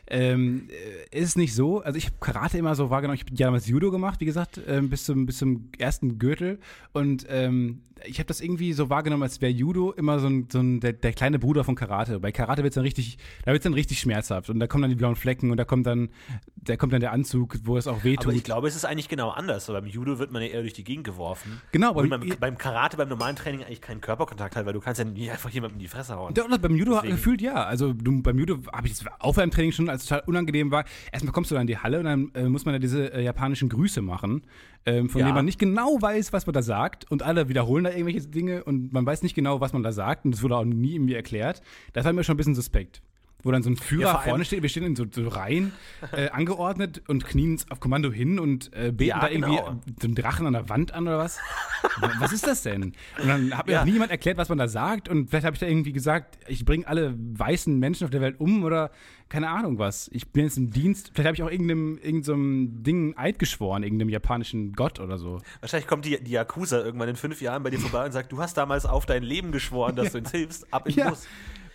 Ähm, 0.07 0.67
äh, 1.11 1.19
ist 1.19 1.37
nicht 1.37 1.53
so. 1.55 1.81
Also 1.81 1.97
ich 1.97 2.05
habe 2.05 2.15
Karate 2.19 2.57
immer 2.57 2.75
so 2.75 2.89
wahrgenommen. 2.89 3.15
Ich 3.15 3.25
habe 3.25 3.35
damals 3.35 3.67
Judo 3.67 3.91
gemacht, 3.91 4.19
wie 4.19 4.25
gesagt, 4.25 4.59
ähm, 4.67 4.89
bis, 4.89 5.05
zum, 5.05 5.25
bis 5.25 5.37
zum 5.37 5.69
ersten 5.77 6.19
Gürtel. 6.19 6.59
Und 6.93 7.25
ähm, 7.29 7.81
ich 8.05 8.17
habe 8.19 8.27
das 8.27 8.41
irgendwie 8.41 8.73
so 8.73 8.89
wahrgenommen, 8.89 9.23
als 9.23 9.41
wäre 9.41 9.51
Judo 9.51 9.91
immer 9.91 10.19
so 10.19 10.27
ein, 10.27 10.47
so 10.51 10.59
ein 10.59 10.79
der, 10.79 10.93
der 10.93 11.13
kleine 11.13 11.39
Bruder 11.39 11.63
von 11.63 11.75
Karate. 11.75 12.19
Bei 12.19 12.31
Karate 12.31 12.63
wird 12.63 12.71
es 12.71 12.75
dann 12.75 12.83
richtig, 12.83 13.17
da 13.45 13.51
wird 13.53 13.63
dann 13.63 13.73
richtig 13.73 13.99
schmerzhaft. 13.99 14.49
Und 14.49 14.59
da 14.59 14.67
kommen 14.67 14.81
dann 14.83 14.89
die 14.89 14.95
blauen 14.95 15.15
Flecken 15.15 15.51
und 15.51 15.57
da 15.57 15.65
kommt 15.65 15.85
dann, 15.85 16.09
da 16.55 16.77
kommt 16.77 16.93
dann 16.93 17.01
der 17.01 17.11
Anzug, 17.11 17.57
wo 17.63 17.77
es 17.77 17.87
auch 17.87 18.03
wehtut. 18.03 18.25
Aber 18.27 18.35
ich 18.35 18.43
glaube, 18.43 18.67
es 18.67 18.75
ist 18.75 18.85
eigentlich 18.85 19.09
genau 19.09 19.29
anders. 19.29 19.65
So 19.65 19.73
beim 19.73 19.85
Judo 19.85 20.19
wird 20.19 20.31
man 20.31 20.41
ja 20.41 20.49
eher 20.49 20.61
durch 20.61 20.73
die 20.73 20.83
Gegend 20.83 21.05
geworfen. 21.05 21.61
Genau, 21.71 21.93
und 21.93 22.09
beim, 22.09 22.23
beim 22.39 22.57
Karate, 22.57 22.97
beim 22.97 23.09
normalen 23.09 23.35
Training 23.35 23.63
eigentlich 23.63 23.81
keinen 23.81 24.01
Körperkontakt 24.01 24.55
hat, 24.55 24.65
weil 24.65 24.73
du 24.73 24.79
kannst 24.79 24.99
ja 24.99 25.05
nie 25.05 25.29
einfach 25.29 25.49
jemandem 25.49 25.77
in 25.77 25.83
die 25.83 25.87
Fresse 25.87 26.15
hauen. 26.15 26.33
Doch, 26.33 26.47
beim 26.57 26.75
Judo 26.75 26.95
Deswegen- 26.95 27.11
gefühlt 27.15 27.41
ja. 27.41 27.65
Also 27.65 27.93
du, 27.93 28.21
beim 28.21 28.37
Judo 28.39 28.59
habe 28.73 28.87
ich 28.87 28.97
das 28.97 29.05
auch 29.19 29.35
beim 29.35 29.51
Training 29.51 29.70
schon 29.71 29.89
als 29.89 30.05
total 30.05 30.23
unangenehm 30.27 30.71
war. 30.71 30.85
Erstmal 31.11 31.33
kommst 31.33 31.51
du 31.51 31.55
dann 31.55 31.61
in 31.61 31.67
die 31.67 31.77
Halle 31.77 31.99
und 31.99 32.05
dann 32.05 32.31
äh, 32.33 32.49
muss 32.49 32.65
man 32.65 32.73
ja 32.75 32.79
diese 32.79 33.13
äh, 33.13 33.23
japanischen 33.23 33.69
Grüße 33.69 34.01
machen, 34.01 34.43
ähm, 34.85 35.09
von 35.09 35.19
Ja. 35.19 35.25
denen 35.27 35.35
man 35.35 35.45
nicht 35.45 35.59
genau 35.59 35.97
weiß, 36.01 36.33
was 36.33 36.45
man 36.45 36.53
da 36.53 36.61
sagt. 36.61 37.09
Und 37.11 37.23
alle 37.23 37.49
wiederholen 37.49 37.83
da 37.83 37.91
irgendwelche 37.91 38.21
Dinge 38.27 38.63
und 38.63 38.91
man 38.93 39.05
weiß 39.05 39.23
nicht 39.23 39.35
genau, 39.35 39.61
was 39.61 39.73
man 39.73 39.83
da 39.83 39.91
sagt. 39.91 40.25
Und 40.25 40.31
das 40.31 40.43
wurde 40.43 40.55
auch 40.57 40.65
nie 40.65 40.95
irgendwie 40.95 41.15
erklärt. 41.15 41.61
Das 41.93 42.05
war 42.05 42.13
mir 42.13 42.23
schon 42.23 42.35
ein 42.35 42.37
bisschen 42.37 42.55
suspekt. 42.55 43.01
Wo 43.43 43.51
dann 43.51 43.63
so 43.63 43.69
ein 43.69 43.75
Führer 43.77 44.13
Ja, 44.13 44.17
vorne 44.19 44.45
steht, 44.45 44.61
wir 44.61 44.69
stehen 44.69 44.83
in 44.83 44.95
so, 44.95 45.05
so 45.09 45.27
Reihen 45.27 45.71
äh, 46.11 46.29
angeordnet 46.29 47.01
und 47.07 47.25
knien 47.25 47.59
auf 47.69 47.79
Kommando 47.79 48.11
hin 48.11 48.39
und 48.39 48.73
äh, 48.73 48.91
beten 48.91 49.03
Ja, 49.09 49.19
da 49.19 49.29
irgendwie 49.29 49.55
genau. 49.57 49.81
so 49.99 50.07
einen 50.07 50.15
Drachen 50.15 50.47
an 50.47 50.53
der 50.53 50.69
Wand 50.69 50.93
an 50.93 51.07
oder 51.07 51.17
was? 51.17 51.39
was 52.19 52.31
ist 52.31 52.45
das 52.47 52.63
denn? 52.63 52.93
Und 53.21 53.27
dann 53.27 53.57
hat 53.57 53.67
mir 53.67 53.73
Ja. 53.73 53.81
auch 53.81 53.85
niemand 53.85 54.11
erklärt, 54.11 54.37
was 54.37 54.49
man 54.49 54.57
da 54.57 54.67
sagt. 54.67 55.09
Und 55.09 55.29
vielleicht 55.29 55.45
habe 55.45 55.55
ich 55.55 55.59
da 55.59 55.65
irgendwie 55.67 55.91
gesagt, 55.93 56.37
ich 56.47 56.65
bringe 56.65 56.87
alle 56.87 57.15
weißen 57.17 57.77
Menschen 57.77 58.05
auf 58.05 58.11
der 58.11 58.21
Welt 58.21 58.39
um 58.39 58.63
oder 58.63 58.91
keine 59.29 59.49
Ahnung 59.49 59.79
was. 59.79 60.09
Ich 60.13 60.27
bin 60.31 60.43
jetzt 60.43 60.57
im 60.57 60.71
Dienst. 60.71 61.11
Vielleicht 61.13 61.27
habe 61.27 61.35
ich 61.35 61.43
auch 61.43 61.49
irgendeinem, 61.49 61.97
irgendeinem 62.03 62.83
Ding 62.83 63.17
Eid 63.17 63.39
geschworen, 63.39 63.81
irgendeinem 63.83 64.09
japanischen 64.09 64.73
Gott 64.73 64.99
oder 64.99 65.17
so. 65.17 65.39
Wahrscheinlich 65.61 65.87
kommt 65.87 66.03
die, 66.05 66.21
die 66.21 66.31
Yakuza 66.31 66.83
irgendwann 66.83 67.07
in 67.09 67.15
fünf 67.15 67.41
Jahren 67.41 67.63
bei 67.63 67.69
dir 67.69 67.79
vorbei 67.79 68.05
und 68.05 68.11
sagt, 68.11 68.31
du 68.31 68.39
hast 68.39 68.57
damals 68.57 68.85
auf 68.85 69.05
dein 69.05 69.23
Leben 69.23 69.51
geschworen, 69.53 69.95
dass 69.95 70.11
du 70.11 70.17
uns 70.17 70.31
hilfst, 70.31 70.71
ab 70.73 70.87
in 70.87 70.95
den 70.95 71.07
Bus. 71.09 71.25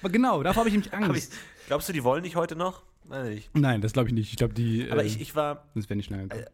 Genau, 0.02 0.42
davor 0.42 0.60
habe 0.60 0.68
ich 0.68 0.76
mich 0.76 0.92
Hab 0.92 1.00
ich, 1.00 1.06
Angst. 1.08 1.32
glaubst 1.66 1.88
du, 1.88 1.92
die 1.92 2.04
wollen 2.04 2.22
dich 2.22 2.36
heute 2.36 2.56
noch? 2.56 2.82
Nein, 3.08 3.34
nicht. 3.34 3.50
Nein, 3.56 3.80
das 3.80 3.92
glaube 3.92 4.08
ich 4.08 4.14
nicht. 4.14 4.30
Ich 4.30 4.36
glaube, 4.36 4.54
die. 4.54 4.90
Aber 4.90 5.02
äh, 5.04 5.06
ich, 5.06 5.20
ich 5.20 5.34
war 5.36 5.64
das 5.74 5.88
wäre 5.88 5.96
nicht 5.96 6.10
lange. 6.10 6.24
gekommen. 6.28 6.46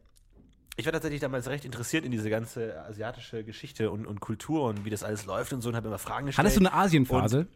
ich 0.77 0.85
war 0.85 0.93
tatsächlich 0.93 1.21
damals 1.21 1.49
recht 1.49 1.65
interessiert 1.65 2.05
in 2.05 2.11
diese 2.11 2.29
ganze 2.31 2.81
asiatische 2.85 3.43
Geschichte 3.45 3.91
und, 3.91 4.07
und 4.07 4.21
Kultur 4.21 4.65
und 4.65 4.85
wie 4.85 4.91
das 4.91 5.03
alles 5.03 5.25
läuft 5.27 5.53
und 5.53 5.63
so 5.63 5.69
und 5.71 5.77
habe 5.77 5.89
immer 5.89 5.99
Fragen 5.99 6.27
gestellt. 6.27 6.47
Hattest 6.47 6.57
du 6.61 6.67
eine 6.67 6.75
Asienphase? 6.75 7.47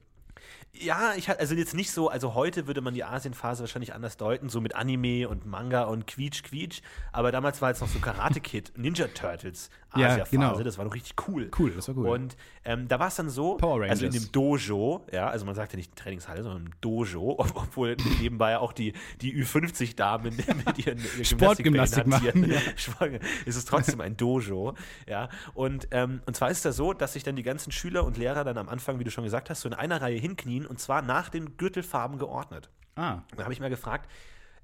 Ja, 0.78 1.14
ich 1.16 1.30
hatte, 1.30 1.40
also 1.40 1.54
jetzt 1.54 1.72
nicht 1.74 1.90
so, 1.90 2.10
also 2.10 2.34
heute 2.34 2.66
würde 2.66 2.82
man 2.82 2.92
die 2.92 3.02
Asienphase 3.02 3.62
wahrscheinlich 3.62 3.94
anders 3.94 4.18
deuten, 4.18 4.50
so 4.50 4.60
mit 4.60 4.74
Anime 4.74 5.26
und 5.26 5.46
Manga 5.46 5.84
und 5.84 6.06
Quietsch, 6.06 6.42
Quietsch, 6.42 6.82
aber 7.12 7.32
damals 7.32 7.62
war 7.62 7.70
jetzt 7.70 7.80
noch 7.80 7.88
so 7.88 7.98
Karate 7.98 8.40
Kid, 8.40 8.72
Ninja 8.76 9.06
Turtles, 9.08 9.70
Ja, 9.96 10.08
Asia-Phase, 10.08 10.30
genau. 10.32 10.62
das 10.62 10.76
war 10.76 10.84
noch 10.84 10.92
richtig 10.94 11.14
cool. 11.28 11.50
Cool, 11.58 11.70
das 11.70 11.88
war 11.88 11.96
cool. 11.96 12.08
Und 12.08 12.36
ähm, 12.66 12.88
da 12.88 12.98
war 12.98 13.08
es 13.08 13.14
dann 13.14 13.30
so, 13.30 13.56
also 13.88 14.04
in 14.04 14.12
dem 14.12 14.32
Dojo, 14.32 15.06
ja, 15.12 15.28
also 15.30 15.46
man 15.46 15.54
sagt 15.54 15.72
ja 15.72 15.78
nicht 15.78 15.96
Trainingshalle, 15.96 16.42
sondern 16.42 16.66
im 16.66 16.72
Dojo, 16.82 17.30
ob- 17.38 17.56
obwohl 17.56 17.96
nebenbei 18.20 18.58
auch 18.58 18.74
die, 18.74 18.92
die 19.22 19.32
Ü50-Damen 19.42 20.36
mit 20.66 20.78
ihren, 20.86 20.98
ihren 20.98 21.24
Sportgymnastik 21.24 22.06
machen, 22.06 22.52
Sport- 22.76 23.12
Es 23.46 23.56
ist 23.56 23.66
trotzdem 23.66 24.02
ein 24.02 24.18
Dojo, 24.18 24.74
ja. 25.08 25.30
Und, 25.54 25.88
ähm, 25.90 26.20
und 26.26 26.36
zwar 26.36 26.50
ist 26.50 26.66
das 26.66 26.76
so, 26.76 26.92
dass 26.92 27.14
sich 27.14 27.22
dann 27.22 27.36
die 27.36 27.42
ganzen 27.42 27.72
Schüler 27.72 28.04
und 28.04 28.18
Lehrer 28.18 28.44
dann 28.44 28.58
am 28.58 28.68
Anfang, 28.68 28.98
wie 28.98 29.04
du 29.04 29.10
schon 29.10 29.24
gesagt 29.24 29.48
hast, 29.48 29.62
so 29.62 29.68
in 29.70 29.74
einer 29.74 30.02
Reihe 30.02 30.18
hinknien 30.26 30.66
und 30.66 30.80
zwar 30.80 31.02
nach 31.02 31.28
den 31.28 31.56
Gürtelfarben 31.56 32.18
geordnet. 32.18 32.70
Ah. 32.96 33.22
Da 33.36 33.44
habe 33.44 33.52
ich 33.52 33.60
mal 33.60 33.70
gefragt, 33.70 34.10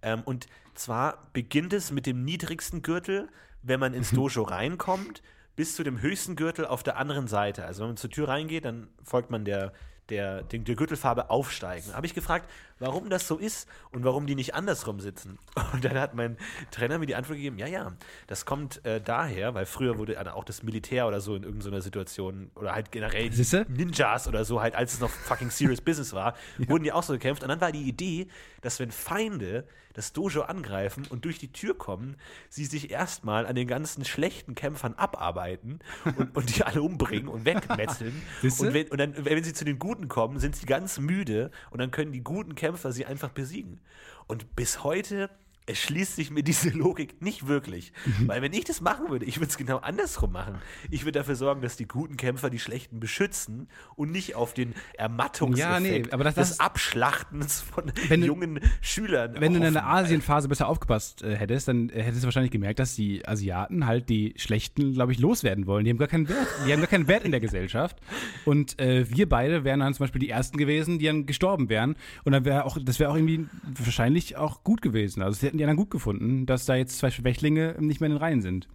ähm, 0.03 0.23
und 0.25 0.47
zwar 0.75 1.29
beginnt 1.33 1.73
es 1.73 1.91
mit 1.91 2.07
dem 2.07 2.25
niedrigsten 2.25 2.83
Gürtel, 2.83 3.29
wenn 3.63 3.79
man 3.79 3.95
ins 3.95 4.11
Dojo 4.11 4.43
reinkommt, 4.43 5.23
bis 5.55 5.77
zu 5.77 5.85
dem 5.85 6.01
höchsten 6.01 6.35
Gürtel 6.35 6.67
auf 6.67 6.83
der 6.83 6.97
anderen 6.97 7.29
Seite. 7.29 7.65
Also 7.65 7.83
wenn 7.83 7.91
man 7.91 7.97
zur 7.97 8.11
Tür 8.11 8.29
reingeht, 8.29 8.65
dann 8.65 8.89
folgt 9.03 9.31
man 9.31 9.45
der, 9.45 9.73
der, 10.09 10.43
der, 10.43 10.61
der 10.61 10.75
Gürtelfarbe 10.75 11.31
aufsteigen. 11.31 11.91
Da 11.91 11.97
habe 11.97 12.07
ich 12.07 12.15
gefragt, 12.15 12.51
warum 12.83 13.09
das 13.09 13.27
so 13.29 13.39
ist 13.39 13.69
und 13.93 14.05
warum 14.05 14.27
die 14.27 14.35
nicht 14.35 14.55
andersrum 14.55 15.01
sitzen. 15.01 15.39
Und 15.73 15.85
dann 15.85 15.99
hat 15.99 16.15
mein 16.15 16.37
Trainer 16.71 16.99
mir 16.99 17.07
die 17.07 17.15
Antwort 17.15 17.37
gegeben, 17.37 17.57
ja, 17.57 17.67
ja, 17.67 17.93
das 18.27 18.45
kommt 18.45 18.85
äh, 18.85 19.01
daher, 19.01 19.55
weil 19.55 19.67
früher 19.67 19.99
wurde 19.99 20.19
also 20.19 20.33
auch 20.33 20.45
das 20.45 20.63
Militär 20.63 21.07
oder 21.07 21.21
so 21.21 21.35
in 21.35 21.45
irgendeiner 21.45 21.81
Situation 21.81 22.51
oder 22.55 22.75
halt 22.75 22.91
generell 22.91 23.33
Siehste? 23.33 23.65
Ninjas 23.69 24.27
oder 24.27 24.45
so, 24.45 24.61
halt 24.61 24.75
als 24.75 24.95
es 24.95 25.01
noch 25.01 25.11
fucking 25.11 25.51
serious 25.51 25.81
business 25.85 26.13
war, 26.13 26.35
wurden 26.59 26.85
die 26.85 26.93
auch 26.93 27.03
so 27.03 27.13
gekämpft. 27.13 27.43
Und 27.43 27.49
dann 27.49 27.61
war 27.61 27.73
die 27.73 27.83
Idee, 27.83 28.27
dass 28.61 28.81
wenn 28.81 28.91
Feinde 28.91 29.65
das 29.95 30.13
Dojo 30.13 30.43
angreifen 30.43 31.07
und 31.09 31.25
durch 31.25 31.39
die 31.39 31.53
Tür 31.53 31.77
kommen, 31.77 32.17
sie 32.49 32.65
sich 32.65 32.91
erstmal 32.91 33.47
an 33.47 33.55
den 33.55 33.69
ganzen 33.69 34.05
schlechten 34.05 34.55
Kämpfern 34.55 34.95
abarbeiten 34.95 35.81
und, 36.17 36.37
und 36.37 36.57
die 36.57 36.63
alle 36.63 36.83
umbringen 36.83 37.29
und 37.29 37.45
wegmetzeln. 37.45 38.23
Und 38.43 38.75
wenn, 38.75 38.89
und 38.89 38.99
dann, 38.99 39.25
wenn 39.25 39.45
sie 39.45 39.53
zu 39.53 39.65
den 39.65 39.79
Guten 39.79 40.09
kommen, 40.09 40.39
sind 40.39 40.57
sie 40.57 40.67
ganz 40.67 40.99
müde 40.99 41.51
und 41.71 41.79
dann 41.81 41.91
können 41.91 42.13
die 42.13 42.23
guten 42.23 42.55
Kämpfer 42.55 42.72
sie 42.93 43.07
einfach 43.07 43.31
besiegen. 43.31 43.81
Und 44.27 44.55
bis 44.57 44.85
heute 44.85 45.31
erschließt 45.67 46.17
sich 46.17 46.31
mir 46.31 46.43
diese 46.43 46.71
Logik 46.77 47.23
nicht 47.23 47.47
wirklich. 47.47 47.93
Mhm. 48.05 48.29
Weil 48.29 48.43
wenn 48.43 48.53
ich 48.53 48.65
das 48.65 48.81
machen 48.81 49.11
würde, 49.11 49.25
ich 49.25 49.37
würde 49.39 49.49
es 49.51 49.57
genau 49.57 49.79
andersrum 49.79 50.33
machen. 50.33 50.57
Ich 50.91 51.05
würde 51.05 51.19
dafür 51.21 51.37
sorgen, 51.37 51.63
dass 51.63 51.77
die 51.77 51.87
guten 51.87 52.17
Kämpfer 52.17 52.51
die 52.51 52.59
schlechten 52.59 53.01
beschützen 53.01 53.69
und 53.97 54.11
nicht 54.11 54.35
auf 54.35 54.55
den 54.55 54.75
Ermattungseffekt 54.95 55.73
Ja, 55.73 55.81
nee, 55.81 56.05
aber 56.11 56.25
das- 56.25 56.35
das 56.35 56.49
des 56.51 56.61
Abschlachtens 56.61 57.61
von 57.61 57.93
Wenn 58.09 58.21
du- 58.23 58.27
jungen 58.27 58.61
Schülern 58.81 59.35
Wenn 59.39 59.53
du 59.55 59.65
in 59.65 59.73
der 59.73 59.85
hoffen. 59.85 59.95
Asienphase 60.05 60.49
besser 60.49 60.69
aufgepasst 60.69 61.23
äh, 61.23 61.37
hättest, 61.37 61.69
dann 61.69 61.89
äh, 61.91 62.03
hättest 62.03 62.23
du 62.23 62.27
wahrscheinlich 62.27 62.51
gemerkt, 62.51 62.79
dass 62.79 62.95
die 62.95 63.27
Asiaten 63.27 63.87
halt 63.87 64.09
die 64.09 64.35
Schlechten, 64.37 64.93
glaube 64.95 65.13
ich, 65.13 65.19
loswerden 65.21 65.67
wollen. 65.67 65.85
Die 65.85 65.91
haben 65.91 65.99
gar 65.99 66.09
keinen 66.09 66.29
Wert. 66.29 66.47
Die 66.67 66.73
haben 66.73 66.81
gar 66.81 66.89
keinen 66.89 67.07
Wert 67.09 67.25
in 67.25 67.31
der 67.31 67.41
Gesellschaft. 67.41 67.97
Und 68.45 68.79
äh, 68.81 69.09
wir 69.09 69.29
beide 69.29 69.65
wären 69.65 69.81
dann 69.81 69.95
zum 69.95 70.05
Beispiel 70.05 70.21
die 70.21 70.29
Ersten 70.29 70.59
gewesen, 70.59 70.99
die 70.99 71.07
dann 71.07 71.27
gestorben 71.27 71.69
wären. 71.69 71.97
Und 72.25 72.33
dann 72.33 72.45
wäre 72.45 72.65
auch, 72.65 72.79
das 72.83 72.99
wäre 72.99 73.11
auch 73.11 73.15
irgendwie 73.17 73.47
wahrscheinlich 73.79 74.37
auch 74.37 74.63
gut 74.65 74.83
gewesen. 74.83 75.23
Also, 75.23 75.52
hätten 75.53 75.59
die 75.59 75.65
dann 75.67 75.77
gut 75.77 75.91
gefunden, 75.91 76.47
dass 76.47 76.65
da 76.65 76.75
jetzt 76.75 76.97
zwei 76.99 77.11
Schwächlinge 77.11 77.77
nicht 77.79 78.01
mehr 78.01 78.07
in 78.07 78.15
den 78.15 78.23
Reihen 78.23 78.41
sind. 78.41 78.69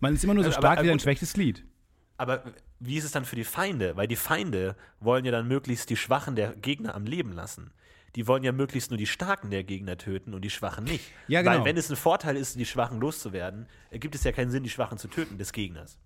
Man 0.00 0.14
ist 0.14 0.22
immer 0.22 0.34
nur 0.34 0.44
so 0.44 0.48
Also, 0.50 0.58
aber- 0.58 0.66
stark 0.68 0.78
aber 0.78 0.86
wie 0.86 0.90
ein 0.90 0.96
gut. 0.98 1.02
schwächstes 1.02 1.32
Glied. 1.32 1.64
Aber 2.16 2.44
wie 2.78 2.96
ist 2.96 3.04
es 3.04 3.10
dann 3.12 3.24
für 3.24 3.34
die 3.36 3.44
Feinde? 3.44 3.96
Weil 3.96 4.06
die 4.06 4.14
Feinde 4.16 4.76
wollen 5.00 5.24
ja 5.24 5.32
dann 5.32 5.48
möglichst 5.48 5.90
die 5.90 5.96
Schwachen 5.96 6.36
der 6.36 6.54
Gegner 6.54 6.94
am 6.94 7.04
Leben 7.04 7.32
lassen. 7.32 7.72
Die 8.16 8.26
wollen 8.28 8.42
ja 8.44 8.52
möglichst 8.52 8.90
nur 8.90 8.98
die 8.98 9.06
Starken 9.06 9.50
der 9.50 9.64
Gegner 9.64 9.96
töten 9.96 10.34
und 10.34 10.42
die 10.42 10.50
Schwachen 10.50 10.84
nicht. 10.84 11.10
Ja, 11.28 11.42
genau. 11.42 11.58
Weil 11.58 11.64
wenn 11.64 11.76
es 11.76 11.90
ein 11.90 11.96
Vorteil 11.96 12.36
ist, 12.36 12.58
die 12.58 12.66
Schwachen 12.66 13.00
loszuwerden, 13.00 13.66
ergibt 13.90 14.14
es 14.14 14.24
ja 14.24 14.32
keinen 14.32 14.50
Sinn, 14.50 14.62
die 14.62 14.70
Schwachen 14.70 14.98
zu 14.98 15.08
töten 15.08 15.38
des 15.38 15.52
Gegners. 15.52 15.98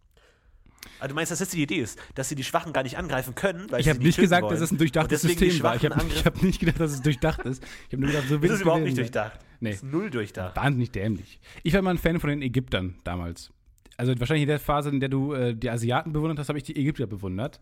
Also 1.01 1.09
du 1.09 1.15
meinst, 1.15 1.33
dass 1.33 1.39
das 1.41 1.49
die 1.51 1.63
Idee 1.63 1.77
ist, 1.81 1.99
dass 2.15 2.29
sie 2.29 2.35
die 2.35 2.45
Schwachen 2.45 2.73
gar 2.73 2.83
nicht 2.83 2.97
angreifen 2.99 3.35
können, 3.35 3.71
weil 3.71 3.81
Ich 3.81 3.89
habe 3.89 3.99
nicht 4.01 4.19
gesagt, 4.19 4.43
wollen. 4.43 4.55
dass 4.55 4.61
es 4.63 4.71
ein 4.71 4.79
durchdachtes 4.79 5.23
System 5.23 5.63
war. 5.63 5.77
Ich 5.77 5.85
habe 5.85 5.97
hab 5.97 6.43
nicht 6.43 6.61
gedacht, 6.61 6.81
dass 6.81 6.93
es 6.93 7.03
durchdacht 7.03 7.41
ist. 7.45 7.63
Ich 7.89 7.93
habe 7.93 8.03
nur 8.03 8.11
gedacht, 8.11 8.29
so 8.29 8.35
Das 8.35 8.43
wird 8.43 8.53
ist 8.53 8.57
es 8.57 8.63
überhaupt 8.63 8.85
nicht 8.85 8.97
durchdacht. 8.99 9.39
Nee. 9.61 9.71
Das 9.71 9.77
ist 9.83 9.85
null 9.85 10.11
durchdacht. 10.11 10.57
Wahnsinnig 10.57 10.91
dämlich. 10.93 11.41
Ich 11.63 11.73
war 11.73 11.81
immer 11.81 11.91
ein 11.91 11.99
Fan 11.99 12.21
von 12.21 12.31
den 12.31 12.43
Ägyptern 12.43 12.95
damals. 13.05 13.51
Also 13.97 14.19
wahrscheinlich 14.19 14.43
in 14.43 14.49
der 14.49 14.59
Phase, 14.61 14.89
in 14.91 15.01
der 15.01 15.09
du 15.09 15.33
äh, 15.35 15.55
die 15.55 15.71
Asiaten 15.71 16.13
bewundert 16.13 16.39
hast, 16.39 16.49
habe 16.49 16.59
ich 16.59 16.65
die 16.65 16.77
Ägypter 16.77 17.07
bewundert. 17.07 17.61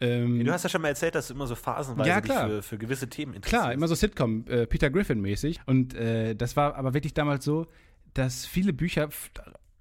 Ähm, 0.00 0.44
Du 0.44 0.52
hast 0.52 0.62
ja 0.62 0.68
schon 0.70 0.80
mal 0.82 0.88
erzählt, 0.88 1.14
dass 1.14 1.28
du 1.28 1.34
immer 1.34 1.46
so 1.46 1.54
phasenweise 1.54 2.08
Ja, 2.08 2.20
dich 2.20 2.32
für, 2.32 2.62
für 2.62 2.78
gewisse 2.78 3.08
Themen 3.08 3.34
interessierst. 3.34 3.62
Klar, 3.64 3.72
immer 3.74 3.88
so 3.88 3.94
Sitcom, 3.94 4.44
äh, 4.48 4.66
Peter 4.66 4.90
Griffin-mäßig. 4.90 5.60
Und 5.66 5.94
äh, 5.94 6.34
das 6.34 6.56
war 6.56 6.76
aber 6.76 6.94
wirklich 6.94 7.14
damals 7.14 7.44
so, 7.44 7.66
dass 8.14 8.46
viele 8.46 8.72
Bücher 8.72 9.08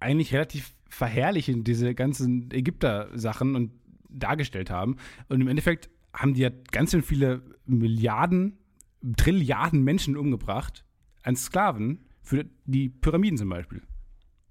eigentlich 0.01 0.33
relativ 0.33 0.73
verherrlichen 0.89 1.63
diese 1.63 1.95
ganzen 1.95 2.51
Ägypter-Sachen 2.51 3.55
und 3.55 3.71
dargestellt 4.09 4.69
haben. 4.69 4.97
Und 5.29 5.41
im 5.41 5.47
Endeffekt 5.47 5.89
haben 6.13 6.33
die 6.33 6.41
ja 6.41 6.49
ganz 6.71 6.91
schön 6.91 7.01
viele 7.01 7.41
Milliarden, 7.65 8.57
Trilliarden 9.17 9.83
Menschen 9.83 10.17
umgebracht 10.17 10.85
als 11.23 11.45
Sklaven 11.45 12.05
für 12.21 12.45
die 12.65 12.89
Pyramiden 12.89 13.37
zum 13.37 13.49
Beispiel. 13.49 13.81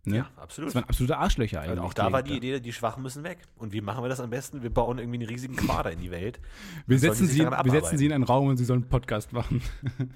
Ne? 0.04 0.16
Ja, 0.16 0.30
absolut. 0.36 0.68
Das 0.68 0.74
waren 0.76 0.84
absolute 0.84 1.18
Arschlöcher 1.18 1.60
eigentlich. 1.60 1.78
Und 1.78 1.84
auch 1.84 1.92
da 1.92 2.10
war 2.10 2.22
die. 2.22 2.36
Idee, 2.36 2.58
die 2.58 2.72
Schwachen 2.72 3.02
müssen 3.02 3.22
weg. 3.22 3.38
Und 3.56 3.72
wie 3.72 3.82
machen 3.82 4.02
wir 4.02 4.08
das 4.08 4.20
am 4.20 4.30
besten? 4.30 4.62
Wir 4.62 4.70
bauen 4.70 4.98
irgendwie 4.98 5.18
einen 5.18 5.28
riesigen 5.28 5.56
Quader 5.56 5.92
in 5.92 6.00
die 6.00 6.10
Welt. 6.10 6.40
Wir 6.86 6.98
setzen, 6.98 7.26
sie, 7.26 7.40
wir 7.40 7.70
setzen 7.70 7.98
sie 7.98 8.06
in 8.06 8.12
einen 8.12 8.24
Raum 8.24 8.48
und 8.48 8.56
sie 8.56 8.64
sollen 8.64 8.82
einen 8.82 8.88
Podcast 8.88 9.32
machen. 9.32 9.60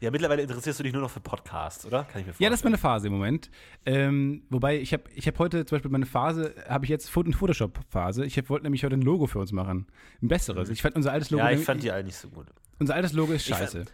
Ja, 0.00 0.10
mittlerweile 0.10 0.42
interessierst 0.42 0.78
du 0.78 0.82
dich 0.84 0.92
nur 0.92 1.02
noch 1.02 1.10
für 1.10 1.20
Podcasts, 1.20 1.84
oder? 1.86 2.04
Kann 2.04 2.20
ich 2.20 2.26
mir 2.26 2.32
vorstellen. 2.32 2.44
Ja, 2.44 2.50
das 2.50 2.60
ist 2.60 2.64
meine 2.64 2.78
Phase 2.78 3.08
im 3.08 3.12
Moment. 3.12 3.50
Ähm, 3.86 4.42
wobei, 4.50 4.78
ich 4.80 4.92
habe 4.92 5.04
ich 5.14 5.26
hab 5.26 5.38
heute 5.38 5.66
zum 5.66 5.76
Beispiel 5.76 5.90
meine 5.90 6.06
Phase, 6.06 6.54
habe 6.68 6.84
ich 6.84 6.88
jetzt 6.90 7.14
eine 7.16 7.34
Photoshop-Phase. 7.34 8.24
Ich 8.24 8.48
wollte 8.48 8.64
nämlich 8.64 8.84
heute 8.84 8.96
ein 8.96 9.02
Logo 9.02 9.26
für 9.26 9.38
uns 9.38 9.52
machen. 9.52 9.86
Ein 10.22 10.28
besseres. 10.28 10.68
Ich 10.70 10.82
fand 10.82 10.94
unser 10.96 11.12
altes 11.12 11.30
Logo, 11.30 11.42
Mhm. 11.44 11.50
Ja, 11.50 11.56
ich 11.58 11.64
fand 11.64 11.82
die 11.82 11.90
alle 11.90 12.04
nicht 12.04 12.16
so 12.16 12.28
gut. 12.28 12.46
unser 12.78 12.94
altes 12.94 13.12
Logo 13.12 13.32
ist 13.32 13.46
scheiße. 13.46 13.84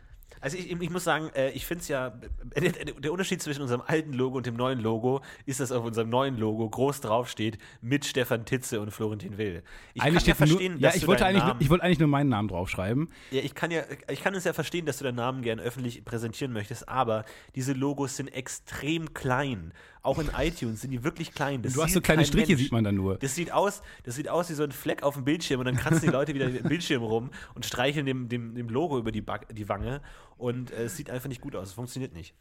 Also 0.44 0.58
ich, 0.58 0.70
ich 0.70 0.90
muss 0.90 1.04
sagen, 1.04 1.30
äh, 1.34 1.52
ich 1.52 1.64
finde 1.64 1.80
es 1.80 1.88
ja, 1.88 2.12
äh, 2.54 2.70
der, 3.00 3.12
Unterschied 3.12 3.40
zwischen 3.40 3.62
unserem 3.62 3.80
alten 3.86 4.12
Logo 4.12 4.36
und 4.36 4.44
dem 4.44 4.56
neuen 4.56 4.78
Logo 4.78 5.22
ist, 5.46 5.58
dass 5.58 5.72
auf 5.72 5.86
unserem 5.86 6.10
neuen 6.10 6.36
Logo 6.36 6.68
groß 6.68 7.00
draufsteht 7.00 7.56
mit 7.80 8.04
Stefan 8.04 8.44
Titze 8.44 8.82
und 8.82 8.90
Florentin 8.90 9.38
Will. 9.38 9.62
Ich 9.94 10.02
eigentlich 10.02 10.24
kann 10.24 10.28
ja 10.28 10.34
verstehen, 10.34 10.72
nur, 10.72 10.82
ja, 10.82 10.88
dass 10.88 10.96
ich 10.96 11.02
du 11.02 11.06
wollte, 11.08 11.24
eigentlich, 11.24 11.44
Namen, 11.44 11.60
ich 11.62 11.70
wollte 11.70 11.84
eigentlich 11.84 11.98
nur 11.98 12.08
meinen 12.08 12.28
Namen 12.28 12.48
draufschreiben. 12.48 13.08
ja, 13.30 13.40
ich 13.40 13.54
kann 13.54 13.70
ja, 13.70 13.84
ich 14.10 14.22
kann 14.22 14.34
es 14.34 14.44
ja 14.44 14.52
verstehen, 14.52 14.84
dass 14.84 14.98
du 14.98 15.04
deinen 15.04 15.14
Namen 15.14 15.40
gern 15.40 15.60
öffentlich 15.60 16.04
präsentieren 16.04 16.52
möchtest, 16.52 16.90
aber 16.90 17.24
diese 17.54 17.72
Logos 17.72 18.16
sind 18.16 18.28
extrem 18.28 19.14
klein. 19.14 19.72
Auch 20.04 20.18
in 20.18 20.28
iTunes 20.38 20.82
sind 20.82 20.90
die 20.90 21.02
wirklich 21.02 21.32
klein. 21.32 21.62
Das 21.62 21.72
Du 21.72 21.80
hast 21.80 21.88
sieht 21.88 21.94
so 21.94 22.00
kleine 22.02 22.24
Striche, 22.24 22.48
Mensch. 22.52 22.62
sieht 22.62 22.72
man 22.72 22.84
dann 22.84 22.94
nur. 22.94 23.16
Das 23.18 23.34
sieht 23.34 23.50
aus, 23.52 23.82
das 24.04 24.14
sieht 24.14 24.28
aus 24.28 24.50
wie 24.50 24.54
so 24.54 24.62
ein 24.62 24.70
Fleck 24.70 25.02
auf 25.02 25.14
dem 25.14 25.24
Bildschirm 25.24 25.60
und 25.60 25.64
dann 25.66 25.76
kratzen 25.76 26.02
die 26.02 26.08
Leute 26.12 26.34
wieder 26.34 26.46
den 26.50 26.62
Bildschirm 26.62 27.02
rum 27.02 27.30
und 27.54 27.64
streicheln 27.66 28.06
dem, 28.06 28.28
dem, 28.28 28.54
dem 28.54 28.68
Logo 28.68 28.98
über 28.98 29.10
die, 29.10 29.22
Back, 29.22 29.48
die 29.54 29.68
Wange 29.68 30.02
und 30.36 30.70
äh, 30.70 30.84
es 30.84 30.96
sieht 30.96 31.08
einfach 31.10 31.28
nicht 31.28 31.40
gut 31.40 31.56
aus. 31.56 31.68
Es 31.68 31.74
funktioniert 31.74 32.12
nicht. 32.14 32.34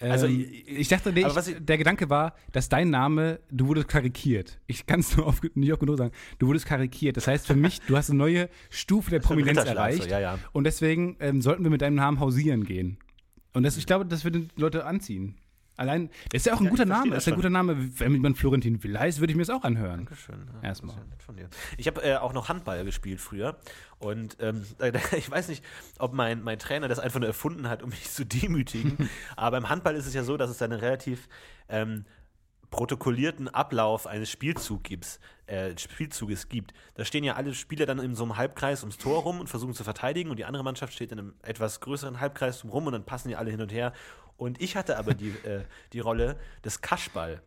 Also, 0.00 0.26
ähm, 0.26 0.46
ich- 0.66 0.88
dachte, 0.88 1.12
nee, 1.12 1.24
ich, 1.26 1.56
der 1.60 1.78
Gedanke 1.78 2.10
war, 2.10 2.34
dass 2.50 2.68
dein 2.68 2.90
Name, 2.90 3.40
du 3.50 3.68
wurdest 3.68 3.88
karikiert. 3.88 4.58
Ich 4.66 4.84
kann 4.86 5.00
es 5.00 5.16
nur 5.16 5.26
auf, 5.26 5.40
nicht 5.54 5.72
oft 5.72 5.80
genug 5.80 5.96
sagen. 5.96 6.12
Du 6.38 6.46
wurdest 6.48 6.66
karikiert. 6.66 7.16
Das 7.16 7.26
heißt 7.26 7.46
für 7.46 7.54
mich, 7.54 7.80
du 7.82 7.96
hast 7.96 8.10
eine 8.10 8.18
neue 8.18 8.48
Stufe 8.68 9.10
der 9.10 9.20
Prominenz 9.20 9.58
erreicht. 9.58 10.02
so, 10.02 10.08
ja, 10.08 10.18
ja. 10.20 10.38
Und 10.52 10.64
deswegen 10.64 11.16
ähm, 11.20 11.40
sollten 11.40 11.62
wir 11.62 11.70
mit 11.70 11.80
deinem 11.82 11.94
Namen 11.94 12.20
hausieren 12.20 12.64
gehen. 12.64 12.98
Und 13.54 13.62
das, 13.62 13.76
ich 13.76 13.86
glaube, 13.86 14.04
das 14.06 14.24
würde 14.24 14.40
die 14.40 14.60
Leute 14.60 14.84
anziehen. 14.86 15.36
Allein, 15.76 16.10
das 16.30 16.42
ist 16.42 16.46
ja 16.46 16.54
auch 16.54 16.58
ein 16.60 16.64
Ja, 16.64 16.70
guter 16.70 16.84
Name. 16.84 17.10
das 17.10 17.24
ist 17.26 17.28
ein 17.32 17.36
guter 17.36 17.50
Name. 17.50 17.76
Wenn 17.98 18.20
man 18.20 18.34
Florentin 18.34 18.82
Will 18.84 18.98
heißt, 18.98 19.20
würde 19.20 19.32
ich 19.32 19.36
mir 19.36 19.42
das 19.42 19.50
auch 19.50 19.64
anhören. 19.64 19.98
Dankeschön. 20.04 20.46
Ja, 20.62 20.68
Erstmal. 20.68 20.94
ja. 21.38 21.46
Ich 21.78 21.86
habe 21.86 22.02
äh, 22.02 22.16
auch 22.16 22.32
noch 22.34 22.48
Handball 22.48 22.84
gespielt 22.84 23.20
früher 23.20 23.56
und 23.98 24.36
ähm, 24.40 24.64
ich 25.16 25.30
weiß 25.30 25.48
nicht, 25.48 25.64
ob 25.98 26.12
mein, 26.12 26.42
mein 26.42 26.58
Trainer 26.58 26.88
das 26.88 26.98
einfach 26.98 27.20
nur 27.20 27.28
erfunden 27.28 27.68
hat, 27.68 27.82
um 27.82 27.88
mich 27.90 28.10
zu 28.10 28.24
demütigen, 28.26 29.08
aber 29.36 29.56
beim 29.60 29.68
Handball 29.70 29.96
ist 29.96 30.06
es 30.06 30.14
ja 30.14 30.24
so, 30.24 30.36
dass 30.36 30.50
es 30.50 30.60
einen 30.60 30.78
relativ 30.78 31.28
ähm, 31.68 32.04
protokollierten 32.70 33.48
Ablauf 33.48 34.06
eines 34.06 34.30
Spielzug 34.30 34.82
gibt's, 34.84 35.20
äh, 35.46 35.76
Spielzuges 35.78 36.48
gibt. 36.48 36.72
Da 36.94 37.04
stehen 37.04 37.22
ja 37.22 37.34
alle 37.34 37.54
Spieler 37.54 37.84
dann 37.84 37.98
in 37.98 38.14
so 38.14 38.24
einem 38.24 38.36
Halbkreis 38.38 38.80
ums 38.82 38.96
Tor 38.96 39.22
rum 39.22 39.40
und 39.40 39.48
versuchen 39.48 39.74
zu 39.74 39.84
verteidigen 39.84 40.30
und 40.30 40.38
die 40.38 40.46
andere 40.46 40.64
Mannschaft 40.64 40.94
steht 40.94 41.12
in 41.12 41.18
einem 41.18 41.34
etwas 41.42 41.80
größeren 41.80 42.20
Halbkreis 42.20 42.64
rum 42.64 42.86
und 42.86 42.92
dann 42.94 43.04
passen 43.04 43.28
die 43.28 43.36
alle 43.36 43.50
hin 43.50 43.60
und 43.60 43.72
her. 43.72 43.92
Und 44.42 44.60
ich 44.60 44.74
hatte 44.74 44.98
aber 44.98 45.14
die, 45.14 45.28
äh, 45.28 45.62
die 45.92 46.00
Rolle 46.00 46.36
des 46.64 46.80
Kaschball. 46.80 47.40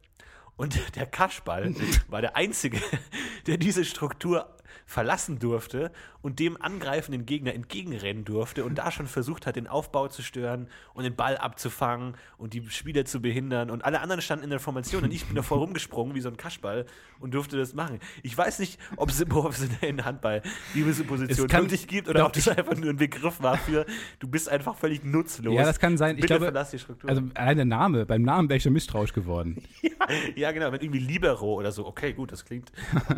Und 0.55 0.79
der 0.95 1.05
Kaschball 1.05 1.75
war 2.07 2.21
der 2.21 2.37
Einzige, 2.37 2.81
der 3.47 3.57
diese 3.57 3.83
Struktur 3.83 4.55
verlassen 4.85 5.39
durfte 5.39 5.91
und 6.21 6.39
dem 6.39 6.61
angreifenden 6.61 7.25
Gegner 7.25 7.53
entgegenrennen 7.53 8.23
durfte 8.23 8.63
und 8.63 8.75
da 8.75 8.91
schon 8.91 9.07
versucht 9.07 9.47
hat, 9.47 9.55
den 9.55 9.67
Aufbau 9.67 10.07
zu 10.07 10.21
stören 10.21 10.67
und 10.93 11.03
den 11.03 11.15
Ball 11.15 11.37
abzufangen 11.37 12.15
und 12.37 12.53
die 12.53 12.67
Spieler 12.69 13.05
zu 13.05 13.21
behindern. 13.21 13.69
Und 13.71 13.83
alle 13.83 14.01
anderen 14.01 14.21
standen 14.21 14.43
in 14.43 14.49
der 14.51 14.59
Formation 14.59 15.03
und 15.03 15.11
ich 15.11 15.25
bin 15.25 15.35
davor 15.35 15.57
rumgesprungen 15.57 16.15
wie 16.15 16.21
so 16.21 16.29
ein 16.29 16.37
Kaschball 16.37 16.85
und 17.19 17.33
durfte 17.33 17.57
das 17.57 17.73
machen. 17.73 17.99
Ich 18.23 18.37
weiß 18.37 18.59
nicht, 18.59 18.79
ob 18.95 19.09
es 19.09 19.19
im 19.19 19.29
professionellen 19.29 20.05
Handball 20.05 20.41
diese 20.73 21.03
Position 21.03 21.51
wirklich 21.51 21.87
gibt 21.87 22.07
oder 22.07 22.25
ob 22.25 22.33
das 22.33 22.47
einfach 22.47 22.75
nur 22.75 22.91
ein 22.91 22.97
Begriff 22.97 23.41
war 23.41 23.57
für, 23.57 23.85
du 24.19 24.27
bist 24.27 24.49
einfach 24.49 24.75
völlig 24.75 25.03
nutzlos. 25.03 25.53
Ja, 25.53 25.63
das 25.63 25.79
kann 25.79 25.97
sein. 25.97 26.15
Ich 26.15 26.21
Bitte 26.21 26.35
glaube, 26.35 26.45
verlass 26.45 26.71
die 26.71 26.79
Struktur. 26.79 27.09
Also 27.09 27.23
allein 27.33 27.57
der 27.57 27.65
Name, 27.65 28.05
beim 28.05 28.21
Namen 28.21 28.49
wäre 28.49 28.57
ich 28.57 28.63
schon 28.63 28.73
misstrauisch 28.73 29.13
geworden. 29.13 29.63
Ja, 30.35 30.51
genau, 30.51 30.69
mit 30.69 30.83
irgendwie 30.83 30.99
Libero 30.99 31.55
oder 31.55 31.71
so. 31.71 31.85
Okay, 31.85 32.13
gut, 32.13 32.31
das 32.31 32.45
klingt 32.45 32.71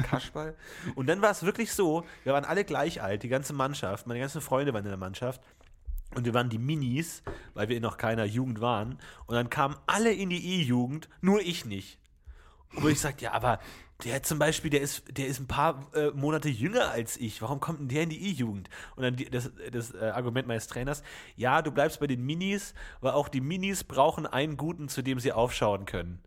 Kaschball. 0.04 0.56
Und 0.96 1.08
dann 1.08 1.22
war 1.22 1.32
es 1.32 1.44
wirklich 1.44 1.57
so, 1.66 2.06
wir 2.24 2.34
waren 2.34 2.46
alle 2.46 2.64
gleich 2.64 3.02
alt, 3.02 3.24
die 3.24 3.30
ganze 3.30 3.54
Mannschaft, 3.54 4.08
meine 4.08 4.20
ganzen 4.20 4.42
Freunde 4.42 4.74
waren 4.74 4.84
in 4.84 4.90
der 4.90 4.98
Mannschaft. 4.98 5.42
Und 6.16 6.26
wir 6.26 6.34
waren 6.34 6.50
die 6.50 6.58
Minis, 6.58 7.22
weil 7.54 7.68
wir 7.68 7.82
noch 7.82 7.98
keiner 7.98 8.24
Jugend 8.24 8.62
waren. 8.62 8.98
Und 9.26 9.36
dann 9.36 9.50
kamen 9.50 9.76
alle 9.88 10.14
in 10.14 10.30
die 10.30 10.62
E-Jugend, 10.62 11.10
nur 11.20 11.42
ich 11.42 11.66
nicht. 11.66 12.00
Und 12.74 12.84
wo 12.84 12.88
ich 12.88 13.00
sagte, 13.00 13.26
ja, 13.26 13.34
aber 13.34 13.60
der 14.04 14.22
zum 14.24 14.38
Beispiel, 14.40 14.70
der 14.70 14.82
ist, 14.82 15.04
der 15.18 15.28
ist 15.28 15.40
ein 15.40 15.48
paar 15.48 15.88
äh, 15.96 16.12
Monate 16.12 16.50
jünger 16.50 16.92
als 16.92 17.18
ich. 17.18 17.42
Warum 17.42 17.60
kommt 17.60 17.80
denn 17.80 17.88
der 17.88 18.04
in 18.04 18.10
die 18.10 18.30
E-Jugend? 18.30 18.70
Und 18.96 19.04
dann 19.04 19.16
die, 19.16 19.30
das, 19.30 19.52
das 19.72 19.94
äh, 19.94 20.12
Argument 20.14 20.48
meines 20.48 20.68
Trainers, 20.68 21.04
ja, 21.36 21.62
du 21.62 21.72
bleibst 21.72 22.00
bei 22.00 22.08
den 22.08 22.24
Minis, 22.26 22.74
weil 23.02 23.12
auch 23.12 23.28
die 23.28 23.42
Minis 23.42 23.84
brauchen 23.84 24.28
einen 24.28 24.56
Guten, 24.56 24.88
zu 24.88 25.02
dem 25.02 25.20
sie 25.20 25.32
aufschauen 25.32 25.86
können. 25.86 26.22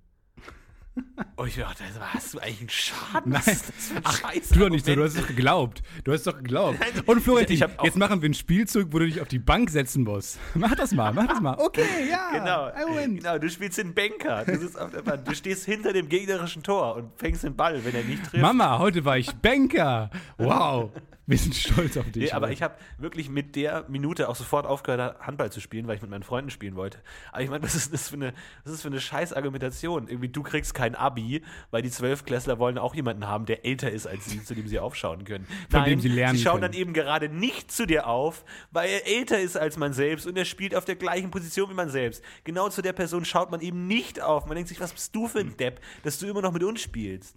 Und 1.36 1.48
ich 1.48 1.56
dachte, 1.56 1.84
also, 1.84 2.00
hast 2.00 2.34
du 2.34 2.38
eigentlich 2.38 2.60
einen 2.60 2.68
Schaden? 2.68 3.32
Nein. 3.32 3.42
Ein 3.46 4.00
Ach, 4.04 4.18
Scheiß 4.18 4.48
tu 4.50 4.58
doch 4.58 4.68
nicht 4.68 4.84
so, 4.84 4.94
du 4.94 5.04
hast 5.04 5.18
doch 5.18 5.26
geglaubt. 5.26 5.82
Du 6.04 6.12
hast 6.12 6.26
doch 6.26 6.36
geglaubt. 6.36 6.78
Und 7.06 7.20
Florentin, 7.22 7.64
jetzt 7.82 7.96
machen 7.96 8.20
wir 8.20 8.26
einen 8.26 8.34
Spielzug, 8.34 8.92
wo 8.92 8.98
du 8.98 9.06
dich 9.06 9.20
auf 9.20 9.28
die 9.28 9.38
Bank 9.38 9.70
setzen 9.70 10.04
musst. 10.04 10.38
Mach 10.54 10.74
das 10.74 10.92
mal, 10.92 11.12
mach 11.12 11.26
das 11.26 11.40
mal. 11.40 11.56
Okay, 11.58 11.84
ja. 12.10 12.30
Genau, 12.32 12.70
genau, 13.06 13.38
du 13.38 13.48
spielst 13.48 13.78
den 13.78 13.94
Banker. 13.94 14.44
Du, 14.44 14.58
du 14.58 15.34
stehst 15.34 15.64
hinter 15.64 15.92
dem 15.92 16.08
gegnerischen 16.08 16.62
Tor 16.62 16.96
und 16.96 17.10
fängst 17.16 17.44
den 17.44 17.56
Ball, 17.56 17.84
wenn 17.84 17.94
er 17.94 18.04
nicht 18.04 18.24
trifft. 18.24 18.42
Mama, 18.42 18.78
heute 18.78 19.04
war 19.04 19.16
ich 19.18 19.32
Banker. 19.32 20.10
Wow. 20.38 20.90
Wir 21.30 21.38
sind 21.38 21.54
stolz 21.54 21.96
auf 21.96 22.10
dich. 22.10 22.24
Nee, 22.24 22.32
aber 22.32 22.50
ich 22.50 22.60
habe 22.60 22.74
wirklich 22.98 23.28
mit 23.28 23.54
der 23.54 23.84
Minute 23.88 24.28
auch 24.28 24.34
sofort 24.34 24.66
aufgehört, 24.66 25.20
Handball 25.20 25.52
zu 25.52 25.60
spielen, 25.60 25.86
weil 25.86 25.94
ich 25.94 26.02
mit 26.02 26.10
meinen 26.10 26.24
Freunden 26.24 26.50
spielen 26.50 26.74
wollte. 26.74 26.98
Aber 27.30 27.42
ich 27.42 27.48
meine, 27.48 27.62
was 27.62 27.76
ist 27.76 27.92
das 27.92 28.08
für 28.08 28.16
eine, 28.16 28.32
was 28.64 28.72
ist 28.72 28.82
für 28.82 28.88
eine 28.88 29.00
scheiß 29.00 29.32
Argumentation? 29.32 30.08
Irgendwie, 30.08 30.28
du 30.28 30.42
kriegst 30.42 30.74
kein 30.90 30.94
Abi, 30.94 31.42
weil 31.70 31.82
die 31.82 31.90
Zwölfklässler 31.90 32.58
wollen 32.58 32.78
auch 32.78 32.94
jemanden 32.94 33.26
haben, 33.26 33.46
der 33.46 33.64
älter 33.64 33.90
ist 33.90 34.06
als 34.06 34.26
sie, 34.26 34.42
zu 34.42 34.54
dem 34.54 34.66
sie 34.66 34.78
aufschauen 34.78 35.24
können. 35.24 35.46
Von 35.70 35.84
dem 35.84 36.00
sie 36.00 36.08
lernen 36.08 36.36
sie 36.36 36.44
schauen 36.44 36.60
können. 36.60 36.72
dann 36.72 36.80
eben 36.80 36.92
gerade 36.92 37.28
nicht 37.28 37.70
zu 37.70 37.86
dir 37.86 38.06
auf, 38.06 38.44
weil 38.70 38.88
er 38.88 39.06
älter 39.06 39.40
ist 39.40 39.56
als 39.56 39.76
man 39.76 39.92
selbst 39.92 40.26
und 40.26 40.36
er 40.36 40.44
spielt 40.44 40.74
auf 40.74 40.84
der 40.84 40.96
gleichen 40.96 41.30
Position 41.30 41.70
wie 41.70 41.74
man 41.74 41.90
selbst. 41.90 42.22
Genau 42.44 42.68
zu 42.68 42.82
der 42.82 42.92
Person 42.92 43.24
schaut 43.24 43.50
man 43.50 43.60
eben 43.60 43.86
nicht 43.86 44.20
auf. 44.20 44.46
Man 44.46 44.54
denkt 44.54 44.68
sich, 44.68 44.80
was 44.80 44.92
bist 44.92 45.14
du 45.14 45.28
für 45.28 45.40
ein 45.40 45.56
Depp, 45.56 45.80
dass 46.02 46.18
du 46.18 46.26
immer 46.26 46.42
noch 46.42 46.52
mit 46.52 46.62
uns 46.62 46.80
spielst? 46.80 47.36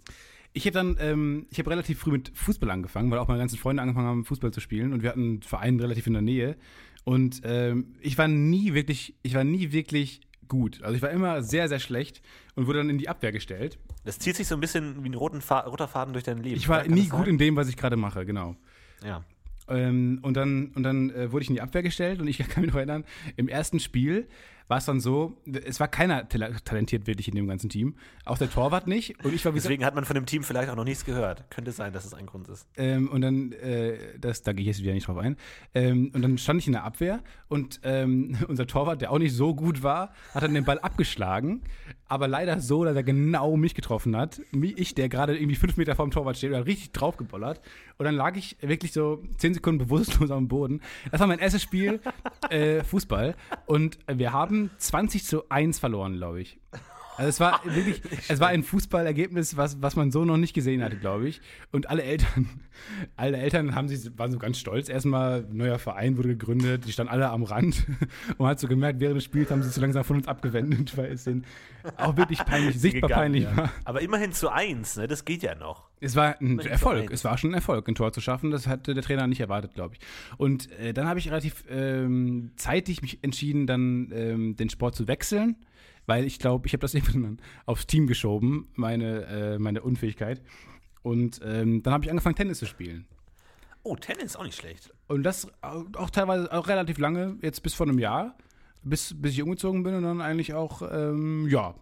Ich 0.52 0.66
habe 0.66 0.74
dann, 0.74 0.96
ähm, 1.00 1.46
ich 1.50 1.58
habe 1.58 1.70
relativ 1.70 1.98
früh 1.98 2.12
mit 2.12 2.30
Fußball 2.34 2.70
angefangen, 2.70 3.10
weil 3.10 3.18
auch 3.18 3.26
meine 3.26 3.40
ganzen 3.40 3.58
Freunde 3.58 3.82
angefangen 3.82 4.06
haben, 4.06 4.24
Fußball 4.24 4.52
zu 4.52 4.60
spielen 4.60 4.92
und 4.92 5.02
wir 5.02 5.10
hatten 5.10 5.24
einen 5.24 5.42
Verein 5.42 5.80
relativ 5.80 6.06
in 6.06 6.12
der 6.12 6.22
Nähe. 6.22 6.56
Und 7.02 7.42
ähm, 7.44 7.96
ich 8.00 8.16
war 8.16 8.28
nie 8.28 8.72
wirklich, 8.72 9.14
ich 9.22 9.34
war 9.34 9.44
nie 9.44 9.72
wirklich 9.72 10.20
gut. 10.54 10.82
Also 10.82 10.94
ich 10.94 11.02
war 11.02 11.10
immer 11.10 11.42
sehr, 11.42 11.68
sehr 11.68 11.80
schlecht 11.80 12.22
und 12.54 12.66
wurde 12.66 12.78
dann 12.78 12.90
in 12.90 12.98
die 12.98 13.08
Abwehr 13.08 13.32
gestellt. 13.32 13.78
Das 14.04 14.18
zieht 14.20 14.36
sich 14.36 14.46
so 14.46 14.54
ein 14.54 14.60
bisschen 14.60 15.02
wie 15.02 15.08
ein 15.08 15.14
roten 15.14 15.40
Fa 15.40 15.60
roter 15.60 15.88
Faden 15.88 16.12
durch 16.12 16.24
dein 16.24 16.38
Leben. 16.38 16.56
Ich 16.56 16.68
war 16.68 16.86
nie 16.86 17.08
gut 17.08 17.26
in 17.26 17.38
dem, 17.38 17.56
was 17.56 17.68
ich 17.68 17.76
gerade 17.76 17.96
mache, 17.96 18.24
genau. 18.24 18.54
Ja. 19.04 19.24
Ähm, 19.66 20.20
und 20.22 20.36
dann, 20.36 20.68
und 20.74 20.84
dann 20.84 21.10
äh, 21.10 21.32
wurde 21.32 21.42
ich 21.42 21.48
in 21.48 21.56
die 21.56 21.60
Abwehr 21.60 21.82
gestellt 21.82 22.20
und 22.20 22.28
ich 22.28 22.38
kann 22.48 22.62
mich 22.62 22.70
noch 22.70 22.76
erinnern, 22.76 23.04
im 23.36 23.48
ersten 23.48 23.80
Spiel 23.80 24.28
war 24.68 24.78
es 24.78 24.86
dann 24.86 24.98
so, 25.00 25.36
es 25.66 25.78
war 25.78 25.88
keiner 25.88 26.26
talentiert 26.28 27.06
wirklich 27.06 27.28
in 27.28 27.34
dem 27.34 27.46
ganzen 27.46 27.68
Team, 27.68 27.96
auch 28.24 28.38
der 28.38 28.50
Torwart 28.50 28.86
nicht 28.86 29.22
und 29.24 29.34
ich 29.34 29.44
war 29.44 29.52
wie 29.54 29.58
Deswegen 29.58 29.84
hat 29.84 29.94
man 29.94 30.04
von 30.04 30.14
dem 30.14 30.24
Team 30.26 30.42
vielleicht 30.42 30.70
auch 30.70 30.76
noch 30.76 30.84
nichts 30.84 31.04
gehört. 31.04 31.50
Könnte 31.50 31.70
sein, 31.72 31.92
dass 31.92 32.04
es 32.04 32.14
ein 32.14 32.26
Grund 32.26 32.48
ist. 32.48 32.66
ähm, 32.76 33.08
und 33.10 33.20
dann, 33.20 33.52
äh, 33.52 33.98
das, 34.18 34.42
da 34.42 34.52
gehe 34.52 34.62
ich 34.62 34.68
jetzt 34.68 34.82
wieder 34.82 34.94
nicht 34.94 35.06
drauf 35.06 35.18
ein, 35.18 35.36
ähm, 35.74 36.10
und 36.14 36.22
dann 36.22 36.38
stand 36.38 36.60
ich 36.60 36.66
in 36.66 36.72
der 36.72 36.84
Abwehr 36.84 37.20
und 37.48 37.80
ähm, 37.84 38.36
unser 38.48 38.66
Torwart, 38.66 39.00
der 39.02 39.10
auch 39.12 39.18
nicht 39.18 39.34
so 39.34 39.54
gut 39.54 39.82
war, 39.82 40.12
hat 40.34 40.42
dann 40.42 40.54
den 40.54 40.64
Ball 40.64 40.78
abgeschlagen, 40.78 41.62
aber 42.08 42.28
leider 42.28 42.60
so, 42.60 42.84
dass 42.84 42.96
er 42.96 43.02
genau 43.02 43.56
mich 43.56 43.74
getroffen 43.74 44.16
hat. 44.16 44.40
Mi- 44.52 44.74
Ich, 44.76 44.94
der 44.94 45.08
gerade 45.08 45.36
irgendwie 45.36 45.56
fünf 45.56 45.76
Meter 45.76 45.94
vorm 45.96 46.10
Torwart 46.10 46.36
steht, 46.38 46.54
hat 46.54 46.66
richtig 46.66 46.92
draufgebollert. 46.92 47.60
Und 47.96 48.04
dann 48.04 48.14
lag 48.14 48.36
ich 48.36 48.56
wirklich 48.60 48.92
so 48.92 49.22
zehn 49.36 49.54
Sekunden 49.54 49.78
bewusstlos 49.78 50.30
am 50.30 50.48
Boden. 50.48 50.80
Das 51.10 51.20
war 51.20 51.26
mein 51.26 51.38
erstes 51.38 51.62
Spiel 51.62 52.00
äh, 52.50 52.82
Fußball. 52.82 53.34
Und 53.66 53.98
wir 54.06 54.32
haben 54.32 54.70
20 54.78 55.24
zu 55.24 55.48
1 55.48 55.78
verloren, 55.78 56.16
glaube 56.16 56.40
ich. 56.40 56.58
Also 57.16 57.28
es 57.28 57.40
war 57.40 57.60
wirklich, 57.64 58.02
es 58.28 58.40
war 58.40 58.48
ein 58.48 58.64
Fußballergebnis, 58.64 59.56
was, 59.56 59.80
was 59.80 59.94
man 59.94 60.10
so 60.10 60.24
noch 60.24 60.36
nicht 60.36 60.52
gesehen 60.52 60.82
hatte, 60.82 60.96
glaube 60.96 61.28
ich. 61.28 61.40
Und 61.70 61.88
alle 61.88 62.02
Eltern, 62.02 62.50
alle 63.16 63.36
Eltern 63.36 63.74
haben 63.74 63.88
sich, 63.88 64.18
waren 64.18 64.32
so 64.32 64.38
ganz 64.38 64.58
stolz. 64.58 64.88
Erstmal, 64.88 65.46
neuer 65.52 65.78
Verein 65.78 66.16
wurde 66.16 66.30
gegründet, 66.30 66.86
die 66.86 66.92
standen 66.92 67.12
alle 67.12 67.30
am 67.30 67.44
Rand. 67.44 67.86
Und 68.30 68.40
man 68.40 68.48
hat 68.48 68.60
so 68.60 68.66
gemerkt, 68.66 68.98
während 69.00 69.16
des 69.16 69.24
Spiels 69.24 69.50
haben 69.50 69.62
sie 69.62 69.68
sich 69.68 69.76
so 69.76 69.80
langsam 69.80 70.02
von 70.02 70.16
uns 70.16 70.26
abgewendet, 70.26 70.96
weil 70.96 71.12
es 71.12 71.24
denen 71.24 71.44
auch 71.96 72.16
wirklich 72.16 72.44
peinlich, 72.44 72.80
sichtbar 72.80 73.08
Gegangen, 73.08 73.32
peinlich 73.32 73.44
ja. 73.44 73.56
war. 73.56 73.72
Aber 73.84 74.00
immerhin 74.02 74.32
zu 74.32 74.48
eins, 74.48 74.96
ne? 74.96 75.06
Das 75.06 75.24
geht 75.24 75.42
ja 75.42 75.54
noch. 75.54 75.88
Es 76.04 76.16
war 76.16 76.38
ein 76.40 76.58
Erfolg. 76.58 77.10
Es 77.10 77.24
war 77.24 77.38
schon 77.38 77.50
ein 77.50 77.54
Erfolg, 77.54 77.88
ein 77.88 77.94
Tor 77.94 78.12
zu 78.12 78.20
schaffen. 78.20 78.50
Das 78.50 78.66
hatte 78.66 78.92
der 78.92 79.02
Trainer 79.02 79.26
nicht 79.26 79.40
erwartet, 79.40 79.74
glaube 79.74 79.94
ich. 79.94 80.00
Und 80.36 80.70
äh, 80.72 80.92
dann 80.92 81.08
habe 81.08 81.18
ich 81.18 81.28
relativ 81.28 81.64
ähm, 81.70 82.52
zeitig 82.56 83.00
mich 83.00 83.22
entschieden, 83.22 83.66
dann 83.66 84.12
ähm, 84.12 84.56
den 84.56 84.68
Sport 84.68 84.94
zu 84.94 85.08
wechseln, 85.08 85.56
weil 86.06 86.24
ich 86.24 86.38
glaube, 86.38 86.66
ich 86.66 86.74
habe 86.74 86.82
das 86.82 86.94
irgendwann 86.94 87.38
aufs 87.64 87.86
Team 87.86 88.06
geschoben, 88.06 88.68
meine, 88.74 89.24
äh, 89.24 89.58
meine 89.58 89.82
Unfähigkeit. 89.82 90.42
Und 91.02 91.40
ähm, 91.42 91.82
dann 91.82 91.94
habe 91.94 92.04
ich 92.04 92.10
angefangen, 92.10 92.36
Tennis 92.36 92.58
zu 92.58 92.66
spielen. 92.66 93.06
Oh, 93.82 93.96
Tennis 93.96 94.36
auch 94.36 94.44
nicht 94.44 94.56
schlecht. 94.56 94.92
Und 95.08 95.22
das 95.22 95.48
auch, 95.62 95.84
auch 95.94 96.10
teilweise 96.10 96.52
auch 96.52 96.68
relativ 96.68 96.98
lange, 96.98 97.38
jetzt 97.40 97.62
bis 97.62 97.74
vor 97.74 97.86
einem 97.86 97.98
Jahr, 97.98 98.36
bis, 98.82 99.14
bis 99.20 99.32
ich 99.32 99.42
umgezogen 99.42 99.82
bin 99.82 99.94
und 99.94 100.02
dann 100.02 100.20
eigentlich 100.20 100.54
auch, 100.54 100.82
ähm, 100.90 101.46
ja, 101.48 101.74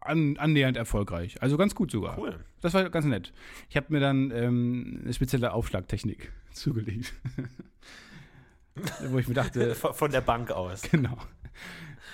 an, 0.00 0.36
annähernd 0.38 0.76
erfolgreich. 0.76 1.40
Also 1.42 1.56
ganz 1.56 1.74
gut 1.74 1.90
sogar. 1.90 2.18
Cool. 2.18 2.38
Das 2.60 2.74
war 2.74 2.88
ganz 2.90 3.06
nett. 3.06 3.32
Ich 3.70 3.76
habe 3.76 3.86
mir 3.90 4.00
dann 4.00 4.30
ähm, 4.30 5.00
eine 5.04 5.12
spezielle 5.14 5.52
Aufschlagtechnik 5.52 6.32
zugelegt. 6.52 7.12
Wo 9.08 9.18
ich 9.18 9.28
mir 9.28 9.34
dachte, 9.34 9.74
Von 9.74 10.10
der 10.10 10.20
Bank 10.20 10.50
aus. 10.50 10.82
genau. 10.82 11.16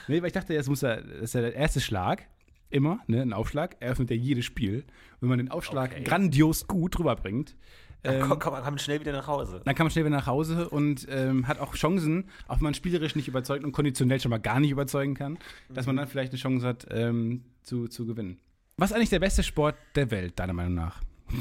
Nee, 0.09 0.21
weil 0.21 0.29
ich 0.29 0.33
dachte, 0.33 0.55
jetzt 0.55 0.69
muss 0.69 0.83
er, 0.83 1.03
das 1.03 1.21
ist 1.23 1.35
ja 1.35 1.41
der 1.41 1.55
erste 1.55 1.81
Schlag, 1.81 2.27
immer, 2.71 3.01
ne, 3.07 3.23
ein 3.23 3.33
Aufschlag, 3.33 3.77
eröffnet 3.81 4.11
ja 4.11 4.17
jedes 4.17 4.45
Spiel. 4.45 4.85
Wenn 5.21 5.29
man 5.29 5.39
den 5.39 5.51
Aufschlag 5.51 5.93
Okay. 5.93 6.05
grandios 6.05 6.67
gut 6.67 6.99
rüberbringt, 6.99 7.51
Dann 7.51 7.57
ähm, 8.05 8.29
komm, 8.29 8.39
komm, 8.39 8.55
komm 8.65 8.79
schnell 8.79 9.01
wieder 9.01 9.13
nach 9.13 9.27
Hause. 9.27 9.61
dann 9.65 9.75
kann 9.75 9.85
man 9.85 9.91
schnell 9.91 10.05
wieder 10.05 10.17
nach 10.17 10.27
Hause 10.27 10.69
und 10.69 11.07
ähm, 11.09 11.47
hat 11.47 11.59
auch 11.61 11.75
Chancen, 11.75 12.29
auch 12.49 12.57
wenn 12.57 12.65
man 12.65 12.75
spielerisch 12.75 13.15
nicht 13.15 13.29
überzeugt 13.29 13.65
und 13.65 13.73
konditionell 13.73 14.21
schon 14.21 14.31
mal 14.31 14.39
gar 14.41 14.61
nicht 14.61 14.71
überzeugen 14.71 15.15
kann, 15.15 15.39
dass 15.69 15.87
man 15.87 15.97
dann 15.97 16.09
vielleicht 16.09 16.33
eine 16.33 16.39
Chance 16.41 16.67
hat, 16.67 16.87
ähm, 16.91 17.45
zu, 17.63 17.89
zu 17.89 18.07
gewinnen. 18.07 18.41
Was 18.77 18.91
ist 18.91 18.97
eigentlich 18.97 19.11
der 19.11 19.21
beste 19.21 19.43
Sport 19.43 19.77
der 19.95 20.11
Welt, 20.11 20.39
deiner 20.39 20.53
Meinung 20.53 20.75
nach? 20.75 21.01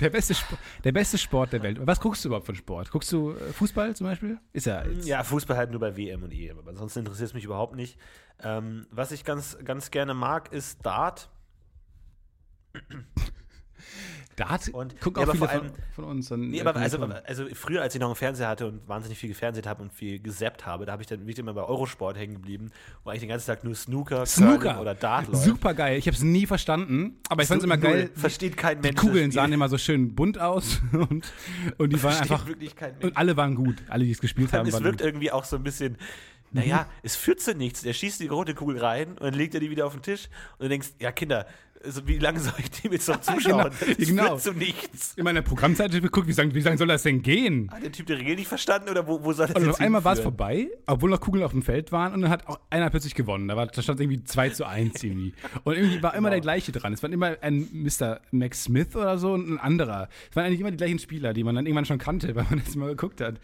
Der 0.00 0.10
beste, 0.10 0.32
Sp 0.34 0.58
der 0.82 0.90
beste 0.92 1.18
Sport 1.18 1.52
der 1.52 1.62
Welt. 1.62 1.78
Was 1.84 2.00
guckst 2.00 2.24
du 2.24 2.28
überhaupt 2.28 2.46
von 2.46 2.54
Sport? 2.56 2.90
Guckst 2.90 3.12
du 3.12 3.30
äh, 3.30 3.52
Fußball 3.52 3.94
zum 3.94 4.08
Beispiel? 4.08 4.38
Ist 4.52 4.66
ja 4.66 4.84
jetzt. 4.84 5.06
Ja, 5.06 5.22
Fußball 5.22 5.56
halt 5.56 5.70
nur 5.70 5.78
bei 5.78 5.96
WM 5.96 6.22
und 6.24 6.32
EM, 6.32 6.58
aber 6.58 6.70
ansonsten 6.70 7.00
interessiert 7.00 7.28
es 7.28 7.34
mich 7.34 7.44
überhaupt 7.44 7.76
nicht. 7.76 7.96
Ähm, 8.42 8.86
was 8.90 9.12
ich 9.12 9.24
ganz, 9.24 9.56
ganz 9.64 9.92
gerne 9.92 10.12
mag, 10.14 10.52
ist 10.52 10.84
Dart. 10.84 11.30
Dart 14.36 14.68
Und- 14.70 15.00
gucken 15.00 15.22
ja, 15.22 15.28
auch 15.28 15.34
aber 15.34 15.38
viele 15.38 15.48
vor 15.48 15.48
von, 15.48 15.60
allem- 15.68 15.72
von 15.94 16.04
uns. 16.06 16.28
Dann, 16.28 16.48
Nee, 16.50 16.60
aber 16.60 16.74
also, 16.74 16.98
also 17.04 17.46
früher, 17.54 17.82
als 17.82 17.94
ich 17.94 18.00
noch 18.00 18.08
einen 18.08 18.16
Fernseher 18.16 18.48
hatte 18.48 18.66
und 18.66 18.88
wahnsinnig 18.88 19.16
viel 19.16 19.28
gefernseht 19.28 19.64
habe 19.66 19.80
und 19.82 19.92
viel 19.92 20.18
gesappt 20.18 20.66
habe, 20.66 20.86
da 20.86 20.92
habe 20.92 21.02
ich 21.02 21.06
dann 21.06 21.20
bin 21.20 21.28
ich 21.28 21.38
immer 21.38 21.54
bei 21.54 21.62
Eurosport 21.62 22.16
hängen 22.18 22.34
geblieben, 22.34 22.70
wo 23.04 23.10
eigentlich 23.10 23.20
den 23.22 23.28
ganzen 23.28 23.46
Tag 23.46 23.62
nur 23.62 23.76
Snooker, 23.76 24.26
Snooker 24.26 24.58
Curling 24.58 24.78
oder 24.80 24.94
Dart 24.96 25.28
läuft. 25.28 25.44
Super 25.44 25.74
geil. 25.74 25.98
Ich 25.98 26.06
habe 26.08 26.16
es 26.16 26.22
nie 26.24 26.46
verstanden, 26.46 27.18
aber 27.28 27.42
ich 27.42 27.48
fand 27.48 27.60
es 27.60 27.64
immer 27.64 27.76
geil. 27.78 28.10
Versteht 28.16 28.56
kein 28.56 28.82
Die 28.82 28.88
Mensch. 28.88 29.00
Kugeln 29.00 29.26
das 29.26 29.34
sahen 29.34 29.52
immer 29.52 29.68
so 29.68 29.78
schön 29.78 30.16
bunt 30.16 30.40
aus 30.40 30.80
und, 30.92 31.32
und 31.78 31.92
die 31.92 32.02
waren 32.02 32.16
einfach. 32.20 32.44
wirklich 32.48 32.74
kein 32.74 32.92
Mensch. 32.94 33.04
Und 33.04 33.16
alle 33.16 33.36
waren 33.36 33.54
gut. 33.54 33.76
Alle, 33.88 34.04
die 34.04 34.10
es 34.10 34.20
gespielt 34.20 34.52
haben, 34.52 34.66
es 34.68 34.82
wirkt 34.82 35.00
irgendwie 35.00 35.30
auch 35.30 35.44
so 35.44 35.54
ein 35.54 35.62
bisschen, 35.62 35.96
naja, 36.50 36.88
es 37.04 37.14
führt 37.14 37.40
zu 37.40 37.54
nichts. 37.54 37.82
Der 37.82 37.92
schießt 37.92 38.18
die 38.20 38.26
rote 38.26 38.54
Kugel 38.54 38.78
rein 38.78 39.10
und 39.12 39.22
dann 39.22 39.34
legt 39.34 39.54
er 39.54 39.60
die 39.60 39.70
wieder 39.70 39.86
auf 39.86 39.92
den 39.92 40.02
Tisch 40.02 40.28
und 40.58 40.64
du 40.64 40.68
denkst, 40.70 40.88
ja 41.00 41.12
Kinder, 41.12 41.46
also 41.84 42.06
wie 42.08 42.18
lange 42.18 42.40
soll 42.40 42.54
ich 42.58 42.70
dem 42.70 42.92
jetzt 42.92 43.08
noch 43.08 43.20
zuschauen? 43.20 43.70
Genau, 43.80 43.94
Es 43.98 44.08
genau. 44.08 44.36
zu 44.36 44.52
nichts. 44.52 45.14
in 45.16 45.24
meiner 45.24 45.42
Programmseite 45.42 46.00
geguckt, 46.00 46.26
wie 46.28 46.32
lang, 46.32 46.54
wie 46.54 46.60
lang 46.60 46.76
soll 46.78 46.86
das 46.88 47.02
denn 47.02 47.22
gehen? 47.22 47.70
Hat 47.70 47.82
der 47.82 47.92
Typ 47.92 48.06
die 48.06 48.12
Regel 48.14 48.36
nicht 48.36 48.48
verstanden 48.48 48.88
oder 48.88 49.06
wo, 49.06 49.22
wo 49.22 49.32
soll 49.32 49.46
das 49.46 49.56
Und 49.56 49.62
jetzt 49.66 49.74
auf 49.74 49.80
einmal 49.80 50.04
war 50.04 50.14
es 50.14 50.20
vorbei, 50.20 50.68
obwohl 50.86 51.10
noch 51.10 51.20
Kugeln 51.20 51.44
auf 51.44 51.52
dem 51.52 51.62
Feld 51.62 51.92
waren 51.92 52.12
und 52.14 52.22
dann 52.22 52.30
hat 52.30 52.46
auch 52.48 52.58
einer 52.70 52.90
plötzlich 52.90 53.14
gewonnen. 53.14 53.48
Da, 53.48 53.56
war, 53.56 53.66
da 53.66 53.82
stand 53.82 54.00
irgendwie 54.00 54.24
2 54.24 54.48
zu 54.50 54.66
1 54.66 55.02
irgendwie. 55.04 55.34
Und 55.64 55.74
irgendwie 55.76 56.02
war 56.02 56.14
immer 56.14 56.24
Genau. 56.28 56.30
der 56.30 56.40
gleiche 56.40 56.72
dran. 56.72 56.92
Es 56.94 57.02
war 57.02 57.10
immer 57.12 57.36
ein 57.42 57.68
Mr. 57.72 58.20
Max 58.30 58.64
Smith 58.64 58.96
oder 58.96 59.18
so 59.18 59.32
und 59.34 59.48
ein 59.48 59.58
anderer. 59.58 60.08
Es 60.30 60.36
waren 60.36 60.46
eigentlich 60.46 60.60
immer 60.60 60.70
die 60.70 60.76
gleichen 60.78 60.98
Spieler, 60.98 61.34
die 61.34 61.44
man 61.44 61.54
dann 61.54 61.66
irgendwann 61.66 61.84
schon 61.84 61.98
kannte, 61.98 62.34
weil 62.34 62.46
man 62.48 62.62
das 62.64 62.74
mal 62.76 62.88
geguckt 62.88 63.20
hat. 63.20 63.36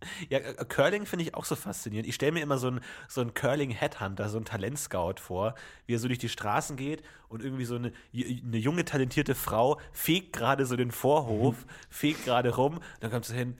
Ja, 0.30 0.38
äh, 0.38 0.64
Curling 0.68 1.06
finde 1.06 1.24
ich 1.24 1.34
auch 1.34 1.44
so 1.44 1.56
faszinierend. 1.56 2.08
Ich 2.08 2.14
stelle 2.14 2.32
mir 2.32 2.40
immer 2.42 2.58
so 2.58 2.68
einen 2.68 2.80
so 3.08 3.20
einen 3.20 3.34
Curling-Headhunter, 3.34 4.28
so 4.28 4.36
einen 4.36 4.44
Talentscout 4.44 5.14
vor, 5.20 5.54
wie 5.86 5.94
er 5.94 5.98
so 5.98 6.08
durch 6.08 6.18
die 6.18 6.28
Straßen 6.28 6.76
geht 6.76 7.02
und 7.28 7.42
irgendwie 7.42 7.64
so 7.64 7.76
eine, 7.76 7.92
eine 8.14 8.56
junge, 8.58 8.84
talentierte 8.84 9.34
Frau 9.34 9.80
fegt 9.92 10.32
gerade 10.32 10.66
so 10.66 10.76
den 10.76 10.90
Vorhof, 10.90 11.66
fegt 11.90 12.24
gerade 12.24 12.54
rum, 12.54 12.80
dann 13.00 13.10
kommt 13.10 13.24
sie 13.24 13.34
hin. 13.34 13.56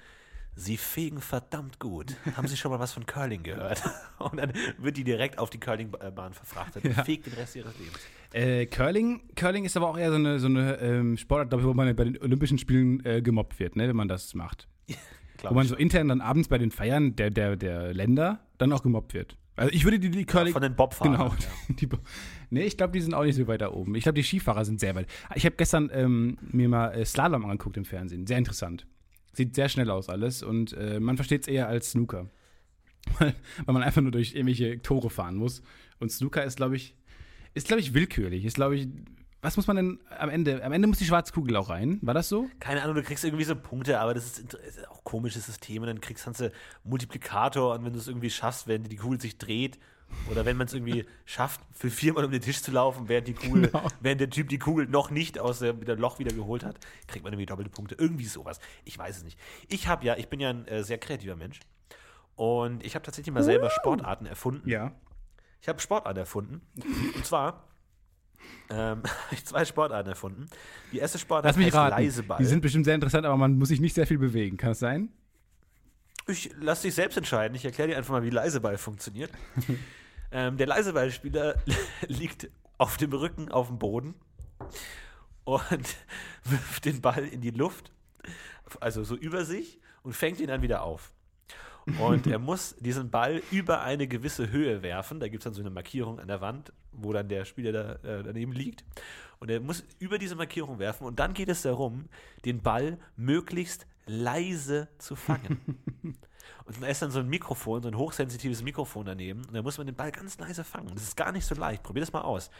Sie 0.60 0.76
fegen 0.76 1.20
verdammt 1.20 1.78
gut. 1.78 2.16
Haben 2.36 2.48
Sie 2.48 2.56
schon 2.56 2.72
mal 2.72 2.80
was 2.80 2.92
von 2.92 3.06
Curling 3.06 3.44
gehört? 3.44 3.80
Und 4.18 4.38
dann 4.38 4.52
wird 4.78 4.96
die 4.96 5.04
direkt 5.04 5.38
auf 5.38 5.50
die 5.50 5.60
Curlingbahn 5.60 6.34
verfrachtet 6.34 6.84
und 6.84 6.96
Ja. 6.96 7.04
fegt 7.04 7.26
den 7.26 7.34
Rest 7.34 7.54
ihres 7.54 7.78
Lebens. 7.78 8.00
Äh, 8.32 8.66
Curling, 8.66 9.22
Curling 9.36 9.64
ist 9.64 9.76
aber 9.76 9.88
auch 9.88 9.96
eher 9.96 10.10
so 10.10 10.16
eine, 10.16 10.40
so 10.40 10.48
eine 10.48 10.80
ähm, 10.80 11.16
Sportart, 11.16 11.52
ich, 11.60 11.64
wo 11.64 11.74
man 11.74 11.94
bei 11.94 12.02
den 12.02 12.20
Olympischen 12.20 12.58
Spielen 12.58 13.04
äh, 13.06 13.22
gemobbt 13.22 13.60
wird, 13.60 13.76
ne, 13.76 13.86
wenn 13.86 13.94
man 13.94 14.08
das 14.08 14.34
macht. 14.34 14.66
Glaub 15.38 15.52
wo 15.52 15.54
man 15.56 15.66
so 15.66 15.76
intern 15.76 16.08
dann 16.08 16.20
abends 16.20 16.48
bei 16.48 16.58
den 16.58 16.70
Feiern 16.70 17.16
der, 17.16 17.30
der, 17.30 17.56
der 17.56 17.94
Länder 17.94 18.40
dann 18.58 18.72
auch 18.72 18.82
gemobbt 18.82 19.14
wird. 19.14 19.36
Also 19.56 19.72
ich 19.72 19.84
würde 19.84 19.98
die, 19.98 20.10
die 20.10 20.24
Curling. 20.24 20.52
Von 20.52 20.62
den 20.62 20.76
Bobfahrern. 20.76 21.12
Genau. 21.12 21.28
Ja. 21.28 21.74
Die, 21.80 21.88
nee, 22.50 22.62
ich 22.62 22.76
glaube, 22.76 22.92
die 22.92 23.00
sind 23.00 23.12
auch 23.12 23.24
nicht 23.24 23.34
so 23.34 23.46
weit 23.48 23.60
da 23.60 23.72
oben. 23.72 23.94
Ich 23.96 24.04
glaube, 24.04 24.14
die 24.14 24.22
Skifahrer 24.22 24.64
sind 24.64 24.78
sehr 24.78 24.94
weit. 24.94 25.08
Ich 25.34 25.44
habe 25.44 25.56
gestern 25.56 25.90
ähm, 25.92 26.38
mir 26.40 26.68
mal 26.68 26.92
äh, 26.92 27.04
Slalom 27.04 27.44
angeguckt 27.44 27.76
im 27.76 27.84
Fernsehen. 27.84 28.26
Sehr 28.26 28.38
interessant. 28.38 28.86
Sieht 29.32 29.56
sehr 29.56 29.68
schnell 29.68 29.90
aus 29.90 30.08
alles 30.08 30.42
und 30.44 30.72
äh, 30.74 31.00
man 31.00 31.16
versteht 31.16 31.42
es 31.42 31.48
eher 31.48 31.68
als 31.68 31.90
Snooker. 31.90 32.30
Weil, 33.18 33.34
weil 33.64 33.72
man 33.72 33.82
einfach 33.82 34.02
nur 34.02 34.10
durch 34.10 34.34
irgendwelche 34.34 34.82
Tore 34.82 35.08
fahren 35.08 35.36
muss. 35.36 35.62
Und 35.98 36.12
Snooker 36.12 36.44
ist, 36.44 36.56
glaube 36.56 36.76
ich, 36.76 36.94
ist, 37.54 37.68
glaube 37.68 37.80
ich, 37.80 37.94
willkürlich. 37.94 38.44
Ist, 38.44 38.56
glaube 38.56 38.76
ich, 38.76 38.88
was 39.40 39.56
muss 39.56 39.66
man 39.66 39.76
denn 39.76 40.00
am 40.18 40.28
Ende? 40.30 40.64
Am 40.64 40.72
Ende 40.72 40.88
muss 40.88 40.98
die 40.98 41.04
schwarze 41.04 41.32
Kugel 41.32 41.56
auch 41.56 41.68
rein. 41.68 41.98
War 42.02 42.14
das 42.14 42.28
so? 42.28 42.48
Keine 42.58 42.82
Ahnung, 42.82 42.96
du 42.96 43.02
kriegst 43.02 43.24
irgendwie 43.24 43.44
so 43.44 43.54
Punkte, 43.54 44.00
aber 44.00 44.14
das 44.14 44.24
ist, 44.38 44.54
ist 44.54 44.88
auch 44.88 44.98
ein 44.98 45.04
komisches 45.04 45.46
System. 45.46 45.82
Und 45.82 45.88
dann 45.88 46.00
kriegst 46.00 46.26
du 46.26 46.52
Multiplikator 46.84 47.74
und 47.74 47.84
wenn 47.84 47.92
du 47.92 47.98
es 47.98 48.08
irgendwie 48.08 48.30
schaffst, 48.30 48.66
während 48.66 48.90
die 48.90 48.96
Kugel 48.96 49.20
sich 49.20 49.38
dreht, 49.38 49.78
oder 50.30 50.44
wenn 50.46 50.56
man 50.56 50.66
es 50.66 50.72
irgendwie 50.74 51.04
schafft, 51.24 51.60
für 51.72 51.90
viermal 51.90 52.24
um 52.24 52.30
den 52.30 52.40
Tisch 52.40 52.62
zu 52.62 52.70
laufen, 52.72 53.08
während 53.08 53.28
die 53.28 53.34
Kugel, 53.34 53.68
Genau. 53.68 53.86
während 54.00 54.20
der 54.20 54.30
Typ 54.30 54.48
die 54.48 54.58
Kugel 54.58 54.86
noch 54.86 55.10
nicht 55.10 55.38
aus 55.38 55.58
dem 55.60 55.80
Loch 55.82 56.18
wieder 56.18 56.34
geholt 56.34 56.64
hat, 56.64 56.78
kriegt 57.06 57.24
man 57.24 57.32
irgendwie 57.32 57.46
doppelte 57.46 57.70
Punkte. 57.70 57.94
Irgendwie 57.98 58.24
sowas. 58.24 58.58
Ich 58.84 58.98
weiß 58.98 59.18
es 59.18 59.24
nicht. 59.24 59.38
Ich 59.68 59.86
habe 59.86 60.04
ja, 60.04 60.16
ich 60.16 60.28
bin 60.28 60.40
ja 60.40 60.50
ein 60.50 60.66
äh, 60.66 60.82
sehr 60.82 60.98
kreativer 60.98 61.36
Mensch. 61.36 61.60
Und 62.36 62.84
ich 62.84 62.94
habe 62.94 63.04
tatsächlich 63.04 63.34
mal 63.34 63.42
selber 63.42 63.68
Sportarten 63.70 64.24
erfunden. 64.26 64.68
Ja. 64.68 64.92
Ich 65.60 65.68
habe 65.68 65.80
Sportarten 65.80 66.18
erfunden. 66.18 66.62
Und 67.16 67.26
zwar 67.26 67.64
ähm, 68.70 69.02
habe 69.04 69.32
ich 69.32 69.44
zwei 69.44 69.64
Sportarten 69.64 70.08
erfunden. 70.08 70.46
Die 70.92 70.98
erste 70.98 71.18
Sportart 71.18 71.46
Lass 71.46 71.56
mich 71.56 71.66
heißt 71.66 71.76
raten. 71.76 72.02
Leiseball. 72.02 72.38
Die 72.38 72.44
sind 72.44 72.60
bestimmt 72.60 72.84
sehr 72.84 72.94
interessant, 72.94 73.26
aber 73.26 73.36
man 73.36 73.58
muss 73.58 73.68
sich 73.68 73.80
nicht 73.80 73.94
sehr 73.94 74.06
viel 74.06 74.18
bewegen. 74.18 74.56
Kann 74.56 74.70
das 74.70 74.78
sein? 74.78 75.10
Ich 76.26 76.50
lass 76.60 76.82
dich 76.82 76.94
selbst 76.94 77.16
entscheiden. 77.16 77.54
Ich 77.54 77.64
erkläre 77.64 77.88
dir 77.88 77.96
einfach 77.96 78.12
mal, 78.12 78.22
wie 78.22 78.30
Leiseball 78.30 78.76
funktioniert. 78.76 79.30
ähm, 80.30 80.56
der 80.58 80.66
Leiseballspieler 80.66 81.56
liegt 82.06 82.50
auf 82.76 82.96
dem 82.96 83.12
Rücken 83.12 83.50
auf 83.50 83.68
dem 83.68 83.78
Boden 83.78 84.14
und 85.44 85.96
wirft 86.44 86.84
den 86.84 87.00
Ball 87.00 87.24
in 87.24 87.40
die 87.40 87.50
Luft, 87.50 87.90
also 88.80 89.02
so 89.04 89.16
über 89.16 89.44
sich 89.44 89.80
und 90.02 90.12
fängt 90.12 90.40
ihn 90.40 90.48
dann 90.48 90.62
wieder 90.62 90.82
auf. 90.82 91.12
Und 92.00 92.26
er 92.26 92.38
muss 92.38 92.76
diesen 92.78 93.10
Ball 93.10 93.42
über 93.50 93.82
eine 93.82 94.06
gewisse 94.06 94.50
Höhe 94.50 94.82
werfen. 94.82 95.20
Da 95.20 95.28
gibt 95.28 95.40
es 95.40 95.44
dann 95.44 95.54
so 95.54 95.60
eine 95.60 95.70
Markierung 95.70 96.20
an 96.20 96.28
der 96.28 96.40
Wand, 96.40 96.72
wo 96.92 97.12
dann 97.12 97.28
der 97.28 97.44
Spieler 97.44 97.72
da, 97.72 97.92
äh, 98.08 98.22
daneben 98.22 98.52
liegt. 98.52 98.84
Und 99.40 99.50
er 99.50 99.60
muss 99.60 99.84
über 99.98 100.18
diese 100.18 100.36
Markierung 100.36 100.78
werfen. 100.78 101.06
Und 101.06 101.18
dann 101.18 101.34
geht 101.34 101.48
es 101.48 101.62
darum, 101.62 102.06
den 102.44 102.60
Ball 102.60 102.98
möglichst 103.16 103.86
leise 104.06 104.88
zu 104.98 105.16
fangen. 105.16 105.78
Und 106.64 106.82
da 106.82 106.86
ist 106.86 107.00
dann 107.00 107.10
so 107.10 107.20
ein 107.20 107.28
Mikrofon, 107.28 107.82
so 107.82 107.88
ein 107.88 107.96
hochsensitives 107.96 108.62
Mikrofon 108.62 109.06
daneben. 109.06 109.44
Und 109.44 109.54
da 109.54 109.62
muss 109.62 109.78
man 109.78 109.86
den 109.86 109.96
Ball 109.96 110.12
ganz 110.12 110.38
leise 110.38 110.64
fangen. 110.64 110.90
Das 110.94 111.02
ist 111.02 111.16
gar 111.16 111.32
nicht 111.32 111.46
so 111.46 111.54
leicht. 111.54 111.82
Probiert 111.82 112.02
das 112.02 112.12
mal 112.12 112.20
aus. 112.20 112.50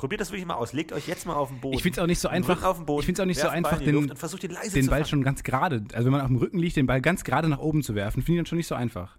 Probiert 0.00 0.22
das 0.22 0.30
wirklich 0.30 0.46
mal 0.46 0.54
aus. 0.54 0.72
Legt 0.72 0.94
euch 0.94 1.06
jetzt 1.06 1.26
mal 1.26 1.34
auf 1.34 1.50
den 1.50 1.60
Boden. 1.60 1.76
Ich 1.76 1.82
finde 1.82 1.98
es 1.98 2.02
auch 2.02 2.06
nicht 2.06 2.20
so 2.20 2.28
Den 2.28 2.36
einfach. 2.36 2.62
Auf 2.62 2.78
den 2.78 2.86
Boden, 2.86 3.00
ich 3.00 3.04
finde 3.04 3.20
es 3.20 3.22
auch 3.22 3.26
nicht 3.26 3.38
so 3.38 3.48
den 3.48 3.52
einfach, 3.66 3.80
den, 3.80 4.08
den 4.08 4.84
zu 4.84 4.88
Ball 4.88 5.04
schon 5.04 5.22
ganz 5.22 5.42
gerade, 5.42 5.84
also 5.92 6.06
wenn 6.06 6.12
man 6.12 6.22
auf 6.22 6.28
dem 6.28 6.38
Rücken 6.38 6.58
liegt, 6.58 6.76
den 6.76 6.86
Ball 6.86 7.02
ganz 7.02 7.22
gerade 7.22 7.48
nach 7.48 7.58
oben 7.58 7.82
zu 7.82 7.94
werfen, 7.94 8.22
finde 8.22 8.32
ich 8.32 8.38
dann 8.38 8.46
schon 8.46 8.56
nicht 8.56 8.66
so 8.66 8.74
einfach. 8.74 9.18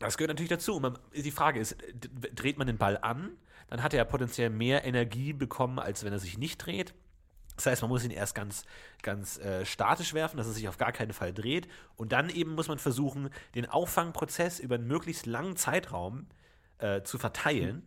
Das 0.00 0.18
gehört 0.18 0.30
natürlich 0.30 0.50
dazu. 0.50 0.80
Man, 0.80 0.98
die 1.14 1.30
Frage 1.30 1.60
ist, 1.60 1.76
dreht 2.34 2.58
man 2.58 2.66
den 2.66 2.76
Ball 2.76 2.98
an, 3.00 3.30
dann 3.68 3.84
hat 3.84 3.94
er 3.94 3.98
ja 3.98 4.04
potenziell 4.04 4.50
mehr 4.50 4.84
Energie 4.84 5.32
bekommen, 5.32 5.78
als 5.78 6.02
wenn 6.02 6.12
er 6.12 6.18
sich 6.18 6.38
nicht 6.38 6.58
dreht. 6.58 6.92
Das 7.54 7.66
heißt, 7.66 7.82
man 7.82 7.88
muss 7.88 8.04
ihn 8.04 8.10
erst 8.10 8.34
ganz, 8.34 8.64
ganz 9.02 9.38
äh, 9.38 9.64
statisch 9.64 10.12
werfen, 10.12 10.38
dass 10.38 10.48
er 10.48 10.54
sich 10.54 10.66
auf 10.66 10.76
gar 10.76 10.90
keinen 10.90 11.12
Fall 11.12 11.32
dreht. 11.32 11.68
Und 11.94 12.10
dann 12.10 12.30
eben 12.30 12.56
muss 12.56 12.66
man 12.66 12.78
versuchen, 12.80 13.30
den 13.54 13.66
Auffangprozess 13.66 14.58
über 14.58 14.74
einen 14.74 14.88
möglichst 14.88 15.24
langen 15.24 15.54
Zeitraum 15.54 16.26
äh, 16.78 17.02
zu 17.02 17.16
verteilen, 17.16 17.84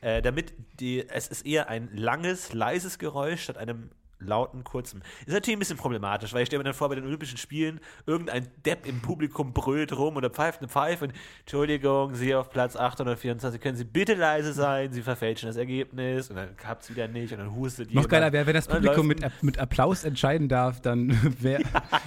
äh, 0.00 0.22
damit 0.22 0.52
die, 0.80 1.08
es 1.08 1.28
ist 1.28 1.46
eher 1.46 1.68
ein 1.68 1.90
langes, 1.94 2.52
leises 2.52 2.98
Geräusch 2.98 3.42
statt 3.42 3.56
einem 3.56 3.90
lauten, 4.20 4.64
kurzen. 4.64 5.02
Ist 5.26 5.32
natürlich 5.32 5.56
ein 5.56 5.60
bisschen 5.60 5.76
problematisch, 5.76 6.32
weil 6.32 6.42
ich 6.42 6.46
stelle 6.46 6.58
mir 6.60 6.64
dann 6.64 6.74
vor, 6.74 6.88
bei 6.88 6.94
den 6.96 7.04
Olympischen 7.04 7.38
Spielen, 7.38 7.80
irgendein 8.06 8.46
Depp 8.64 8.86
im 8.86 9.00
Publikum 9.00 9.52
brüllt 9.52 9.96
rum 9.96 10.16
oder 10.16 10.30
pfeift 10.30 10.60
eine 10.60 10.68
Pfeife 10.68 11.06
und 11.06 11.12
Entschuldigung, 11.40 12.14
Sie 12.14 12.34
auf 12.34 12.50
Platz 12.50 12.76
824, 12.76 13.60
können 13.60 13.76
Sie 13.76 13.84
bitte 13.84 14.14
leise 14.14 14.52
sein, 14.52 14.92
Sie 14.92 15.02
verfälschen 15.02 15.48
das 15.48 15.56
Ergebnis 15.56 16.30
und 16.30 16.36
dann 16.36 16.56
klappt 16.56 16.82
es 16.84 16.90
wieder 16.90 17.08
nicht 17.08 17.32
und 17.32 17.38
dann 17.38 17.54
hustet 17.54 17.94
Noch 17.94 18.08
geiler 18.08 18.32
wäre, 18.32 18.46
wenn 18.46 18.54
das 18.54 18.66
Publikum 18.66 19.06
mit, 19.06 19.20
mit 19.42 19.58
Applaus 19.58 20.04
entscheiden 20.04 20.48
darf, 20.48 20.80
dann 20.80 21.16
wer, 21.40 21.58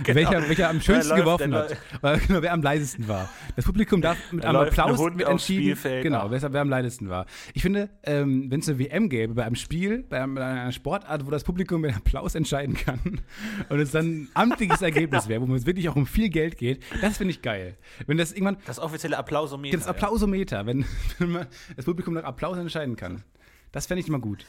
genau. 0.03 0.15
welcher, 0.15 0.49
welcher 0.49 0.69
am 0.69 0.81
schönsten 0.81 1.11
läuft- 1.11 1.21
geworfen 1.21 1.55
hat. 1.55 1.77
Weil, 2.01 2.19
genau, 2.19 2.41
wer 2.41 2.53
am 2.53 2.61
leisesten 2.61 3.07
war. 3.07 3.29
Das 3.55 3.65
Publikum 3.65 4.01
darf 4.01 4.17
mit 4.31 4.45
einem 4.45 4.57
Applaus 4.59 4.99
mit 4.99 5.27
entschieden, 5.27 5.77
genau, 6.01 6.29
wer, 6.29 6.53
wer 6.53 6.61
am 6.61 6.69
leisesten 6.69 7.09
war. 7.09 7.25
Ich 7.53 7.61
finde, 7.61 7.89
ähm, 8.03 8.49
wenn 8.49 8.59
es 8.59 8.69
eine 8.69 8.79
WM 8.79 9.09
gäbe, 9.09 9.33
bei 9.33 9.45
einem 9.45 9.55
Spiel, 9.55 10.03
bei, 10.03 10.21
einem, 10.21 10.35
bei 10.35 10.45
einer 10.45 10.71
Sportart, 10.71 11.25
wo 11.25 11.31
das 11.31 11.43
Publikum 11.43 11.81
mit 11.81 11.93
Applaus 12.01 12.35
entscheiden 12.35 12.75
kann 12.75 13.21
und 13.69 13.79
es 13.79 13.91
dann 13.91 14.05
ein 14.23 14.29
amtliches 14.33 14.79
Genau. 14.79 14.87
Ergebnis 14.93 15.27
wäre, 15.27 15.47
wo 15.47 15.55
es 15.55 15.65
wirklich 15.65 15.87
auch 15.89 15.95
um 15.95 16.05
viel 16.05 16.29
Geld 16.29 16.57
geht, 16.57 16.83
das 17.01 17.17
finde 17.17 17.31
ich 17.31 17.41
geil. 17.41 17.77
Wenn 18.07 18.17
das 18.17 18.31
irgendwann, 18.31 18.57
Das 18.65 18.79
offizielle 18.79 19.17
Applausometer. 19.17 19.77
das 19.77 19.87
Applausometer, 19.87 20.65
wenn, 20.65 20.85
wenn 21.19 21.31
man 21.31 21.47
das 21.75 21.85
Publikum 21.85 22.13
nach 22.15 22.23
Applaus 22.23 22.57
entscheiden 22.57 22.95
kann. 22.95 23.23
Das 23.71 23.85
fände 23.87 24.01
ich 24.01 24.07
immer 24.07 24.19
gut. 24.19 24.45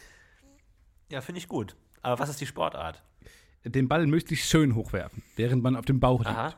Ja, 1.11 1.17
ja 1.17 1.21
finde 1.21 1.38
ich 1.38 1.49
gut. 1.49 1.77
Aber 2.01 2.19
was 2.19 2.29
ist 2.29 2.41
die 2.41 2.47
Sportart? 2.47 3.03
Den 3.65 3.87
Ball 3.87 4.07
möglichst 4.07 4.49
schön 4.49 4.75
hochwerfen, 4.75 5.23
während 5.37 5.62
man 5.62 5.77
auf 5.77 5.85
dem 5.85 6.01
Bauch 6.01 6.21
liegt. 6.25 6.31
Aha. 6.37 6.55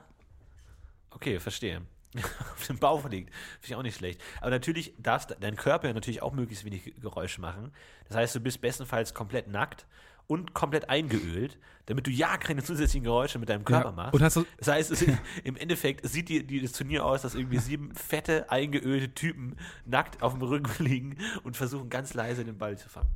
Okay, 1.11 1.38
verstehe. 1.38 1.83
Auf 2.54 2.66
dem 2.68 2.78
Bauch 2.78 3.09
liegt. 3.11 3.30
Finde 3.61 3.66
ich 3.66 3.74
auch 3.74 3.83
nicht 3.83 3.96
schlecht. 3.96 4.20
Aber 4.40 4.50
natürlich 4.50 4.94
darf 4.98 5.26
dein 5.26 5.57
Körper 5.57 5.92
natürlich 5.92 6.22
auch 6.22 6.33
möglichst 6.33 6.64
wenig 6.64 6.94
Geräusche 7.00 7.40
machen. 7.40 7.72
Das 8.07 8.16
heißt, 8.16 8.37
du 8.37 8.40
bist 8.40 8.61
bestenfalls 8.61 9.14
komplett 9.14 9.48
nackt 9.48 9.85
und 10.26 10.54
komplett 10.54 10.88
eingeölt, 10.88 11.58
damit 11.87 12.06
du 12.06 12.10
ja 12.10 12.38
keine 12.38 12.62
zusätzlichen 12.62 13.04
Geräusche 13.04 13.38
mit 13.38 13.48
deinem 13.50 13.64
Körper 13.64 13.90
Ja, 13.90 13.92
machst. 13.94 14.14
und 14.14 14.22
hast 14.22 14.37
du- 14.37 14.46
das 14.58 14.68
heißt, 14.68 14.90
es, 14.92 15.04
im 15.44 15.56
Endeffekt 15.56 16.08
sieht 16.08 16.30
die, 16.30 16.46
die, 16.46 16.62
das 16.62 16.72
Turnier 16.72 17.04
aus, 17.04 17.22
dass 17.22 17.34
irgendwie 17.34 17.58
sieben 17.58 17.94
fette, 17.94 18.50
eingeölte 18.50 19.12
Typen 19.12 19.56
nackt 19.84 20.22
auf 20.22 20.32
dem 20.32 20.42
Rücken 20.42 20.70
liegen 20.84 21.18
und 21.42 21.56
versuchen 21.56 21.90
ganz 21.90 22.14
leise 22.14 22.44
den 22.44 22.56
Ball 22.56 22.78
zu 22.78 22.88
fangen. 22.88 23.10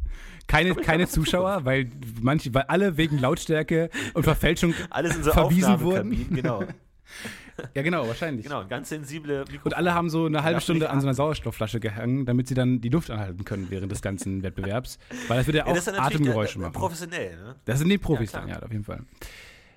Keine, 0.47 0.75
keine 0.75 1.09
Zuschauer, 1.09 1.65
weil 1.65 1.91
manche, 2.21 2.53
weil 2.53 2.65
alle 2.65 2.97
wegen 2.99 3.19
Lautstärke 3.19 3.89
und 4.13 4.25
Verfälschung 4.25 4.75
Alles 4.91 5.17
in 5.17 5.23
so 5.25 5.33
verwiesen 5.33 5.81
wurden. 5.81 6.29
Genau. 6.35 6.65
Ja, 7.75 7.83
genau, 7.83 8.07
wahrscheinlich. 8.07 8.45
genau, 8.45 8.67
ganz 8.67 8.89
sensible 8.89 9.39
Mikrofone. 9.41 9.63
Und 9.65 9.75
alle 9.75 9.95
haben 9.95 10.11
so 10.11 10.27
eine 10.27 10.43
halbe 10.43 10.61
Stunde 10.61 10.91
an 10.91 11.01
so 11.01 11.07
einer 11.07 11.15
Sauerstoffflasche 11.15 11.81
gehangen, 11.81 12.25
damit 12.27 12.49
sie 12.49 12.55
dann 12.55 12.81
die 12.81 12.89
Luft 12.89 13.11
anhalten 13.11 13.45
können 13.45 13.67
während 13.71 13.91
des 13.93 14.01
ganzen 14.03 14.43
Wettbewerbs. 14.43 14.99
Weil 15.29 15.39
das 15.39 15.47
wird 15.47 15.57
ja 15.57 15.67
Ja, 15.67 15.73
auch 15.73 15.75
natürlich 15.77 15.99
Atemgeräusche 16.01 16.59
machen. 16.61 16.73
professionell, 16.73 17.37
ne? 17.37 17.57
Das 17.65 17.79
sind 17.79 17.89
die 17.89 17.99
Profis 17.99 18.33
Ja, 18.33 18.41
dann, 18.41 18.49
ja, 18.49 18.59
auf 18.63 18.71
jeden 18.71 18.85
Fall. 18.85 19.03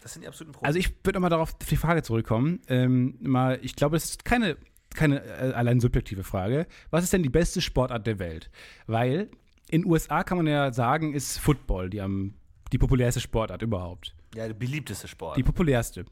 Das 0.02 0.13
sind 0.13 0.22
die 0.24 0.28
absoluten 0.28 0.54
Profis. 0.54 0.67
Also 0.67 0.80
ich 0.80 0.94
würde 1.04 1.17
nochmal 1.17 1.30
darauf 1.30 1.54
auf 1.54 1.58
die 1.60 1.76
Frage 1.76 2.02
zurückkommen. 2.04 2.60
Ähm, 2.67 3.17
mal, 3.22 3.60
ich 3.62 3.76
glaube, 3.76 3.98
es 3.98 4.06
ist 4.06 4.26
keine, 4.26 4.58
keine 4.96 5.24
äh, 5.24 5.54
allein 5.54 5.80
subjektive 5.80 6.24
Frage. 6.24 6.65
Was 6.89 7.04
ist 7.04 7.13
denn 7.13 7.24
die 7.24 7.30
beste 7.30 7.62
Sportart 7.62 8.08
der 8.08 8.17
Welt? 8.20 8.50
Weil 8.88 9.30
in 9.70 9.82
den 9.84 9.91
USA 9.91 10.24
kann 10.24 10.38
man 10.38 10.48
ja 10.48 10.72
sagen, 10.74 11.13
ist 11.13 11.38
Football 11.39 11.89
die, 11.89 12.02
am, 12.02 12.34
die 12.72 12.78
populärste 12.78 13.20
Sportart 13.22 13.62
überhaupt. 13.62 14.15
ja, 14.36 14.48
der 14.48 14.54
beliebteste 14.56 15.08
Sport. 15.08 15.38
Die 15.38 15.44
populärste. 15.44 16.06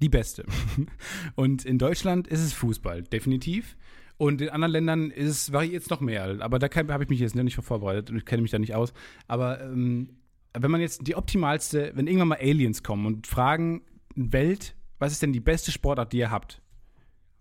Die 0.00 0.08
beste. 0.08 0.44
Und 1.34 1.64
in 1.64 1.78
Deutschland 1.78 2.28
ist 2.28 2.40
es 2.40 2.52
Fußball, 2.52 3.02
definitiv. 3.02 3.76
Und 4.18 4.40
in 4.40 4.48
anderen 4.48 4.72
Ländern 4.72 5.10
ist 5.10 5.28
es, 5.28 5.52
variiert 5.52 5.82
es 5.82 5.90
noch 5.90 6.00
mehr. 6.00 6.38
Aber 6.40 6.58
da 6.58 6.68
habe 6.74 7.04
ich 7.04 7.10
mich 7.10 7.20
jetzt 7.20 7.34
nicht 7.34 7.56
vorbereitet 7.56 8.10
und 8.10 8.16
ich 8.16 8.24
kenne 8.24 8.42
mich 8.42 8.50
da 8.50 8.58
nicht 8.58 8.74
aus. 8.74 8.94
Aber 9.28 9.60
ähm, 9.60 10.16
wenn 10.54 10.70
man 10.70 10.80
jetzt 10.80 11.06
die 11.06 11.16
optimalste, 11.16 11.92
wenn 11.94 12.06
irgendwann 12.06 12.28
mal 12.28 12.38
Aliens 12.40 12.82
kommen 12.82 13.04
und 13.06 13.26
fragen, 13.26 13.82
Welt, 14.14 14.74
was 14.98 15.12
ist 15.12 15.22
denn 15.22 15.32
die 15.32 15.40
beste 15.40 15.70
Sportart, 15.70 16.12
die 16.12 16.18
ihr 16.18 16.30
habt? 16.30 16.62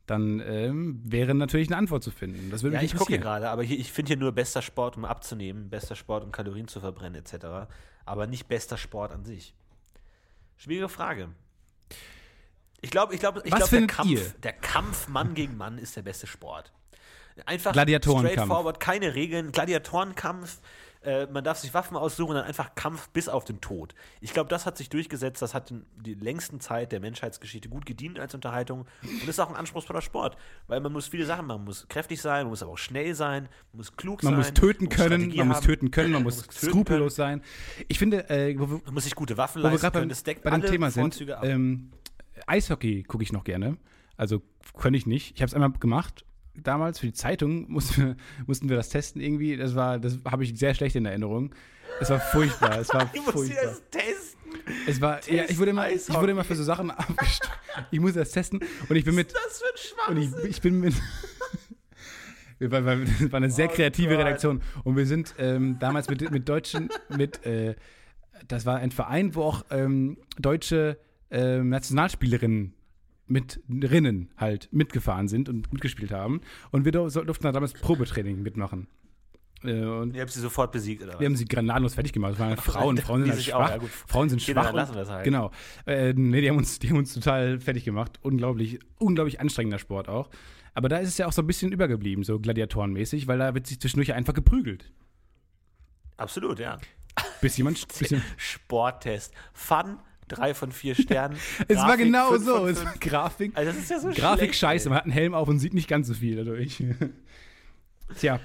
Dann 0.05 0.41
ähm, 0.45 1.01
wäre 1.03 1.33
natürlich 1.33 1.69
eine 1.69 1.77
Antwort 1.77 2.03
zu 2.03 2.11
finden. 2.11 2.51
Das 2.51 2.61
würde 2.61 2.75
ja, 2.75 2.81
mich 2.81 2.93
ich 2.93 2.97
gucke 2.97 3.13
hier 3.13 3.21
gerade, 3.21 3.49
aber 3.49 3.63
hier, 3.63 3.79
ich 3.79 3.91
finde 3.91 4.09
hier 4.09 4.17
nur 4.17 4.33
bester 4.33 4.61
Sport, 4.61 4.97
um 4.97 5.05
abzunehmen, 5.05 5.69
bester 5.69 5.95
Sport, 5.95 6.23
um 6.25 6.31
Kalorien 6.31 6.67
zu 6.67 6.79
verbrennen, 6.79 7.15
etc. 7.15 7.69
Aber 8.05 8.27
nicht 8.27 8.47
bester 8.47 8.77
Sport 8.77 9.11
an 9.11 9.23
sich. 9.23 9.55
Schwierige 10.57 10.89
Frage. 10.89 11.29
Ich 12.85 12.91
glaube, 12.91 13.15
ich 13.15 13.19
glaube, 13.19 13.41
ich 13.43 13.51
glaube, 13.51 13.67
der 13.67 13.87
Kampf, 13.87 14.09
ihr? 14.11 14.21
der 14.43 14.53
Kampf 14.53 15.07
Mann 15.07 15.33
gegen 15.33 15.57
Mann 15.57 15.79
ist 15.79 15.95
der 15.95 16.03
beste 16.03 16.27
Sport. 16.27 16.71
Einfach 17.47 17.73
Gladiatorenkampf. 17.73 18.31
straightforward, 18.33 18.79
keine 18.79 19.15
Regeln, 19.15 19.51
Gladiatorenkampf. 19.51 20.59
Äh, 21.01 21.25
man 21.25 21.43
darf 21.43 21.57
sich 21.57 21.73
Waffen 21.73 21.97
aussuchen 21.97 22.31
und 22.31 22.35
dann 22.35 22.45
einfach 22.45 22.75
Kampf 22.75 23.09
bis 23.09 23.27
auf 23.27 23.43
den 23.43 23.59
Tod. 23.59 23.95
Ich 24.21 24.33
glaube, 24.33 24.49
das 24.49 24.67
hat 24.67 24.77
sich 24.77 24.89
durchgesetzt. 24.89 25.41
Das 25.41 25.55
hat 25.55 25.71
in 25.71 25.83
die 25.95 26.13
längsten 26.13 26.59
Zeit 26.59 26.91
der 26.91 26.99
Menschheitsgeschichte 26.99 27.69
gut 27.69 27.87
gedient 27.87 28.19
als 28.19 28.35
Unterhaltung 28.35 28.85
und 29.01 29.27
ist 29.27 29.39
auch 29.39 29.49
ein 29.49 29.55
anspruchsvoller 29.55 30.01
Sport, 30.01 30.37
weil 30.67 30.79
man 30.79 30.93
muss 30.93 31.07
viele 31.07 31.25
Sachen. 31.25 31.47
Man 31.47 31.63
muss 31.63 31.87
kräftig 31.89 32.21
sein, 32.21 32.43
man 32.43 32.49
muss 32.51 32.61
aber 32.61 32.73
auch 32.73 32.77
schnell 32.77 33.15
sein, 33.15 33.49
man 33.71 33.77
muss 33.77 33.97
klug 33.97 34.21
Man 34.21 34.33
sein. 34.33 34.37
muss 34.37 34.53
töten 34.53 34.85
muss 34.85 34.95
können, 34.95 35.35
man 35.35 35.47
muss 35.47 35.61
töten 35.61 35.89
können, 35.89 36.11
man 36.11 36.23
muss 36.23 36.37
skrupellos 36.51 37.15
sein. 37.15 37.41
Ich 37.87 37.97
finde, 37.97 38.29
äh, 38.29 38.55
wo, 38.59 38.65
Man 38.67 38.93
muss 38.93 39.05
sich 39.05 39.15
gute 39.15 39.37
Waffen 39.37 39.63
leisten 39.63 39.91
können. 39.91 40.09
Das 40.09 40.23
deckt 40.23 40.43
bei 40.43 40.51
dem 40.51 40.61
Thema 40.61 40.91
sind, 40.91 41.01
Vorzüge 41.01 41.37
ab. 41.37 41.43
Eishockey 42.47 43.03
gucke 43.03 43.23
ich 43.23 43.31
noch 43.33 43.43
gerne. 43.43 43.77
Also 44.17 44.41
könnte 44.77 44.97
ich 44.97 45.05
nicht. 45.05 45.35
Ich 45.35 45.41
habe 45.41 45.47
es 45.47 45.53
einmal 45.53 45.71
gemacht. 45.71 46.25
Damals 46.53 46.99
für 46.99 47.05
die 47.07 47.13
Zeitung 47.13 47.69
mussten 47.71 48.01
wir, 48.03 48.15
mussten 48.47 48.69
wir 48.69 48.75
das 48.77 48.89
testen 48.89 49.21
irgendwie. 49.21 49.57
Das 49.57 49.75
war, 49.75 49.99
das 49.99 50.19
habe 50.25 50.43
ich 50.43 50.57
sehr 50.57 50.73
schlecht 50.73 50.95
in 50.95 51.05
Erinnerung. 51.05 51.53
Es 51.99 52.09
war 52.09 52.19
furchtbar. 52.19 52.79
Es 52.79 52.93
war 52.93 53.07
furchtbar. 53.31 53.63
das 53.63 53.81
testen. 53.89 54.35
Es 54.87 55.01
war, 55.01 55.19
ja, 55.29 55.43
ich 55.49 55.57
wurde 55.59 55.71
immer, 55.71 55.89
ich 55.89 56.07
wurde 56.13 56.31
immer 56.31 56.43
für 56.43 56.55
so 56.55 56.63
Sachen 56.63 56.89
abgestoßen. 56.91 57.53
Ich 57.91 57.99
musste 57.99 58.19
das 58.19 58.31
testen 58.31 58.61
und 58.87 58.95
ich 58.95 59.03
bin 59.03 59.15
mit, 59.15 59.33
Das 59.33 59.61
wird 59.61 59.95
und 60.09 60.17
ich, 60.17 60.49
ich 60.49 60.61
bin 60.61 60.79
mit. 60.79 60.93
Wir 62.57 62.71
waren- 62.71 62.85
wir- 62.85 63.05
Das 63.19 63.31
war 63.33 63.37
eine 63.37 63.51
sehr 63.51 63.69
Oh 63.69 63.73
kreative 63.73 64.11
Gott. 64.15 64.19
Redaktion. 64.19 64.61
Und 64.85 64.95
wir 64.95 65.05
sind 65.05 65.35
ähm, 65.37 65.77
damals 65.79 66.07
mit, 66.09 66.31
mit 66.31 66.47
Deutschen, 66.47 66.89
mit, 67.09 67.45
äh, 67.45 67.75
das 68.47 68.65
war 68.65 68.77
ein 68.77 68.91
Verein, 68.91 69.35
wo 69.35 69.43
auch 69.43 69.65
ähm, 69.71 70.17
deutsche 70.39 70.97
ähm, 71.35 71.69
Nationalspielerinnen 71.69 72.73
mit 73.27 73.59
Rinnen 73.69 74.29
halt 74.37 74.69
mitgefahren 74.71 75.27
sind 75.27 75.49
und 75.49 75.71
mitgespielt 75.73 76.11
haben. 76.11 76.41
Und 76.71 76.85
wir 76.85 76.91
durften 76.91 77.43
da 77.43 77.51
damals 77.51 77.73
Probetraining 77.73 78.41
mitmachen. 78.43 78.87
Äh, 79.63 79.83
und 79.83 80.15
Ihr 80.15 80.21
habt 80.21 80.31
sie 80.31 80.41
sofort 80.41 80.71
besiegt, 80.71 81.01
oder 81.01 81.13
was? 81.13 81.19
wir 81.19 81.25
haben 81.25 81.35
sie 81.35 81.45
gnadenlos 81.45 81.95
fertig 81.95 82.13
gemacht. 82.13 82.33
Das 82.33 82.39
waren 82.39 82.57
Frauen. 82.57 82.97
Frauen 82.97 83.21
sind 83.21 83.29
halt 83.31 83.39
sich 83.39 83.53
auch, 83.53 83.67
schwach. 83.67 83.81
ja. 83.81 83.87
Frauen 84.07 84.29
sind 84.29 84.41
Kinder 84.43 84.61
schwach. 84.61 84.69
und- 84.71 84.75
lassen 84.75 84.93
das 84.93 85.09
halt. 85.09 85.23
Genau. 85.23 85.51
Äh, 85.87 86.13
nee, 86.13 86.41
die 86.41 86.49
haben, 86.49 86.57
uns, 86.57 86.77
die 86.77 86.89
haben 86.89 86.97
uns 86.97 87.13
total 87.13 87.59
fertig 87.59 87.83
gemacht. 87.83 88.19
Unglaublich, 88.21 88.79
unglaublich 88.99 89.39
anstrengender 89.39 89.79
Sport 89.79 90.07
auch. 90.07 90.29
Aber 90.75 90.87
da 90.89 90.97
ist 90.97 91.09
es 91.09 91.17
ja 91.17 91.25
auch 91.25 91.31
so 91.31 91.41
ein 91.41 91.47
bisschen 91.47 91.71
übergeblieben, 91.71 92.23
so 92.23 92.37
gladiatorenmäßig, 92.39 93.27
weil 93.27 93.39
da 93.39 93.55
wird 93.55 93.65
sich 93.65 93.79
zwischendurch 93.79 94.13
einfach 94.13 94.33
geprügelt. 94.33 94.91
Absolut, 96.17 96.59
ja. 96.59 96.77
Bis 97.41 97.57
jemand. 97.57 97.87
Bis 97.99 98.09
jemand 98.09 98.25
Sporttest. 98.37 99.33
Fun, 99.53 99.97
drei 100.27 100.53
von 100.53 100.71
vier 100.71 100.95
Sternen. 100.95 101.37
es 101.67 101.77
war 101.77 101.97
genau 101.97 102.37
so. 102.37 102.67
Es 102.67 102.83
war 102.83 102.93
Grafik. 102.99 103.51
Also 103.55 103.71
das 103.71 103.79
ist 103.81 103.89
ja 103.89 103.99
so 103.99 104.09
Grafik 104.09 104.39
schlecht, 104.55 104.55
scheiße. 104.59 104.85
ey. 104.85 104.89
Man 104.89 104.97
hat 104.97 105.03
einen 105.05 105.13
Helm 105.13 105.33
auf 105.33 105.47
und 105.47 105.59
sieht 105.59 105.73
nicht 105.73 105.87
ganz 105.87 106.07
so 106.07 106.13
viel 106.13 106.35
dadurch. 106.37 106.83
Tja, 108.19 108.39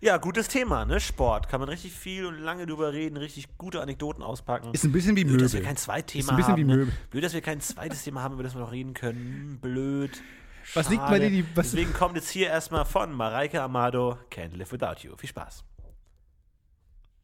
Ja, 0.00 0.16
gutes 0.16 0.48
Thema, 0.48 0.84
ne? 0.84 0.98
Sport. 0.98 1.48
Kann 1.48 1.60
man 1.60 1.68
richtig 1.68 1.92
viel 1.92 2.26
und 2.26 2.38
lange 2.38 2.66
drüber 2.66 2.92
reden, 2.92 3.16
richtig 3.16 3.46
gute 3.58 3.80
Anekdoten 3.80 4.22
auspacken. 4.24 4.70
ist 4.72 4.84
ein 4.84 4.92
bisschen 4.92 5.14
wie 5.16 5.24
Blöd, 5.24 5.40
dass 5.42 5.52
wir 5.52 5.60
Möbel. 5.60 5.66
kein 5.68 5.76
Zweitthema 5.76 6.22
Ist 6.22 6.30
ein 6.30 6.36
bisschen 6.36 6.52
haben. 6.52 6.58
wie 6.60 6.64
ne? 6.64 6.76
Möbel. 6.76 6.94
Blöd, 7.10 7.24
dass 7.24 7.32
wir 7.34 7.40
kein 7.42 7.60
zweites 7.60 8.02
Thema 8.02 8.22
haben, 8.22 8.34
über 8.34 8.42
das 8.42 8.54
wir 8.54 8.60
noch 8.60 8.72
reden 8.72 8.94
können. 8.94 9.58
Blöd. 9.60 10.20
Was 10.74 10.88
liegt 10.90 11.02
bei 11.02 11.16
Schade. 11.18 11.30
dir, 11.30 11.42
die- 11.42 11.54
Deswegen 11.56 11.92
kommt 11.92 12.16
jetzt 12.16 12.30
hier 12.30 12.48
erstmal 12.48 12.84
von 12.84 13.12
Mareike 13.12 13.62
Amado, 13.62 14.18
Can't 14.32 14.56
Live 14.56 14.72
Without 14.72 15.00
You. 15.06 15.16
Viel 15.16 15.28
Spaß. 15.30 15.64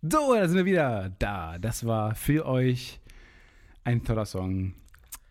So, 0.02 0.34
da 0.34 0.46
sind 0.46 0.56
wir 0.56 0.64
wieder 0.64 1.10
da. 1.18 1.58
Das 1.58 1.84
war 1.86 2.14
für 2.14 2.46
euch 2.46 3.00
ein 3.86 4.02
toller 4.04 4.26
Song. 4.26 4.74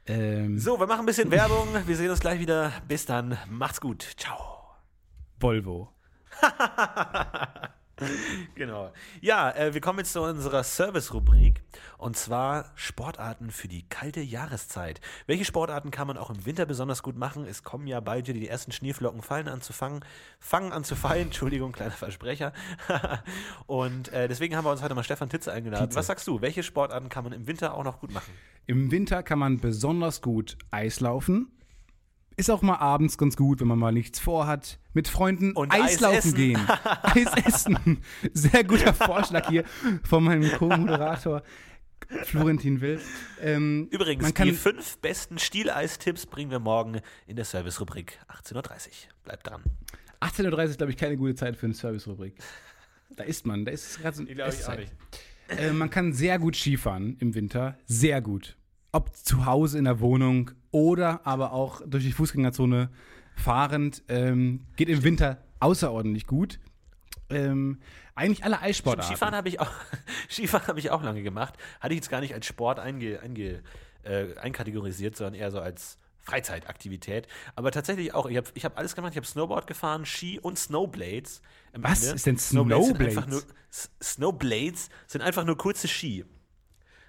Ähm, 0.08 0.58
So, 0.58 0.80
wir 0.80 0.88
machen 0.88 1.02
ein 1.02 1.06
bisschen 1.06 1.30
Werbung. 1.30 1.68
Wir 1.86 1.96
sehen 1.98 2.10
uns 2.10 2.22
gleich 2.22 2.40
wieder. 2.40 2.72
Bis 2.88 3.06
dann. 3.06 3.38
Macht's 3.50 3.82
gut. 3.82 4.02
Ciao. 4.18 4.70
Volvo. 5.40 5.92
Genau. 8.56 8.92
Ja, 9.22 9.52
äh, 9.52 9.74
wir 9.74 9.82
kommen 9.82 10.00
jetzt 10.00 10.14
zu 10.14 10.22
unserer 10.22 10.64
Service-Rubrik 10.64 11.62
und 11.98 12.18
zwar 12.18 12.72
Sportarten 12.76 13.52
für 13.52 13.68
die 13.68 13.88
kalte 13.88 14.22
Jahreszeit. 14.22 15.02
Welche 15.28 15.46
Sportarten 15.46 15.92
kann 15.92 16.08
man 16.08 16.18
auch 16.18 16.30
im 16.30 16.46
Winter 16.46 16.66
besonders 16.66 17.04
gut 17.04 17.18
machen? 17.18 17.46
Es 17.46 17.64
kommen 17.64 17.88
ja 17.88 18.00
bald 18.00 18.28
wieder 18.28 18.40
die 18.40 18.48
ersten 18.48 18.72
Schneeflocken 18.72 19.22
fallen 19.22 19.48
an 19.48 19.62
zu 19.62 19.74
fangen, 19.74 20.04
fangen 20.40 20.72
an 20.72 20.84
zu 20.84 20.96
fallen. 20.96 21.22
Entschuldigung, 21.26 21.72
kleiner 21.72 21.92
Versprecher. 21.92 22.54
und 23.66 24.12
äh, 24.14 24.28
deswegen 24.28 24.56
haben 24.56 24.66
wir 24.66 24.72
uns 24.72 24.82
heute 24.82 24.96
mal 24.96 25.04
Stefan 25.04 25.30
Titze 25.30 25.52
eingeladen. 25.52 25.88
Titze. 25.88 26.00
Was 26.00 26.08
sagst 26.08 26.28
du? 26.28 26.42
Welche 26.42 26.64
Sportarten 26.64 27.10
kann 27.10 27.24
man 27.24 27.34
im 27.34 27.48
Winter 27.48 27.74
auch 27.74 27.84
noch 27.84 28.00
gut 28.00 28.12
machen? 28.12 28.32
Im 28.68 28.92
Winter 28.92 29.22
kann 29.24 29.40
man 29.40 29.60
besonders 29.60 30.22
gut 30.22 30.58
Eislaufen. 30.72 31.52
Ist 32.38 32.50
auch 32.50 32.62
mal 32.62 32.78
abends 32.78 33.18
ganz 33.18 33.38
gut, 33.38 33.62
wenn 33.62 33.68
man 33.68 33.80
mal 33.80 33.92
nichts 33.94 34.20
vorhat. 34.20 34.80
Mit 34.94 35.08
Freunden 35.08 35.54
Und 35.54 35.72
Eis 35.72 35.94
Eislaufen 35.94 36.18
essen. 36.18 36.36
gehen. 36.36 36.60
Eis 37.04 37.46
essen. 37.46 38.00
Sehr 38.34 38.64
guter 38.64 38.94
Vorschlag 38.94 39.48
hier 39.50 39.64
von 40.04 40.24
meinem 40.24 40.52
Co-Moderator 40.52 41.44
Florentin 42.24 42.82
Will. 42.82 43.00
Ähm, 43.42 43.88
Übrigens, 43.90 44.24
man 44.24 44.34
kann, 44.34 44.48
die 44.48 44.54
fünf 44.54 44.98
besten 44.98 45.40
Stieleistipps 45.40 46.26
bringen 46.26 46.52
wir 46.52 46.60
morgen 46.60 47.00
in 47.26 47.36
der 47.36 47.46
Service-Rubrik 47.46 48.20
18.30 48.44 48.56
Uhr. 48.56 48.64
Bleibt 49.24 49.48
dran. 49.48 49.62
18.30 50.22 50.52
Uhr 50.52 50.64
ist, 50.64 50.78
glaube 50.78 50.92
ich, 50.92 50.98
keine 50.98 51.18
gute 51.18 51.36
Zeit 51.36 51.56
für 51.56 51.66
eine 51.66 51.74
Service-Rubrik. 51.74 52.36
Da 53.16 53.24
ist 53.24 53.46
man. 53.46 53.66
Da 53.66 53.72
ist 53.72 54.00
gerade 54.02 54.18
so 54.18 54.24
eine 54.24 54.42
Esszeit. 54.42 54.92
Äh, 55.48 55.72
man 55.72 55.90
kann 55.90 56.14
sehr 56.14 56.40
gut 56.40 56.56
Skifahren 56.56 57.18
im 57.20 57.34
Winter. 57.36 57.78
Sehr 57.86 58.22
gut. 58.22 58.58
Ob 58.96 59.14
zu 59.16 59.46
Hause 59.46 59.78
in 59.78 59.84
der 59.84 60.00
Wohnung 60.00 60.52
oder 60.72 61.20
aber 61.28 61.52
auch 61.52 61.82
durch 61.86 62.06
die 62.06 62.14
Fußgängerzone 62.14 62.90
fahrend. 63.36 64.04
Ähm, 64.08 64.62
geht 64.78 64.88
im 64.88 65.04
Winter 65.04 65.44
außerordentlich 65.60 66.28
gut. 66.28 66.60
Ähm, 67.30 67.80
eigentlich 68.14 68.46
alle 68.46 68.62
Eissportarten. 68.62 69.14
Skifahren 69.16 69.36
habe 69.36 69.50
ich, 69.50 69.60
auch- 69.60 69.72
Skifahren 70.30 70.68
hab 70.68 70.78
ich 70.78 70.92
auch 70.92 71.04
lange 71.04 71.24
gemacht. 71.24 71.56
Hatte 71.82 71.94
ich 71.94 71.98
jetzt 71.98 72.10
gar 72.10 72.22
nicht 72.22 72.34
als 72.34 72.46
Sport 72.46 72.80
einge, 72.80 73.20
einge, 73.20 73.62
äh, 74.04 74.38
einkategorisiert, 74.38 75.18
sondern 75.18 75.34
eher 75.34 75.52
so 75.52 75.60
als 75.60 75.98
Freizeitaktivität. 76.22 77.28
Aber 77.56 77.72
tatsächlich 77.72 78.14
auch, 78.14 78.28
ich 78.28 78.38
habe 78.38 78.48
ich 78.54 78.64
hab 78.64 78.78
alles 78.78 78.96
gemacht. 78.96 79.12
Ich 79.12 79.18
habe 79.18 79.28
Snowboard 79.28 79.68
gefahren, 79.68 80.06
Ski 80.06 80.40
und 80.40 80.58
Snowblades. 80.58 81.42
am 81.74 81.84
Was 81.84 82.04
Ende. 82.04 82.16
ist 82.16 82.26
denn 82.26 82.38
Sind 82.38 82.72
einfach 82.72 82.86
Snowblades? 82.96 83.28
nur, 83.28 83.44
S- 83.70 83.92
Snowblades 84.02 84.90
sind 85.08 85.22
einfach 85.22 85.44
nur 85.44 85.58
kurze 85.58 85.88
Ski. 85.90 86.24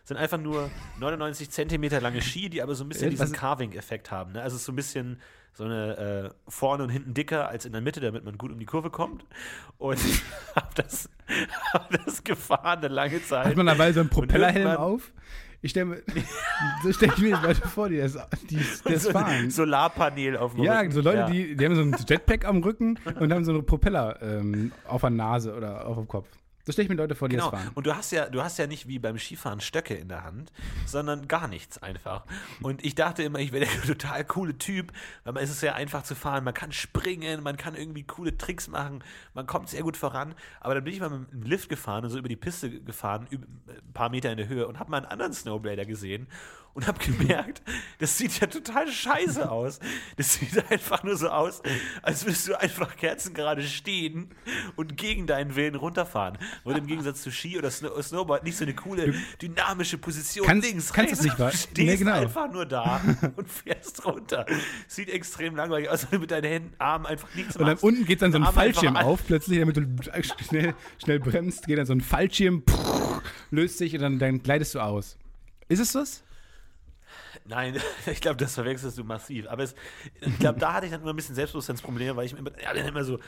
Sind 0.06 0.16
einfach 0.18 0.38
nur 0.38 0.70
99 1.00 1.50
Zentimeter 1.50 2.00
lange 2.00 2.22
Ski, 2.22 2.48
die 2.48 2.62
aber 2.62 2.74
so 2.76 2.84
ein 2.84 2.88
bisschen 2.88 3.10
diesen 3.10 3.32
Carving-Effekt 3.32 4.10
haben. 4.12 4.32
Ne? 4.32 4.40
Also 4.40 4.54
es 4.54 4.62
ist 4.62 4.66
so 4.66 4.72
ein 4.72 4.76
bisschen 4.76 5.20
so 5.52 5.64
eine 5.64 5.96
äh, 5.96 6.50
vorne 6.50 6.84
und 6.84 6.90
hinten 6.90 7.12
dicker 7.12 7.48
als 7.48 7.64
in 7.64 7.72
der 7.72 7.80
Mitte, 7.80 8.00
damit 8.00 8.24
man 8.24 8.38
gut 8.38 8.52
um 8.52 8.58
die 8.58 8.66
Kurve 8.66 8.90
kommt. 8.90 9.24
Und 9.78 9.98
ich 10.06 10.22
habe 10.54 10.68
das, 10.76 11.08
hab 11.72 11.90
das 12.04 12.22
gefahren 12.22 12.78
eine 12.78 12.88
lange 12.88 13.20
Zeit. 13.24 13.46
Hat 13.46 13.56
man 13.56 13.66
dabei 13.66 13.92
so 13.92 13.98
einen 14.00 14.08
Propellerhelm 14.08 14.76
auf? 14.76 15.12
Ich 15.62 15.70
stelle 15.72 15.86
mir, 15.86 16.02
so 16.84 16.92
stelle 16.92 17.12
ich 17.16 17.22
mir 17.22 17.30
das 17.32 17.42
Leute 17.42 17.66
vor, 17.68 17.88
die 17.88 17.96
das, 17.98 18.16
die 18.48 18.60
das 18.84 19.02
so 19.02 19.10
fahren. 19.10 19.24
ein 19.26 19.50
Solarpanel 19.50 20.36
auf 20.36 20.54
dem 20.54 20.62
Ja, 20.62 20.78
Rücken. 20.80 20.92
so 20.92 21.00
Leute, 21.00 21.18
Ja. 21.18 21.30
Die, 21.30 21.56
die 21.56 21.64
haben 21.64 21.74
so 21.74 21.80
ein 21.82 21.96
Jetpack 22.06 22.44
am 22.44 22.58
Rücken 22.62 22.96
und 23.18 23.32
haben 23.32 23.44
so 23.44 23.50
einen 23.52 23.66
Propeller 23.66 24.22
ähm, 24.22 24.70
auf 24.86 25.00
der 25.00 25.10
Nase 25.10 25.52
oder 25.56 25.84
auf 25.86 25.96
dem 25.96 26.06
Kopf. 26.06 26.28
So 26.66 26.72
stelle 26.72 26.86
ich 26.86 26.88
mir 26.90 26.96
Leute 26.96 27.14
vor, 27.14 27.28
die 27.28 27.36
Genau. 27.36 27.50
das 27.52 27.60
fahren. 27.60 27.70
Und 27.74 27.86
du 27.86 27.94
hast 27.94 28.10
ja, 28.10 28.28
du 28.28 28.42
hast 28.42 28.58
ja 28.58 28.66
nicht 28.66 28.88
wie 28.88 28.98
beim 28.98 29.18
Skifahren 29.18 29.60
Stöcke 29.60 29.94
in 29.94 30.08
der 30.08 30.24
Hand, 30.24 30.50
sondern 30.84 31.28
gar 31.28 31.46
nichts 31.46 31.80
einfach. 31.80 32.24
Und 32.60 32.84
ich 32.84 32.96
dachte 32.96 33.22
immer, 33.22 33.38
ich 33.38 33.52
wäre 33.52 33.66
der 33.66 33.82
total 33.86 34.24
coole 34.24 34.58
Typ, 34.58 34.92
weil 35.22 35.32
man 35.32 35.44
ist 35.44 35.50
es 35.50 35.60
sehr 35.60 35.76
einfach 35.76 36.02
zu 36.02 36.16
fahren. 36.16 36.42
Man 36.42 36.54
kann 36.54 36.72
springen, 36.72 37.44
man 37.44 37.56
kann 37.56 37.76
irgendwie 37.76 38.02
coole 38.02 38.36
Tricks 38.36 38.66
machen, 38.66 39.04
man 39.32 39.46
kommt 39.46 39.68
sehr 39.68 39.82
gut 39.82 39.96
voran. 39.96 40.34
Aber 40.60 40.74
dann 40.74 40.82
bin 40.82 40.92
ich 40.92 40.98
mal 40.98 41.08
mit 41.08 41.32
dem 41.32 41.42
Lift 41.44 41.68
gefahren 41.68 42.02
und 42.04 42.10
so 42.10 42.18
über 42.18 42.28
die 42.28 42.34
Piste 42.36 42.68
gefahren, 42.80 43.28
ein 43.30 43.92
paar 43.94 44.10
Meter 44.10 44.32
in 44.32 44.36
der 44.36 44.48
Höhe 44.48 44.66
und 44.66 44.80
habe 44.80 44.90
mal 44.90 44.96
einen 44.96 45.06
anderen 45.06 45.32
Snowblader 45.32 45.86
gesehen 45.86 46.26
und 46.76 46.86
habe 46.86 46.98
gemerkt, 47.04 47.62
das 47.98 48.18
sieht 48.18 48.38
ja 48.38 48.46
total 48.46 48.86
scheiße 48.86 49.50
aus. 49.50 49.80
Das 50.16 50.34
sieht 50.34 50.62
einfach 50.70 51.02
nur 51.02 51.16
so 51.16 51.28
aus, 51.30 51.62
als 52.02 52.24
würdest 52.24 52.46
du 52.48 52.60
einfach 52.60 52.96
kerzengerade 52.96 53.62
stehen 53.62 54.28
und 54.76 54.96
gegen 54.96 55.26
deinen 55.26 55.56
Willen 55.56 55.74
runterfahren. 55.74 56.38
Und 56.64 56.76
im 56.76 56.86
Gegensatz 56.86 57.22
zu 57.22 57.32
Ski 57.32 57.58
oder 57.58 57.70
Snow 57.70 58.00
Snowboard 58.02 58.44
nicht 58.44 58.56
so 58.58 58.64
eine 58.64 58.74
coole, 58.74 59.14
dynamische 59.40 59.96
Position 59.98 60.46
Kannst- 60.46 60.68
links, 60.68 60.92
kannst 60.92 61.12
rechts. 61.12 61.18
es 61.20 61.24
nicht? 61.24 61.38
Du 61.38 61.50
stehst 61.50 61.78
Nee, 61.78 61.96
genau. 61.96 62.12
einfach 62.12 62.52
nur 62.52 62.66
da 62.66 63.00
und 63.36 63.50
fährst 63.50 64.04
runter. 64.04 64.44
Sieht 64.86 65.08
extrem 65.08 65.56
langweilig 65.56 65.88
aus, 65.88 66.02
wenn 66.04 66.18
du 66.18 66.18
mit 66.20 66.30
deinen 66.30 66.44
Händen, 66.44 66.74
Armen 66.78 67.06
einfach 67.06 67.34
nichts 67.34 67.56
Und 67.56 67.62
dann 67.62 67.72
machst. 67.72 67.84
unten 67.84 68.04
geht 68.04 68.20
dann 68.20 68.32
so 68.32 68.38
ein 68.38 68.42
einfach 68.44 68.60
Fallschirm 68.60 68.96
auf, 68.96 69.26
plötzlich, 69.26 69.58
damit 69.60 69.76
du 69.78 69.86
schnell, 70.48 70.74
schnell 71.02 71.20
bremst, 71.20 71.66
geht 71.66 71.78
dann 71.78 71.86
so 71.86 71.94
ein 71.94 72.02
Fallschirm, 72.02 72.62
pff, 72.68 73.22
löst 73.50 73.78
sich 73.78 73.94
und 73.94 74.02
dann, 74.02 74.18
dann 74.18 74.42
gleitest 74.42 74.74
du 74.74 74.80
aus. 74.80 75.16
Ist 75.68 75.80
es 75.80 75.92
das? 75.92 76.22
Nein, 77.48 77.76
ich 78.06 78.20
glaube, 78.20 78.36
das 78.36 78.54
verwechselst 78.54 78.98
du 78.98 79.04
massiv. 79.04 79.46
Aber 79.48 79.62
es, 79.62 79.74
ich 80.20 80.38
glaube, 80.38 80.58
da 80.58 80.74
hatte 80.74 80.86
ich 80.86 80.92
dann 80.92 81.02
immer 81.02 81.10
ein 81.12 81.16
bisschen 81.16 81.34
Selbstbewusstseinsprobleme, 81.34 82.16
weil 82.16 82.26
ich 82.26 82.32
immer, 82.36 82.50
ja, 82.62 82.72
dann 82.74 82.86
immer 82.86 83.04
so 83.04 83.18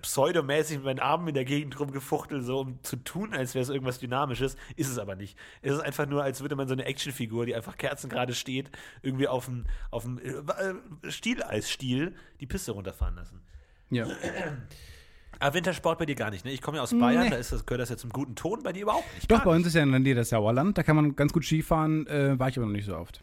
pseudomäßig 0.00 0.78
mit 0.78 0.86
meinen 0.86 0.98
Armen 0.98 1.28
in 1.28 1.34
der 1.34 1.44
Gegend 1.44 1.78
rumgefuchtelt, 1.78 2.42
so 2.44 2.60
um 2.60 2.82
zu 2.82 2.96
tun, 2.96 3.34
als 3.34 3.54
wäre 3.54 3.62
es 3.62 3.68
irgendwas 3.68 3.98
Dynamisches. 3.98 4.56
Ist 4.76 4.88
es 4.88 4.98
aber 4.98 5.14
nicht. 5.14 5.36
Es 5.62 5.74
ist 5.74 5.80
einfach 5.80 6.06
nur, 6.06 6.22
als 6.22 6.40
würde 6.40 6.56
man 6.56 6.68
so 6.68 6.72
eine 6.72 6.84
Actionfigur, 6.86 7.46
die 7.46 7.54
einfach 7.54 7.76
kerzengerade 7.76 8.34
steht, 8.34 8.70
irgendwie 9.02 9.28
auf 9.28 9.44
dem, 9.44 9.66
auf 9.90 10.04
dem 10.04 10.18
äh, 10.18 11.10
Stieleisstiel 11.10 12.14
die 12.40 12.46
Piste 12.46 12.72
runterfahren 12.72 13.14
lassen. 13.16 13.42
Ja. 13.90 14.06
Aber 15.40 15.54
Wintersport 15.54 15.98
bei 15.98 16.06
dir 16.06 16.14
gar 16.14 16.30
nicht, 16.30 16.44
ne? 16.44 16.52
Ich 16.52 16.62
komme 16.62 16.78
ja 16.78 16.82
aus 16.82 16.96
Bayern, 16.96 17.24
Nee. 17.24 17.30
da 17.30 17.36
ist 17.36 17.52
das, 17.52 17.66
gehört 17.66 17.82
das 17.82 17.90
ja 17.90 17.96
zum 17.96 18.10
guten 18.10 18.36
Ton, 18.36 18.62
bei 18.62 18.72
dir 18.72 18.82
überhaupt 18.82 19.12
nicht. 19.14 19.30
Doch, 19.30 19.42
bei 19.42 19.50
uns 19.54 19.66
ist 19.66 19.74
ja 19.74 19.82
in 19.82 19.90
der 19.90 20.00
Nähe 20.00 20.14
das 20.14 20.28
Sauerland, 20.30 20.78
da 20.78 20.82
kann 20.82 20.96
man 20.96 21.16
ganz 21.16 21.32
gut 21.32 21.44
Skifahren, 21.44 22.06
äh, 22.06 22.38
war 22.38 22.48
ich 22.48 22.56
aber 22.56 22.66
noch 22.66 22.72
nicht 22.72 22.86
so 22.86 22.96
oft. 22.96 23.20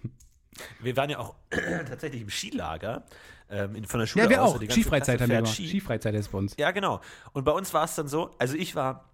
Wir 0.79 0.95
waren 0.97 1.09
ja 1.09 1.19
auch 1.19 1.35
tatsächlich 1.49 2.21
im 2.21 2.29
Skilager 2.29 3.03
ähm, 3.49 3.75
in, 3.75 3.85
von 3.85 3.99
der 3.99 4.07
Schule 4.07 4.25
Ja, 4.25 4.29
wir 4.29 4.43
aus. 4.43 4.55
auch. 4.55 4.59
Die 4.59 4.67
ganze 4.67 4.81
Skifreizeit 4.81 5.21
haben 5.21 5.29
wir. 5.29 5.45
Ski. 5.45 5.67
Skifreizeit 5.67 6.15
ist 6.15 6.31
bei 6.31 6.37
uns. 6.37 6.55
Ja, 6.57 6.71
genau. 6.71 7.01
Und 7.33 7.43
bei 7.43 7.51
uns 7.51 7.73
war 7.73 7.83
es 7.85 7.95
dann 7.95 8.07
so, 8.07 8.35
also 8.37 8.55
ich 8.55 8.75
war 8.75 9.10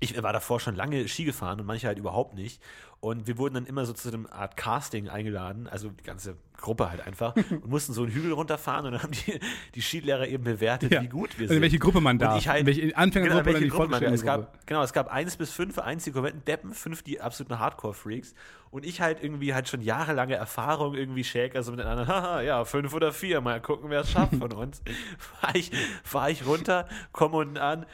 ich 0.00 0.20
war 0.22 0.32
davor 0.32 0.60
schon 0.60 0.76
lange 0.76 1.08
Ski 1.08 1.24
gefahren 1.24 1.58
und 1.60 1.66
manche 1.66 1.86
halt 1.88 1.98
überhaupt 1.98 2.34
nicht. 2.34 2.62
Und 3.00 3.28
wir 3.28 3.38
wurden 3.38 3.54
dann 3.54 3.66
immer 3.66 3.86
so 3.86 3.92
zu 3.92 4.12
einer 4.12 4.32
Art 4.32 4.56
Casting 4.56 5.08
eingeladen, 5.08 5.68
also 5.68 5.90
die 5.90 6.02
ganze 6.02 6.36
Gruppe 6.56 6.90
halt 6.90 7.00
einfach, 7.06 7.36
und 7.50 7.68
mussten 7.68 7.92
so 7.92 8.02
einen 8.02 8.12
Hügel 8.12 8.32
runterfahren 8.32 8.86
und 8.86 8.92
dann 8.92 9.02
haben 9.04 9.12
die, 9.12 9.38
die 9.76 9.80
Skilehrer 9.82 10.26
eben 10.26 10.42
bewertet, 10.42 10.92
Ja. 10.92 11.02
wie 11.02 11.08
gut 11.08 11.30
wir 11.38 11.44
Also 11.44 11.48
sind. 11.48 11.56
in 11.58 11.62
welche 11.62 11.78
Gruppe 11.78 12.00
man 12.00 12.18
darf. 12.18 12.36
ich 12.38 12.48
halt- 12.48 12.66
welche 12.66 12.96
Anfängergruppe 12.96 13.44
Genau, 13.44 13.50
oder 13.50 13.60
welche 13.60 13.68
Gruppe 13.70 13.88
man- 13.88 14.00
fortgeschrittene 14.00 14.14
es 14.16 14.24
gab, 14.24 14.66
Genau, 14.66 14.82
es 14.82 14.92
gab 14.92 15.12
eins 15.12 15.36
bis 15.36 15.52
fünf, 15.52 15.78
eins 15.78 16.02
die 16.04 16.10
kompletten 16.10 16.44
Deppen, 16.44 16.74
fünf 16.74 17.02
die 17.02 17.20
absoluten 17.20 17.60
Hardcore-Freaks 17.60 18.34
und 18.72 18.84
ich 18.84 19.00
halt 19.00 19.22
irgendwie 19.22 19.54
halt 19.54 19.68
schon 19.68 19.80
jahrelange 19.80 20.34
Erfahrung 20.34 20.94
irgendwie 20.94 21.22
Shaker 21.22 21.62
so 21.62 21.70
mit 21.70 21.78
den 21.78 21.86
anderen, 21.86 22.08
haha, 22.08 22.40
ja, 22.40 22.64
fünf 22.64 22.92
oder 22.94 23.12
vier, 23.12 23.40
mal 23.40 23.60
gucken, 23.62 23.90
wer 23.90 24.00
es 24.00 24.10
schafft 24.10 24.34
von 24.34 24.52
uns. 24.52 24.82
fahr, 25.18 25.54
ich, 25.54 25.70
fahr 26.02 26.30
ich 26.30 26.44
runter, 26.44 26.88
komme 27.12 27.36
unten 27.36 27.58
an 27.58 27.86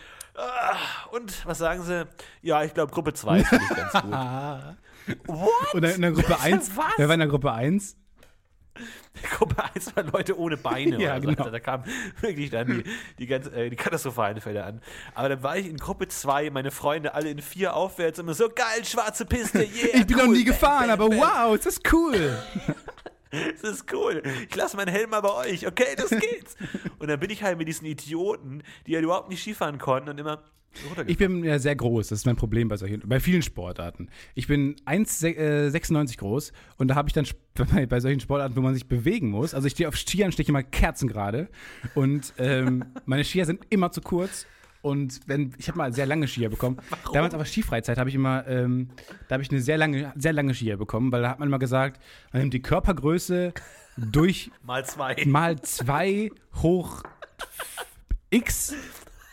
und 1.10 1.46
was 1.46 1.58
sagen 1.58 1.82
sie? 1.84 2.06
Ja, 2.42 2.64
ich 2.64 2.74
glaube 2.74 2.92
Gruppe 2.92 3.14
2 3.14 3.44
finde 3.44 3.64
ich 3.70 3.76
ganz 3.76 3.92
gut. 3.92 4.12
What? 5.26 5.74
Und 5.74 5.84
in 5.84 6.02
der 6.02 6.12
Gruppe 6.12 6.40
1, 6.40 6.70
Was? 6.76 6.84
wer 6.96 7.08
war 7.08 7.14
in 7.14 7.20
der 7.20 7.28
Gruppe 7.28 7.52
1? 7.52 7.96
Gruppe 9.36 9.56
1 9.74 9.94
waren 9.94 10.08
Leute 10.08 10.38
ohne 10.38 10.56
Beine. 10.56 11.00
Ja, 11.00 11.16
oder 11.16 11.22
so. 11.22 11.28
genau. 11.28 11.50
Da 11.50 11.60
kamen 11.60 11.84
wirklich 12.20 12.50
dann 12.50 12.66
die, 12.66 12.84
die, 13.18 13.26
ganz, 13.26 13.46
äh, 13.46 13.70
die 13.70 13.76
katastrophalen 13.76 14.40
Fälle 14.40 14.64
an. 14.64 14.80
Aber 15.14 15.28
dann 15.28 15.42
war 15.42 15.56
ich 15.56 15.68
in 15.68 15.76
Gruppe 15.76 16.08
2, 16.08 16.50
meine 16.50 16.70
Freunde 16.70 17.14
alle 17.14 17.30
in 17.30 17.40
vier 17.40 17.74
aufwärts, 17.74 18.18
immer 18.18 18.34
so 18.34 18.48
geil, 18.48 18.84
schwarze 18.84 19.26
Piste, 19.26 19.58
yeah. 19.58 19.68
ich 19.94 20.06
bin 20.06 20.16
cool, 20.16 20.26
noch 20.26 20.32
nie 20.32 20.44
gefahren, 20.44 20.88
bam, 20.88 21.00
aber 21.00 21.08
bam. 21.08 21.18
wow, 21.18 21.54
ist 21.54 21.66
das 21.66 21.80
cool. 21.92 22.42
Das 23.62 23.70
ist 23.70 23.92
cool. 23.92 24.22
Ich 24.48 24.54
lasse 24.56 24.76
meinen 24.76 24.92
Helm 24.92 25.10
mal 25.10 25.20
bei 25.20 25.32
euch. 25.32 25.66
Okay, 25.66 25.94
das 25.96 26.10
geht's. 26.10 26.56
Und 26.98 27.08
dann 27.08 27.20
bin 27.20 27.30
ich 27.30 27.42
halt 27.42 27.58
mit 27.58 27.68
diesen 27.68 27.86
Idioten, 27.86 28.62
die 28.86 28.92
ja 28.92 29.00
überhaupt 29.00 29.28
nicht 29.28 29.42
Skifahren 29.42 29.78
konnten 29.78 30.10
und 30.10 30.18
immer. 30.18 30.42
Ich 31.06 31.18
bin 31.18 31.44
ja 31.44 31.58
sehr 31.60 31.76
groß, 31.76 32.08
das 32.08 32.20
ist 32.20 32.26
mein 32.26 32.34
Problem 32.34 32.66
bei 32.66 32.76
solchen, 32.76 33.00
bei 33.08 33.20
vielen 33.20 33.42
Sportarten. 33.42 34.08
Ich 34.34 34.48
bin 34.48 34.74
1,96 34.86 36.18
groß 36.18 36.52
und 36.78 36.88
da 36.88 36.96
habe 36.96 37.08
ich 37.08 37.12
dann 37.12 37.26
bei, 37.72 37.86
bei 37.86 38.00
solchen 38.00 38.18
Sportarten, 38.18 38.56
wo 38.56 38.60
man 38.60 38.74
sich 38.74 38.88
bewegen 38.88 39.30
muss, 39.30 39.54
also 39.54 39.68
ich 39.68 39.74
stehe 39.74 39.88
auf 39.88 39.96
Skiern, 39.96 40.32
stehe 40.32 40.42
ich 40.42 40.48
immer 40.48 40.64
kerzengerade 40.64 41.48
und 41.94 42.32
ähm, 42.38 42.84
meine 43.06 43.22
Skier 43.22 43.46
sind 43.46 43.64
immer 43.70 43.92
zu 43.92 44.00
kurz 44.00 44.46
und 44.84 45.20
wenn, 45.26 45.54
ich 45.56 45.68
habe 45.68 45.78
mal 45.78 45.94
sehr 45.94 46.04
lange 46.04 46.28
Skier 46.28 46.50
bekommen. 46.50 46.76
Damals 47.14 47.32
aber 47.32 47.46
Skifreizeit 47.46 47.96
habe 47.96 48.10
ich 48.10 48.14
immer, 48.14 48.46
ähm, 48.46 48.90
da 49.28 49.34
habe 49.34 49.42
ich 49.42 49.50
eine 49.50 49.60
sehr 49.60 49.78
lange, 49.78 50.12
sehr 50.14 50.34
lange 50.34 50.52
Skier 50.52 50.76
bekommen, 50.76 51.10
weil 51.10 51.22
da 51.22 51.30
hat 51.30 51.38
man 51.38 51.48
immer 51.48 51.58
gesagt, 51.58 52.02
man 52.32 52.42
nimmt 52.42 52.52
die 52.52 52.60
Körpergröße 52.60 53.54
durch 53.96 54.50
mal 54.62 54.84
zwei. 54.84 55.16
mal 55.24 55.58
2 55.58 56.30
hoch 56.62 57.02
x 58.28 58.74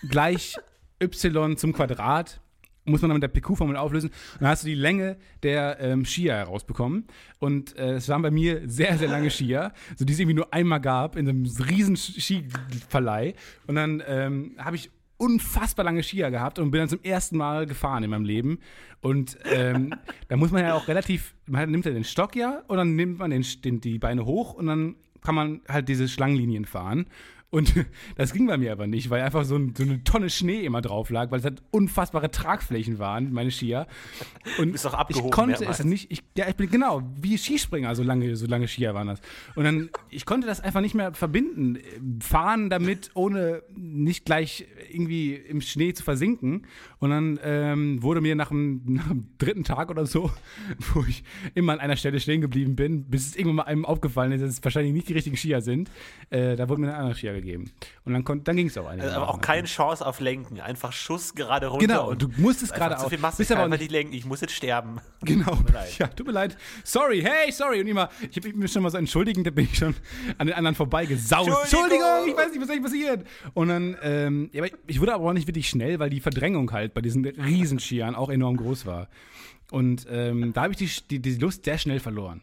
gleich 0.08 0.56
y 1.04 1.58
zum 1.58 1.74
Quadrat. 1.74 2.39
Muss 2.86 3.02
man 3.02 3.10
dann 3.10 3.20
mit 3.20 3.24
der 3.24 3.28
PQ-Formel 3.28 3.76
auflösen. 3.76 4.10
Und 4.10 4.41
dann 4.41 4.49
hast 4.49 4.64
du 4.64 4.68
die 4.68 4.74
Länge 4.74 5.18
der 5.43 5.80
ähm, 5.82 6.06
Skier 6.06 6.34
herausbekommen. 6.34 7.06
Und 7.39 7.78
äh, 7.78 7.95
es 7.95 8.08
waren 8.10 8.22
bei 8.22 8.32
mir 8.32 8.62
sehr, 8.68 8.97
sehr 8.97 9.08
lange 9.10 9.30
Skier, 9.30 9.74
so 9.97 10.06
die 10.06 10.14
es 10.14 10.20
irgendwie 10.20 10.36
nur 10.36 10.52
einmal 10.52 10.82
gab 10.82 11.16
in 11.16 11.28
einem 11.28 11.45
riesen 11.45 11.95
Skiverleih. 11.95 13.36
Und 13.68 13.76
dann 13.76 14.02
ähm, 14.08 14.56
habe 14.58 14.78
ich 14.78 14.89
unfassbar 15.22 15.86
lange 15.86 16.01
Skier 16.01 16.32
gehabt 16.32 16.57
und 16.57 16.72
bin 16.72 16.80
dann 16.80 16.89
zum 16.89 17.03
ersten 17.03 17.38
Mal 17.38 17.67
gefahren 17.67 18.03
in 18.03 18.09
meinem 18.09 18.26
Leben. 18.26 18.59
Und 19.01 19.38
ähm, 19.45 19.93
da 20.30 20.36
muss 20.36 20.51
man 20.51 20.63
ja 20.63 20.74
auch 20.74 20.88
relativ, 20.88 21.36
man 21.45 21.69
nimmt 21.69 21.86
ja 21.86 21.91
den 21.91 22.03
Stock 22.03 22.36
ja 22.36 22.63
und 22.67 22.78
dann 22.78 22.95
nimmt 22.95 23.19
man 23.19 23.30
den, 23.30 23.45
den, 23.63 23.80
die 23.82 23.99
Beine 23.99 24.26
hoch 24.26 24.55
und 24.55 24.65
dann 24.65 24.95
kann 25.22 25.36
man 25.36 25.61
halt 25.69 25.89
diese 25.89 26.07
Schlangenlinien 26.07 26.65
fahren. 26.65 27.05
Und 27.52 27.74
das 28.16 28.34
ging 28.34 28.47
bei 28.47 28.58
mir 28.58 28.72
aber 28.72 28.88
nicht, 28.88 29.10
weil 29.10 29.22
einfach 29.22 29.43
so, 29.43 29.58
ein, 29.58 29.76
so 29.78 29.84
eine 29.84 30.04
Tonne 30.04 30.30
Schnee 30.30 30.62
immer 30.62 30.82
drauf 30.82 31.10
lag, 31.10 31.32
weil 31.32 31.39
es 31.39 31.45
halt 31.45 31.62
unfassbare 31.70 32.32
Tragflächen 32.32 32.97
waren, 32.97 33.32
meine 33.34 33.52
Skier. 33.52 33.88
Und 34.58 34.72
bist 34.72 34.86
doch 34.86 34.93
abgehoben 34.93 35.28
ich 35.28 35.32
konnte 35.32 35.60
mehrmals. 35.60 35.80
es 35.80 35.86
nicht, 35.86 36.12
ich, 36.12 36.24
ja, 36.38 36.47
ich 36.47 36.56
bin 36.56 36.72
genau, 36.72 37.04
wie 37.22 37.38
Skispringer, 37.38 37.93
so 37.93 38.04
lange, 38.04 38.36
so 38.38 38.47
lange 38.47 38.68
Skier 38.68 38.93
waren 38.93 39.08
das. 39.08 39.20
Und 39.56 39.66
dann, 39.66 39.89
ich 40.10 40.26
konnte 40.26 40.47
das 40.47 40.62
einfach 40.62 40.80
nicht 40.80 40.95
mehr 40.95 41.14
verbinden. 41.14 41.78
Fahren 42.22 42.70
damit, 42.70 43.12
ohne 43.14 43.64
nicht 43.76 44.26
gleich 44.26 44.66
irgendwie 44.89 45.36
im 45.36 45.60
Schnee 45.60 45.93
zu 45.93 46.04
versinken. 46.04 46.66
Und 46.99 47.10
dann 47.10 47.39
ähm, 47.43 48.02
wurde 48.02 48.22
mir 48.22 48.36
nach 48.36 48.49
dem, 48.49 48.82
nach 48.86 49.10
dem 49.10 49.28
dritten 49.38 49.66
Tag 49.66 49.91
oder 49.91 50.06
so, 50.06 50.32
wo 50.93 51.04
ich 51.04 51.24
immer 51.54 51.74
an 51.74 51.80
einer 51.80 51.97
Stelle 51.97 52.22
stehen 52.22 52.39
geblieben 52.39 52.78
bin, 52.78 53.10
bis 53.10 53.28
es 53.28 53.36
irgendwann 53.36 53.58
mal 53.58 53.64
einem 53.64 53.86
aufgefallen 53.86 54.32
ist, 54.32 54.41
dass 54.41 54.52
es 54.52 54.64
wahrscheinlich 54.64 54.93
nicht 54.93 55.10
die 55.10 55.14
richtigen 55.14 55.36
Skier 55.36 55.60
sind, 55.60 55.91
äh, 56.30 56.56
da 56.56 56.70
wurde 56.70 56.80
mir 56.80 56.88
ein 56.88 56.95
anderer 56.95 57.16
Skier 57.16 57.41
gegeben. 57.42 57.72
Und 58.06 58.14
dann, 58.14 58.24
kon- 58.24 58.44
dann 58.44 58.56
ging 58.56 58.68
es 58.68 58.78
auch 58.78 58.86
einigermaßen. 58.88 59.16
Also 59.20 59.22
aber 59.26 59.34
auch 59.34 59.42
keine 59.42 59.68
Chance 59.68 60.06
auf 60.06 60.20
Lenken. 60.20 60.60
Einfach 60.60 60.94
Schuss 60.94 61.36
gerade 61.36 61.68
runter. 61.68 61.86
Genau, 61.88 62.10
und 62.10 62.22
du 62.22 62.30
musstest 62.38 62.74
gerade 62.74 62.96
zu 62.98 63.06
auch. 63.06 63.10
viel 63.10 63.18
Masse, 63.20 63.38
bist 63.38 63.52
ich 63.52 63.58
aber 63.58 63.68
nicht 63.68 63.92
lenken. 63.92 64.14
Ich 64.14 64.26
muss 64.26 64.42
jetzt 64.42 64.54
sterben. 64.54 65.00
Genau. 65.24 65.52
Tut 65.56 65.66
mir 65.68 65.74
leid. 65.74 65.98
Ja, 66.00 66.08
tut 66.08 66.26
mir 66.28 66.34
leid. 66.34 66.58
Sorry, 66.84 67.22
hey, 67.22 67.52
sorry. 67.52 67.80
Und 67.82 67.88
immer, 67.88 68.10
ich 68.30 68.36
habe 68.38 68.54
mich 68.54 68.72
schon 68.72 68.82
mal 68.82 68.89
so 68.89 68.98
entschuldigend, 68.98 69.46
da 69.46 69.52
bin 69.52 69.66
ich 69.66 69.78
schon 69.78 69.94
an 70.39 70.48
den 70.48 70.56
anderen 70.56 70.76
vorbeigesaust. 70.76 71.48
Entschuldigung. 71.48 72.00
Entschuldigung, 72.02 72.28
ich 72.28 72.38
weiß 72.38 72.52
nicht, 72.52 72.62
was 72.62 72.70
eigentlich 72.70 72.84
passiert. 72.84 73.28
Und 73.54 73.68
dann, 73.68 73.98
ähm, 74.02 74.50
ja, 74.52 74.64
ich 74.88 75.00
wurde 75.00 75.14
aber 75.14 75.26
auch 75.30 75.34
nicht 75.34 75.48
wirklich 75.48 75.70
schnell, 75.70 76.00
weil 76.00 76.10
die 76.10 76.20
Verdrängung 76.22 76.72
halt 76.72 76.94
bei 76.96 77.02
diesen 77.02 77.24
Riesenskiern 77.26 78.16
auch 78.16 78.30
enorm 78.30 78.58
groß 78.58 78.86
war. 78.86 79.10
Und 79.70 80.06
ähm, 80.10 80.54
da 80.54 80.64
habe 80.64 80.74
ich 80.74 80.78
die, 80.80 80.89
die, 81.10 81.20
die 81.22 81.36
Lust 81.39 81.66
sehr 81.66 81.78
schnell 81.78 82.00
verloren. 82.00 82.42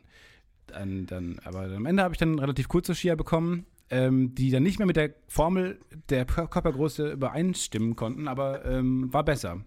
Dann, 0.68 1.06
dann, 1.06 1.40
aber 1.44 1.62
am 1.64 1.86
Ende 1.86 2.02
habe 2.02 2.14
ich 2.14 2.18
dann 2.18 2.38
relativ 2.38 2.68
kurze 2.68 2.94
Skier 2.94 3.16
bekommen, 3.16 3.66
ähm, 3.90 4.34
die 4.34 4.50
dann 4.50 4.62
nicht 4.62 4.78
mehr 4.78 4.86
mit 4.86 4.96
der 4.96 5.14
Formel 5.28 5.78
der 6.08 6.26
Kör- 6.26 6.48
Körpergröße 6.48 7.12
übereinstimmen 7.12 7.96
konnten, 7.96 8.28
aber 8.28 8.64
ähm, 8.64 9.12
war 9.12 9.24
besser. 9.24 9.62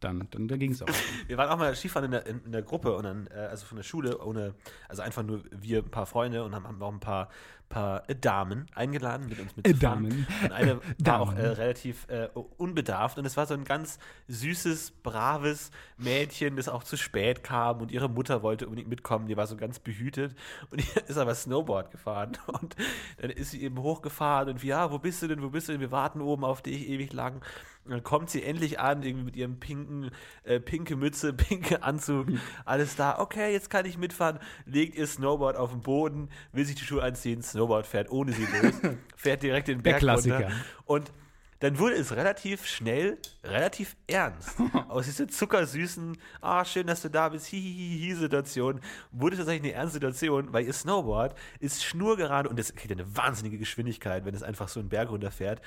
Dann, 0.00 0.26
dann, 0.30 0.48
dann 0.48 0.58
ging 0.58 0.72
es 0.72 0.82
auch. 0.82 0.88
Wir 1.26 1.36
waren 1.36 1.50
auch 1.50 1.58
mal 1.58 1.74
Skifahren 1.74 2.06
in 2.06 2.10
der, 2.12 2.26
in, 2.26 2.44
in 2.44 2.52
der 2.52 2.62
Gruppe 2.62 2.96
und 2.96 3.04
dann, 3.04 3.26
äh, 3.28 3.38
also 3.38 3.66
von 3.66 3.76
der 3.76 3.82
Schule, 3.82 4.18
ohne, 4.24 4.54
also 4.88 5.02
einfach 5.02 5.22
nur 5.22 5.42
wir, 5.50 5.80
ein 5.80 5.90
paar 5.90 6.06
Freunde 6.06 6.42
und 6.42 6.54
haben, 6.54 6.66
haben 6.66 6.82
auch 6.82 6.92
ein 6.92 7.00
paar, 7.00 7.28
paar 7.68 8.02
Damen 8.20 8.66
eingeladen, 8.74 9.28
mit 9.28 9.38
uns 9.38 9.54
mitzufahren. 9.56 10.04
Damen. 10.04 10.26
Und 10.42 10.52
eine 10.52 10.76
war 10.98 11.20
auch 11.20 11.34
Damen. 11.34 11.38
äh, 11.38 11.48
relativ 11.48 12.08
äh, 12.08 12.28
unbedarft 12.56 13.18
und 13.18 13.26
es 13.26 13.36
war 13.36 13.46
so 13.46 13.54
ein 13.54 13.64
ganz 13.64 13.98
süßes, 14.28 14.90
braves 15.02 15.70
Mädchen, 15.98 16.56
das 16.56 16.68
auch 16.68 16.82
zu 16.82 16.96
spät 16.96 17.44
kam 17.44 17.80
und 17.80 17.92
ihre 17.92 18.08
Mutter 18.08 18.42
wollte 18.42 18.66
unbedingt 18.66 18.88
mitkommen, 18.88 19.28
die 19.28 19.36
war 19.36 19.46
so 19.46 19.56
ganz 19.56 19.78
behütet 19.78 20.34
und 20.70 20.80
die 20.80 21.00
ist 21.08 21.18
aber 21.18 21.34
Snowboard 21.34 21.90
gefahren 21.90 22.38
und 22.46 22.74
dann 23.18 23.30
ist 23.30 23.50
sie 23.52 23.62
eben 23.62 23.78
hochgefahren 23.78 24.48
und 24.48 24.62
wir, 24.62 24.70
ja, 24.70 24.90
wo 24.90 24.98
bist 24.98 25.22
du 25.22 25.28
denn, 25.28 25.42
wo 25.42 25.50
bist 25.50 25.68
du 25.68 25.72
denn, 25.72 25.80
wir 25.80 25.92
warten 25.92 26.20
oben 26.20 26.44
auf 26.44 26.62
dich 26.62 26.88
ewig 26.88 27.12
lang 27.12 27.42
und 27.84 27.92
dann 27.92 28.02
kommt 28.02 28.30
sie 28.30 28.42
endlich 28.42 28.78
an, 28.78 29.02
irgendwie 29.02 29.24
mit 29.24 29.36
ihrem 29.36 29.58
pinken, 29.58 30.10
äh, 30.44 30.60
pinke 30.60 30.96
Mütze, 30.96 31.32
pinke 31.34 31.82
Anzug, 31.82 32.28
alles 32.64 32.96
da. 32.96 33.18
Okay, 33.18 33.52
jetzt 33.52 33.70
kann 33.70 33.86
ich 33.86 33.98
mitfahren. 33.98 34.38
Legt 34.66 34.94
ihr 34.96 35.06
Snowboard 35.06 35.56
auf 35.56 35.70
den 35.70 35.80
Boden, 35.80 36.28
will 36.52 36.64
sich 36.64 36.76
die 36.76 36.84
Schuhe 36.84 37.02
anziehen, 37.02 37.42
Snowboard 37.42 37.86
fährt 37.86 38.10
ohne 38.10 38.32
sie 38.32 38.46
los, 38.62 38.74
fährt 39.16 39.42
direkt 39.42 39.68
den 39.68 39.82
Der 39.82 39.92
Berg 39.92 40.00
Klassiker. 40.00 40.36
runter. 40.36 40.52
Und 40.84 41.12
dann 41.60 41.78
wurde 41.78 41.94
es 41.96 42.16
relativ 42.16 42.66
schnell, 42.66 43.18
relativ 43.44 43.94
ernst. 44.06 44.56
Aus 44.88 45.04
dieser 45.04 45.28
zuckersüßen, 45.28 46.16
ah, 46.40 46.64
schön, 46.64 46.86
dass 46.86 47.02
du 47.02 47.10
da 47.10 47.28
bist, 47.28 47.46
hihihihi-Situation, 47.46 48.80
wurde 49.12 49.34
es 49.34 49.40
tatsächlich 49.40 49.70
eine 49.70 49.78
ernste 49.78 49.94
Situation, 49.96 50.52
weil 50.52 50.64
ihr 50.64 50.72
Snowboard 50.72 51.34
ist 51.60 51.84
schnurgerade 51.84 52.48
und 52.48 52.58
das 52.58 52.74
kriegt 52.74 52.92
eine 52.92 53.16
wahnsinnige 53.16 53.58
Geschwindigkeit, 53.58 54.24
wenn 54.24 54.34
es 54.34 54.42
einfach 54.42 54.68
so 54.68 54.80
einen 54.80 54.88
Berg 54.88 55.10
runterfährt 55.10 55.60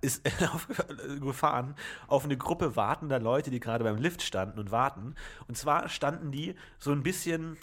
ist 0.00 0.22
auf, 0.52 0.66
gefahren 1.20 1.74
auf 2.06 2.24
eine 2.24 2.36
Gruppe 2.36 2.76
wartender 2.76 3.18
Leute, 3.18 3.50
die 3.50 3.60
gerade 3.60 3.84
beim 3.84 3.96
Lift 3.96 4.22
standen 4.22 4.58
und 4.58 4.70
warten. 4.70 5.14
Und 5.48 5.56
zwar 5.56 5.88
standen 5.88 6.30
die 6.30 6.54
so 6.78 6.92
ein 6.92 7.02
bisschen, 7.02 7.56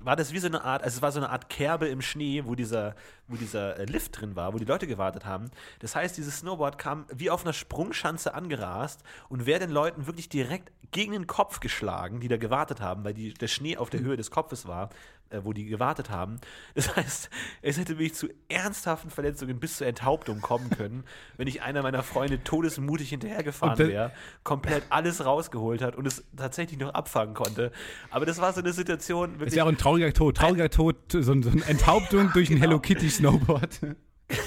war 0.00 0.16
das 0.16 0.32
wie 0.32 0.38
so 0.38 0.48
eine 0.48 0.64
Art, 0.64 0.82
also 0.82 0.96
es 0.96 1.02
war 1.02 1.12
so 1.12 1.20
eine 1.20 1.30
Art 1.30 1.48
Kerbe 1.48 1.88
im 1.88 2.02
Schnee, 2.02 2.44
wo 2.44 2.54
dieser, 2.54 2.94
wo 3.28 3.36
dieser 3.36 3.78
äh, 3.78 3.84
Lift 3.84 4.20
drin 4.20 4.36
war, 4.36 4.54
wo 4.54 4.58
die 4.58 4.64
Leute 4.64 4.86
gewartet 4.86 5.24
haben. 5.24 5.50
Das 5.80 5.96
heißt, 5.96 6.16
dieses 6.16 6.38
Snowboard 6.38 6.78
kam 6.78 7.06
wie 7.14 7.30
auf 7.30 7.44
einer 7.44 7.52
Sprungschanze 7.52 8.34
angerast 8.34 9.02
und 9.28 9.46
wäre 9.46 9.60
den 9.60 9.70
Leuten 9.70 10.06
wirklich 10.06 10.28
direkt 10.28 10.72
gegen 10.92 11.12
den 11.12 11.26
Kopf 11.26 11.60
geschlagen, 11.60 12.20
die 12.20 12.28
da 12.28 12.36
gewartet 12.36 12.80
haben, 12.80 13.04
weil 13.04 13.14
die, 13.14 13.34
der 13.34 13.48
Schnee 13.48 13.76
auf 13.76 13.90
der 13.90 14.00
Höhe 14.00 14.16
des 14.16 14.30
Kopfes 14.30 14.66
war, 14.66 14.90
äh, 15.30 15.40
wo 15.42 15.52
die 15.52 15.64
gewartet 15.64 16.08
haben. 16.10 16.36
Das 16.74 16.94
heißt, 16.94 17.30
es 17.62 17.78
hätte 17.78 17.94
wirklich 17.94 18.14
zu 18.14 18.28
ernsthaften 18.48 19.10
Verletzungen 19.10 19.58
bis 19.58 19.78
zur 19.78 19.88
Enthauptung 19.88 20.40
kommen 20.40 20.70
können, 20.70 21.02
wenn 21.36 21.46
nicht 21.46 21.62
einer 21.62 21.82
meiner 21.82 22.04
Freunde 22.04 22.44
todesmutig 22.44 23.08
hinterhergefahren 23.08 23.88
wäre, 23.88 24.12
komplett 24.44 24.84
alles 24.90 25.24
rausgeholt 25.24 25.82
hat 25.82 25.96
und 25.96 26.06
es 26.06 26.22
tatsächlich 26.36 26.78
noch 26.78 26.94
abfangen 26.94 27.34
konnte. 27.34 27.72
Aber 28.10 28.24
das 28.24 28.40
war 28.40 28.52
so 28.52 28.60
eine 28.60 28.72
Situation, 28.72 29.32
Ist 29.32 29.40
wirklich. 29.40 29.54
ja 29.56 29.64
auch 29.64 29.68
ein 29.68 29.78
trauriger 29.78 30.12
Tod. 30.12 30.36
Trauriger 30.36 30.70
Tod, 30.70 30.96
so, 31.10 31.20
so 31.22 31.32
eine 31.32 31.64
Enthauptung 31.66 32.30
durch 32.34 32.48
ein 32.48 32.56
Genau. 32.56 32.68
Hello 32.68 32.78
Kitty 32.80 33.10
Snowboard. 33.16 33.80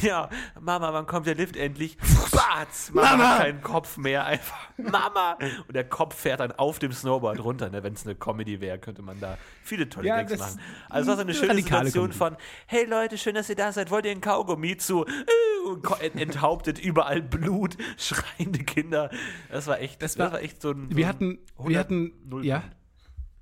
Ja, 0.02 0.30
Mama, 0.60 0.92
wann 0.92 1.06
kommt 1.08 1.26
der 1.26 1.36
Lift 1.36 1.56
endlich? 1.56 1.98
Batz! 2.34 2.92
Mama, 2.92 3.12
Mama! 3.12 3.30
hat 3.30 3.38
keinen 3.40 3.62
Kopf 3.62 3.96
mehr. 3.96 4.26
Einfach, 4.26 4.58
Mama! 4.76 5.38
Und 5.70 5.74
der 5.74 5.86
Kopf 5.88 6.16
fährt 6.20 6.42
dann 6.42 6.52
auf 6.52 6.80
dem 6.80 6.92
Snowboard 6.92 7.42
runter. 7.42 7.70
Ne? 7.70 7.82
Wenn 7.82 7.94
es 7.94 8.06
eine 8.06 8.14
Comedy 8.16 8.60
wäre, 8.60 8.78
könnte 8.78 9.02
man 9.02 9.22
da 9.22 9.38
viele 9.64 9.88
tolle 9.88 10.10
Ja, 10.10 10.18
Gags 10.18 10.32
das- 10.34 10.40
machen. 10.42 10.60
Also 10.90 11.04
es 11.04 11.08
war 11.08 11.16
so 11.16 11.22
eine 11.22 11.34
schöne 11.34 11.56
Situation 11.56 12.12
Comedy. 12.12 12.18
von, 12.18 12.36
hey 12.68 12.84
Leute, 12.84 13.18
schön, 13.18 13.36
dass 13.36 13.48
ihr 13.50 13.56
da 13.56 13.72
seid. 13.72 13.90
Wollt 13.90 14.04
ihr 14.06 14.12
ein 14.12 14.20
Kaugummi 14.20 14.76
zu? 14.76 15.06
äh, 15.06 16.08
enthauptet, 16.20 16.78
überall 16.80 17.22
Blut, 17.22 17.78
schreiende 17.98 18.66
Kinder. 18.66 19.10
Das 19.50 19.68
war 19.68 19.80
echt, 19.80 20.02
das 20.02 20.20
war- 20.20 20.34
war, 20.34 20.42
echt 20.42 20.62
so 20.62 20.72
ein... 20.72 20.94
Wir 20.94 21.08
hatten, 21.08 21.40
100 21.54 21.70
wir 21.70 21.80
hatten, 21.80 22.12
Null 22.26 22.46
ja. 22.46 22.64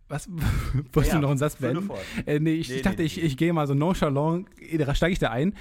Was? 0.09 0.29
Wolltest 0.93 1.07
Ja, 1.13 1.15
du 1.15 1.21
noch 1.23 1.29
einen 1.31 1.37
Satz 1.37 1.57
beenden? 1.57 1.89
Äh, 2.25 2.39
nee, 2.39 2.53
ich, 2.53 2.69
Nee, 2.69 2.75
ich 2.75 2.81
dachte, 2.81 2.97
nee, 2.99 3.05
ich, 3.05 3.21
ich 3.21 3.35
gehe 3.35 3.51
mal 3.51 3.67
so 3.67 3.73
nonchalant, 3.73 4.47
da 4.77 4.95
steige 4.95 5.11
ich 5.13 5.19
da 5.19 5.31
ein. 5.31 5.53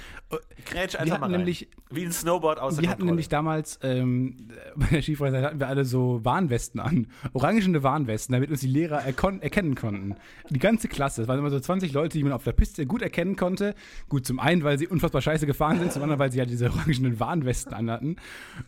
Grätsch 0.65 0.93
Wir 0.93 1.01
einfach 1.01 1.13
hatten 1.15 1.21
mal 1.21 1.27
rein. 1.31 1.31
nämlich- 1.39 1.67
Wie 1.91 2.05
ein 2.05 2.11
Snowboard 2.11 2.59
aus 2.59 2.75
der 2.75 2.83
Wir 2.83 2.89
hatten 2.89 3.05
nämlich 3.05 3.27
damals 3.29 3.79
ähm, 3.83 4.47
bei 4.75 4.87
der 4.87 5.01
Skifahrerei 5.01 5.41
hatten 5.43 5.59
wir 5.59 5.67
alle 5.67 5.83
so 5.85 6.21
Warnwesten 6.23 6.79
an. 6.79 7.07
Orangene 7.33 7.83
Warnwesten, 7.83 8.33
damit 8.33 8.49
uns 8.49 8.61
die 8.61 8.67
Lehrer 8.67 9.03
erkennen 9.03 9.75
konnten. 9.75 10.15
Die 10.49 10.59
ganze 10.59 10.87
Klasse. 10.87 11.23
Es 11.23 11.27
waren 11.27 11.39
immer 11.39 11.49
so 11.49 11.59
20 11.59 11.91
Leute, 11.93 12.17
die 12.17 12.23
man 12.23 12.31
auf 12.33 12.43
der 12.43 12.53
Piste 12.53 12.85
gut 12.85 13.01
erkennen 13.01 13.35
konnte. 13.35 13.75
Gut, 14.09 14.25
zum 14.25 14.39
einen, 14.39 14.63
weil 14.63 14.77
sie 14.79 14.87
unfassbar 14.87 15.21
scheiße 15.21 15.45
gefahren 15.45 15.79
sind, 15.79 15.91
zum 15.91 16.03
anderen, 16.03 16.19
weil 16.19 16.31
sie 16.31 16.39
halt 16.39 16.49
diese 16.49 16.69
orangenen 16.71 17.19
Warnwesten 17.19 17.73
anhatten. 17.73 18.15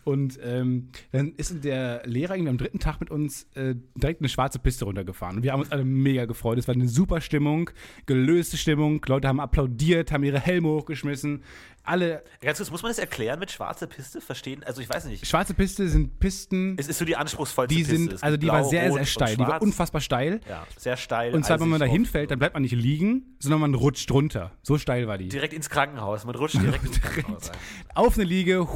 Und 0.03 0.39
ähm, 0.43 0.89
dann 1.11 1.33
ist 1.37 1.63
der 1.63 2.01
Lehrer 2.05 2.35
irgendwie 2.35 2.49
am 2.49 2.57
dritten 2.57 2.79
Tag 2.79 2.99
mit 2.99 3.09
uns 3.11 3.47
äh, 3.55 3.75
direkt 3.95 4.21
eine 4.21 4.29
schwarze 4.29 4.59
Piste 4.59 4.85
runtergefahren. 4.85 5.37
Und 5.37 5.43
wir 5.43 5.51
haben 5.53 5.59
uns 5.61 5.68
alle 5.71 5.85
mega 5.85 6.25
gefreut. 6.25 6.57
Es 6.57 6.67
war 6.67 6.75
eine 6.75 6.87
super 6.87 7.21
Stimmung, 7.21 7.69
gelöste 8.05 8.57
Stimmung. 8.57 9.03
Leute 9.07 9.27
haben 9.27 9.39
applaudiert, 9.39 10.11
haben 10.11 10.23
ihre 10.23 10.39
Helme 10.39 10.69
hochgeschmissen. 10.69 11.43
Alle 11.83 12.23
Ganz 12.41 12.57
kurz, 12.57 12.69
muss 12.69 12.83
man 12.83 12.91
das 12.91 12.99
erklären 12.99 13.39
mit 13.39 13.51
schwarzer 13.51 13.87
Piste? 13.87 14.21
Verstehen? 14.21 14.63
Also 14.63 14.81
ich 14.81 14.89
weiß 14.89 15.05
nicht. 15.05 15.25
Schwarze 15.25 15.53
Piste 15.53 15.87
sind 15.87 16.19
Pisten, 16.19 16.75
Es 16.77 16.87
ist 16.87 16.99
so 16.99 17.05
die 17.05 17.15
anspruchsvollste 17.15 17.73
die 17.73 17.81
Piste. 17.81 17.97
sind, 17.97 18.13
Es 18.13 18.21
also 18.21 18.37
die 18.37 18.47
war 18.47 18.59
blau, 18.59 18.69
sehr, 18.69 18.83
rot 18.83 18.91
sehr 18.91 19.01
und 19.01 19.07
steil. 19.07 19.35
Die 19.37 19.41
war 19.41 19.61
unfassbar 19.61 20.01
steil. 20.01 20.41
Ja, 20.47 20.67
sehr 20.77 20.97
steil. 20.97 21.33
Und 21.33 21.45
zwar, 21.45 21.59
wenn 21.59 21.69
man 21.69 21.79
da 21.79 21.85
hinfällt, 21.85 22.29
dann 22.31 22.37
bleibt 22.37 22.53
man 22.53 22.63
nicht 22.63 22.75
liegen, 22.75 23.35
sondern 23.39 23.61
man 23.61 23.73
rutscht 23.73 24.11
runter. 24.11 24.51
So 24.61 24.77
steil 24.77 25.07
war 25.07 25.17
die. 25.17 25.29
Direkt 25.29 25.53
ins 25.53 25.69
Krankenhaus. 25.69 26.25
Man 26.25 26.35
rutscht 26.35 26.61
direkt 26.61 26.83
ins 26.85 27.01
Krankenhaus. 27.01 27.51
Auf 27.95 28.15
eine 28.15 28.25
Liege, 28.25 28.67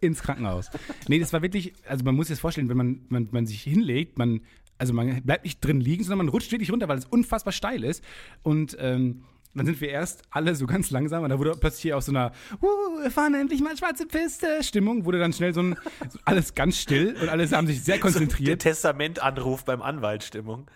ins 0.00 0.22
Krankenhaus. 0.22 0.70
Nee, 1.08 1.18
das 1.18 1.32
war 1.32 1.42
wirklich, 1.42 1.72
also 1.86 2.04
man 2.04 2.14
muss 2.14 2.26
sich 2.26 2.34
das 2.34 2.40
vorstellen, 2.40 2.68
wenn 2.68 2.76
man, 2.76 3.00
man, 3.08 3.28
man 3.30 3.46
sich 3.46 3.62
hinlegt, 3.62 4.18
man, 4.18 4.40
also 4.80 4.94
man 4.94 5.22
bleibt 5.22 5.44
nicht 5.44 5.64
drin 5.64 5.80
liegen, 5.80 6.02
sondern 6.02 6.26
man 6.26 6.28
rutscht 6.28 6.50
wirklich 6.50 6.72
runter, 6.72 6.88
weil 6.88 6.98
es 6.98 7.04
unfassbar 7.04 7.52
steil 7.52 7.84
ist. 7.84 8.02
Und 8.42 8.76
ähm, 8.80 9.24
dann 9.54 9.66
sind 9.66 9.80
wir 9.80 9.88
erst 9.88 10.22
alle 10.30 10.54
so 10.54 10.66
ganz 10.66 10.90
langsam 10.90 11.24
und 11.24 11.30
da 11.30 11.38
wurde 11.38 11.52
plötzlich 11.58 11.92
aus 11.92 12.06
so 12.06 12.12
einer, 12.12 12.32
uh, 12.62 13.02
wir 13.02 13.10
fahren 13.10 13.34
endlich 13.34 13.60
mal 13.60 13.76
schwarze 13.76 14.06
Piste. 14.06 14.62
Stimmung, 14.62 15.04
wurde 15.04 15.18
dann 15.18 15.32
schnell 15.32 15.52
so 15.52 15.62
ein, 15.62 15.76
so 16.08 16.18
alles 16.24 16.54
ganz 16.54 16.78
still 16.78 17.16
und 17.20 17.28
alle 17.28 17.48
haben 17.50 17.66
sich 17.66 17.82
sehr 17.82 17.94
Der 17.96 18.00
konzentriert. 18.00 18.62
Testamentanruf 18.62 19.64
beim 19.64 19.82
Anwaltstimmung. 19.82 20.66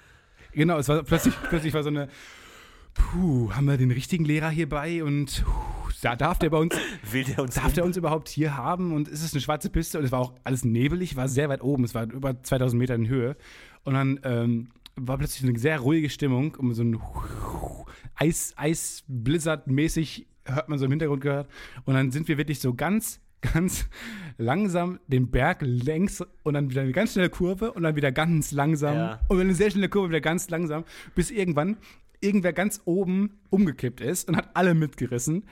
Genau, 0.52 0.78
es 0.78 0.88
war 0.88 1.02
plötzlich, 1.02 1.34
plötzlich 1.48 1.72
war 1.72 1.82
so 1.82 1.88
eine, 1.88 2.08
puh, 2.94 3.52
haben 3.52 3.66
wir 3.66 3.76
den 3.76 3.90
richtigen 3.90 4.24
Lehrer 4.24 4.50
hier 4.50 4.68
bei? 4.68 5.04
Und 5.04 5.44
puh, 5.44 5.90
da 6.02 6.16
darf 6.16 6.38
der 6.38 6.50
bei 6.50 6.58
uns, 6.58 6.74
Will 7.10 7.24
der 7.24 7.40
uns 7.40 7.54
darf 7.54 7.72
der 7.72 7.84
uns 7.84 7.96
überhaupt 7.96 8.28
hier 8.28 8.56
haben? 8.56 8.92
Und 8.92 9.08
ist 9.08 9.22
es 9.22 9.32
eine 9.32 9.40
schwarze 9.40 9.70
Piste? 9.70 9.98
Und 9.98 10.04
es 10.04 10.12
war 10.12 10.20
auch 10.20 10.32
alles 10.42 10.64
nebelig, 10.64 11.16
war 11.16 11.28
sehr 11.28 11.48
weit 11.48 11.62
oben, 11.62 11.84
es 11.84 11.94
war 11.94 12.04
über 12.04 12.42
2000 12.42 12.78
Meter 12.78 12.94
in 12.94 13.08
Höhe 13.08 13.36
und 13.84 13.94
dann 13.94 14.20
ähm, 14.24 14.68
war 14.96 15.18
plötzlich 15.18 15.48
eine 15.48 15.58
sehr 15.58 15.78
ruhige 15.80 16.08
Stimmung, 16.10 16.54
um 16.56 16.72
so 16.74 16.82
ein 16.82 16.98
Eis, 18.16 18.54
Eis-Blizzard-mäßig 18.56 20.26
hört 20.46 20.68
man 20.68 20.78
so 20.78 20.84
im 20.84 20.90
Hintergrund 20.92 21.22
gehört 21.22 21.48
und 21.84 21.94
dann 21.94 22.10
sind 22.10 22.28
wir 22.28 22.38
wirklich 22.38 22.60
so 22.60 22.74
ganz 22.74 23.20
ganz 23.52 23.86
langsam 24.38 24.98
den 25.06 25.30
Berg 25.30 25.58
längs 25.60 26.22
und 26.42 26.54
dann 26.54 26.70
wieder 26.70 26.82
eine 26.82 26.92
ganz 26.92 27.12
schnelle 27.12 27.28
Kurve 27.30 27.72
und 27.72 27.82
dann 27.82 27.94
wieder 27.96 28.10
ganz 28.12 28.52
langsam 28.52 28.94
Ja. 28.96 29.20
und 29.28 29.38
eine 29.40 29.54
sehr 29.54 29.70
schnelle 29.70 29.88
Kurve 29.88 30.08
wieder 30.08 30.20
ganz 30.20 30.48
langsam, 30.48 30.84
bis 31.14 31.30
irgendwann 31.30 31.76
irgendwer 32.20 32.52
ganz 32.52 32.80
oben 32.86 33.38
umgekippt 33.50 34.00
ist 34.00 34.28
und 34.28 34.36
hat 34.36 34.50
alle 34.54 34.74
mitgerissen. 34.74 35.44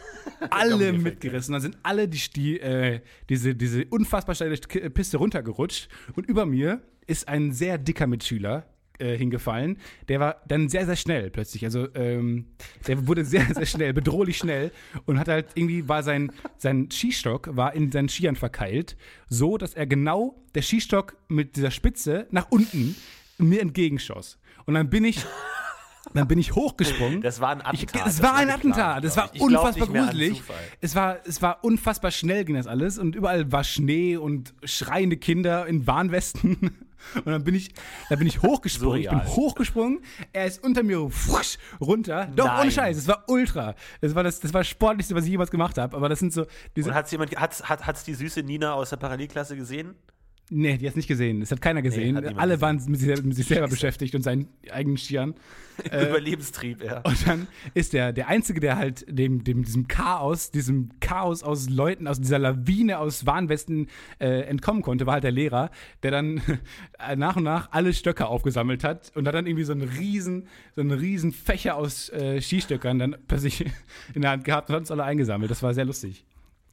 alle 0.50 0.92
mitgerissen. 0.92 1.52
Dann 1.52 1.62
sind 1.62 1.78
alle 1.82 2.06
die, 2.08 2.20
die, 2.36 2.60
äh, 2.60 3.00
diese, 3.28 3.54
diese 3.54 3.84
unfassbar 3.86 4.34
steile 4.34 4.56
Piste 4.56 5.16
runtergerutscht 5.16 5.88
und 6.14 6.26
über 6.26 6.46
mir 6.46 6.82
ist 7.06 7.28
ein 7.28 7.52
sehr 7.52 7.78
dicker 7.78 8.06
Mitschüler 8.06 8.66
äh, 9.00 9.16
hingefallen. 9.16 9.78
Der 10.08 10.20
war 10.20 10.42
dann 10.46 10.68
sehr, 10.68 10.86
sehr 10.86 10.96
schnell 10.96 11.30
plötzlich. 11.30 11.64
Also 11.64 11.88
ähm, 11.94 12.46
der 12.86 13.06
wurde 13.06 13.24
sehr, 13.24 13.46
sehr 13.54 13.66
schnell, 13.66 13.92
bedrohlich 13.92 14.36
schnell 14.36 14.72
und 15.06 15.18
hat 15.18 15.28
halt 15.28 15.46
irgendwie 15.54 15.88
war 15.88 16.02
sein, 16.02 16.32
sein 16.58 16.90
Skistock 16.90 17.56
war 17.56 17.74
in 17.74 17.90
seinen 17.90 18.08
Skiern 18.08 18.36
verkeilt, 18.36 18.96
so 19.28 19.56
dass 19.56 19.74
er 19.74 19.86
genau 19.86 20.42
der 20.54 20.62
Skistock 20.62 21.16
mit 21.28 21.56
dieser 21.56 21.70
Spitze 21.70 22.26
nach 22.30 22.50
unten 22.50 22.94
mir 23.38 23.62
entgegenschoss. 23.62 24.38
Und 24.66 24.74
dann 24.74 24.90
bin 24.90 25.04
ich 25.04 25.24
dann 26.14 26.28
bin 26.28 26.38
ich 26.38 26.54
hochgesprungen. 26.54 27.22
Das 27.22 27.40
war 27.40 27.50
ein 27.50 27.58
Ich, 27.74 27.82
Attentat. 27.84 28.06
es 28.06 28.16
das 28.16 28.22
war 28.22 28.34
ein 28.34 28.50
Attentat. 28.50 29.04
Es 29.04 29.14
glaub 29.14 29.26
war 29.26 29.34
ich. 29.34 29.40
Ich 29.40 29.46
unfassbar 29.46 29.88
gruselig. 29.88 30.42
Es 30.80 30.94
war, 30.94 31.18
es 31.24 31.42
war 31.42 31.62
unfassbar 31.64 32.10
schnell 32.10 32.44
ging 32.44 32.56
das 32.56 32.66
alles 32.66 32.98
und 32.98 33.14
überall 33.14 33.50
war 33.52 33.64
Schnee 33.64 34.16
und 34.16 34.54
schreiende 34.64 35.16
Kinder 35.16 35.66
in 35.66 35.86
Warnwesten. 35.86 36.58
Und 37.14 37.28
dann 37.32 37.42
bin 37.44 37.54
ich, 37.54 37.70
dann 38.10 38.18
bin 38.18 38.28
ich 38.28 38.42
hochgesprungen. 38.42 39.00
Ich 39.00 39.08
bin 39.08 39.18
Surreal. 39.20 39.34
hochgesprungen. 39.34 40.00
Er 40.34 40.44
ist 40.44 40.62
unter 40.62 40.82
mir 40.82 41.00
wusch, 41.00 41.56
runter. 41.80 42.28
Doch, 42.36 42.44
Nein. 42.44 42.60
ohne 42.60 42.70
Scheiß. 42.70 42.98
Es 42.98 43.08
war 43.08 43.24
ultra. 43.28 43.74
Das 44.02 44.14
war 44.14 44.22
das, 44.22 44.38
das 44.38 44.52
war 44.52 44.60
das 44.60 44.68
sportlichste, 44.68 45.14
was 45.14 45.24
ich 45.24 45.30
jemals 45.30 45.50
gemacht 45.50 45.78
habe. 45.78 45.96
Aber 45.96 46.10
das 46.10 46.18
sind 46.18 46.30
so 46.30 46.44
diese. 46.76 46.90
Und 46.90 46.94
hat's 46.94 47.10
jemand, 47.10 47.34
hat's, 47.36 47.66
hat, 47.66 47.86
hat's 47.86 48.04
die 48.04 48.12
süße 48.12 48.42
Nina 48.42 48.74
aus 48.74 48.90
der 48.90 48.98
Parallelklasse 48.98 49.56
gesehen? 49.56 49.94
Nee, 50.52 50.78
die 50.78 50.86
hat 50.86 50.90
es 50.90 50.96
nicht 50.96 51.06
gesehen. 51.06 51.38
Das 51.38 51.52
hat 51.52 51.62
keiner 51.62 51.80
gesehen. 51.80 52.16
hat 52.16 52.24
niemand 52.24 52.40
Alle 52.40 52.54
gesehen. 52.54 52.60
waren 52.60 52.90
mit 52.90 52.98
sich, 52.98 53.22
mit 53.22 53.36
sich 53.36 53.46
selber 53.46 53.68
beschäftigt 53.68 54.16
und 54.16 54.22
seinen 54.22 54.48
eigenen 54.70 54.98
Skiern. 54.98 55.34
Überlebenstrieb, 55.84 56.82
ja. 56.82 56.98
Und 57.02 57.26
dann 57.26 57.46
ist 57.72 57.92
der, 57.92 58.12
der 58.12 58.26
Einzige, 58.28 58.58
der 58.58 58.76
halt 58.76 59.06
dem, 59.08 59.44
dem, 59.44 59.62
diesem 59.62 59.86
Chaos, 59.86 60.50
diesem 60.50 60.90
Chaos 60.98 61.44
aus 61.44 61.70
Leuten, 61.70 62.08
aus 62.08 62.20
dieser 62.20 62.40
Lawine 62.40 62.98
aus 62.98 63.26
Warnwesten 63.26 63.86
äh, 64.18 64.40
entkommen 64.42 64.82
konnte, 64.82 65.06
war 65.06 65.14
halt 65.14 65.24
der 65.24 65.30
Lehrer, 65.30 65.70
der 66.02 66.10
dann 66.10 66.42
äh, 66.98 67.14
nach 67.16 67.36
und 67.36 67.44
nach 67.44 67.68
alle 67.70 67.94
Stöcke 67.94 68.26
aufgesammelt 68.26 68.82
hat 68.82 69.12
und 69.14 69.28
hat 69.28 69.34
dann 69.34 69.46
irgendwie 69.46 69.64
so 69.64 69.72
einen 69.72 69.88
riesen, 69.88 70.48
so 70.74 70.80
einen 70.80 70.90
riesen 70.90 71.32
Fächer 71.32 71.76
aus 71.76 72.08
äh, 72.10 72.40
Skistöckern 72.40 72.98
dann 72.98 73.16
plötzlich 73.28 73.64
in 74.14 74.22
der 74.22 74.32
Hand 74.32 74.44
gehabt 74.44 74.68
und 74.68 74.74
hat 74.74 74.80
uns 74.80 74.90
alle 74.90 75.04
eingesammelt. 75.04 75.50
Das 75.50 75.62
war 75.62 75.72
sehr 75.74 75.84
lustig. 75.84 76.24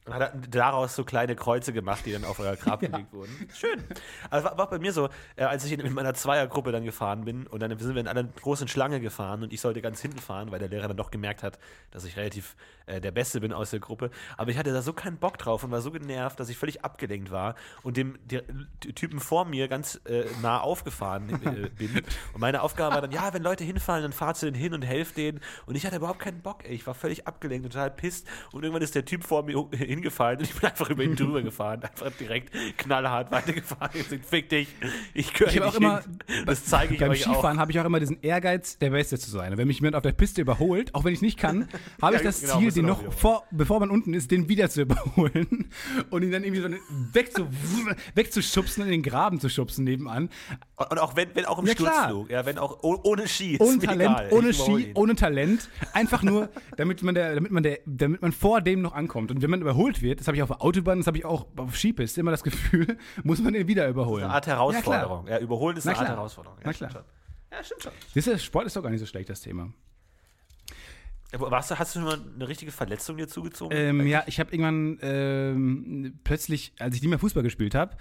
Und 0.08 0.14
hat 0.14 0.32
daraus 0.50 0.96
so 0.96 1.04
kleine 1.04 1.36
Kreuze 1.36 1.74
gemacht, 1.74 2.06
die 2.06 2.12
dann 2.12 2.24
auf 2.24 2.40
euer 2.40 2.56
Grab 2.56 2.80
gelegt 2.80 3.12
wurden. 3.12 3.48
Schön. 3.54 3.84
Also 4.30 4.46
war, 4.46 4.56
war 4.56 4.70
bei 4.70 4.78
mir 4.78 4.92
so, 4.92 5.10
äh, 5.36 5.44
als 5.44 5.66
ich 5.66 5.76
mit 5.76 5.92
meiner 5.92 6.14
Zweiergruppe 6.14 6.72
dann 6.72 6.84
gefahren 6.84 7.26
bin 7.26 7.46
und 7.46 7.60
dann 7.60 7.76
sind 7.78 7.94
wir 7.94 8.00
in 8.00 8.08
einer 8.08 8.24
großen 8.24 8.68
Schlange 8.68 9.00
gefahren 9.00 9.42
und 9.42 9.52
ich 9.52 9.60
sollte 9.60 9.82
ganz 9.82 10.00
hinten 10.00 10.18
fahren, 10.18 10.50
weil 10.50 10.60
der 10.60 10.68
Lehrer 10.68 10.88
dann 10.88 10.96
doch 10.96 11.10
gemerkt 11.10 11.42
hat, 11.42 11.58
dass 11.90 12.04
ich 12.04 12.16
relativ 12.16 12.56
äh, 12.88 13.00
der 13.00 13.10
Beste 13.12 13.40
bin 13.40 13.52
aus 13.52 13.70
der 13.70 13.80
Gruppe. 13.80 14.10
Aber 14.36 14.50
ich 14.50 14.58
hatte 14.58 14.72
da 14.72 14.82
so 14.82 14.92
keinen 14.92 15.18
Bock 15.18 15.38
drauf 15.38 15.64
und 15.64 15.70
war 15.70 15.80
so 15.80 15.90
genervt, 15.90 16.40
dass 16.40 16.48
ich 16.48 16.56
völlig 16.56 16.84
abgelenkt 16.84 17.30
war 17.30 17.54
und 17.82 17.96
dem 17.96 18.18
der, 18.24 18.42
der 18.84 18.94
Typen 18.94 19.20
vor 19.20 19.44
mir 19.44 19.68
ganz 19.68 20.00
äh, 20.06 20.24
nah 20.42 20.60
aufgefahren 20.60 21.28
äh, 21.44 21.68
bin. 21.68 22.02
Und 22.32 22.40
meine 22.40 22.62
Aufgabe 22.62 22.94
war 22.94 23.02
dann, 23.02 23.12
ja, 23.12 23.32
wenn 23.32 23.42
Leute 23.42 23.64
hinfallen, 23.64 24.02
dann 24.02 24.12
fahr 24.12 24.34
zu 24.34 24.46
denen 24.46 24.56
hin 24.56 24.74
und 24.74 24.82
helf 24.82 25.12
denen. 25.12 25.40
Und 25.66 25.74
ich 25.76 25.86
hatte 25.86 25.96
überhaupt 25.96 26.20
keinen 26.20 26.40
Bock, 26.40 26.64
ey. 26.64 26.74
Ich 26.74 26.86
war 26.86 26.94
völlig 26.94 27.26
abgelenkt 27.26 27.64
und 27.64 27.72
total 27.72 27.90
pisst. 27.90 28.26
Und 28.52 28.62
irgendwann 28.62 28.82
ist 28.82 28.94
der 28.94 29.04
Typ 29.04 29.24
vor 29.24 29.42
mir 29.42 29.68
hingefallen 29.72 30.38
und 30.38 30.44
ich 30.44 30.54
bin 30.54 30.68
einfach 30.68 30.90
über 30.90 31.02
ihn 31.04 31.16
drüber 31.16 31.42
gefahren. 31.42 31.82
Einfach 31.82 32.10
direkt 32.12 32.52
knallhart 32.78 33.30
weitergefahren. 33.30 33.90
Ich 33.94 34.08
sag, 34.08 34.24
fick 34.24 34.48
dich, 34.48 34.68
ich 35.14 35.32
gehöre 35.32 35.48
Ich 35.48 35.54
nicht 35.54 35.64
habe 35.64 35.72
auch 35.72 35.80
immer. 35.80 36.02
Das 36.46 36.64
zeige 36.64 36.94
ich 36.94 37.00
beim 37.00 37.10
euch. 37.10 37.22
Skifahren 37.22 37.58
habe 37.58 37.70
ich 37.70 37.80
auch 37.80 37.84
immer 37.84 38.00
diesen 38.00 38.22
Ehrgeiz, 38.22 38.78
der 38.78 38.90
Beste 38.90 39.18
zu 39.18 39.30
sein. 39.30 39.52
Und 39.52 39.58
wenn 39.58 39.68
mich 39.68 39.78
jemand 39.78 39.96
auf 39.96 40.02
der 40.02 40.12
Piste 40.12 40.40
überholt, 40.40 40.94
auch 40.94 41.04
wenn 41.04 41.12
ich 41.12 41.22
nicht 41.22 41.38
kann, 41.38 41.68
habe 42.00 42.16
ich 42.16 42.22
Ja, 42.22 42.26
das 42.26 42.40
genau, 42.40 42.58
Ziel, 42.58 42.70
den 42.78 42.86
noch 42.86 43.12
vor, 43.12 43.44
bevor 43.50 43.80
man 43.80 43.90
unten 43.90 44.14
ist, 44.14 44.30
den 44.30 44.48
wieder 44.48 44.68
zu 44.70 44.82
überholen 44.82 45.70
und 46.10 46.22
ihn 46.22 46.32
dann 46.32 46.44
irgendwie 46.44 46.62
so 46.62 46.68
wegzu, 47.12 47.46
wegzuschubsen 48.14 48.82
und 48.82 48.88
in 48.88 48.92
den 48.92 49.02
Graben 49.02 49.40
zu 49.40 49.48
schubsen 49.48 49.84
nebenan. 49.84 50.30
Und 50.76 50.90
und 50.90 50.98
auch 50.98 51.16
wenn, 51.16 51.34
wenn 51.34 51.44
auch 51.44 51.58
im 51.58 51.66
Ja, 51.66 51.74
klar. 51.74 51.92
Sturzflug, 51.94 52.30
ja, 52.30 52.46
wenn 52.46 52.58
auch 52.58 52.78
oh- 52.82 52.98
ohne 53.04 53.28
Ski, 53.28 53.52
ist 53.54 53.60
Ohne 53.60 53.78
Talent, 53.78 54.18
egal. 54.20 54.28
ohne 54.32 54.52
Ski, 54.54 54.90
ohne 54.94 55.14
Talent. 55.14 55.68
Einfach 55.92 56.22
nur, 56.22 56.48
damit 56.76 57.02
man, 57.02 57.14
der, 57.14 57.34
damit, 57.34 57.50
man 57.52 57.62
der, 57.62 57.78
damit 57.86 58.22
man 58.22 58.32
vor 58.32 58.60
dem 58.60 58.80
noch 58.82 58.94
ankommt. 58.94 59.30
Und 59.30 59.42
wenn 59.42 59.50
man 59.50 59.60
überholt 59.60 60.02
wird, 60.02 60.20
das 60.20 60.26
habe 60.28 60.36
ich 60.36 60.42
auf 60.42 60.48
der 60.48 60.62
Autobahn, 60.62 60.98
das 60.98 61.06
habe 61.06 61.18
ich 61.18 61.24
auch 61.24 61.46
auf 61.56 61.76
Skipiste, 61.76 62.20
immer 62.20 62.30
das 62.30 62.42
Gefühl, 62.42 62.96
muss 63.22 63.40
man 63.40 63.52
den 63.52 63.68
wieder 63.68 63.88
überholen. 63.88 64.24
Eine 64.24 64.34
Art 64.34 64.46
Herausforderung. 64.46 65.26
Ja, 65.28 65.38
überholen 65.38 65.76
ist 65.76 65.86
eine 65.86 65.98
Art. 65.98 66.08
Herausforderung. 66.08 66.58
Ja, 66.58 66.64
Na 66.66 66.72
stimmt 66.72 66.90
klar. 66.90 67.04
schon. 67.04 67.56
Ja, 67.58 67.64
stimmt 67.64 67.82
schon. 67.82 67.92
Siehst 68.14 68.26
du, 68.26 68.38
Sport 68.38 68.66
ist 68.66 68.76
doch 68.76 68.82
gar 68.82 68.90
nicht 68.90 69.00
so 69.00 69.06
schlecht, 69.06 69.28
das 69.28 69.40
Thema. 69.40 69.72
Warst 71.32 71.70
du, 71.70 71.78
hast 71.78 71.94
du 71.94 72.00
schon 72.00 72.08
mal 72.08 72.18
eine 72.34 72.48
richtige 72.48 72.72
Verletzung 72.72 73.18
dir 73.18 73.28
zugezogen? 73.28 73.76
Ähm, 73.76 74.06
ja, 74.06 74.24
ich 74.26 74.40
habe 74.40 74.50
irgendwann 74.50 74.98
ähm, 75.02 76.18
plötzlich, 76.24 76.72
als 76.78 76.96
ich 76.96 77.02
nicht 77.02 77.10
mehr 77.10 77.18
Fußball 77.18 77.42
gespielt 77.42 77.74
habe, 77.74 77.96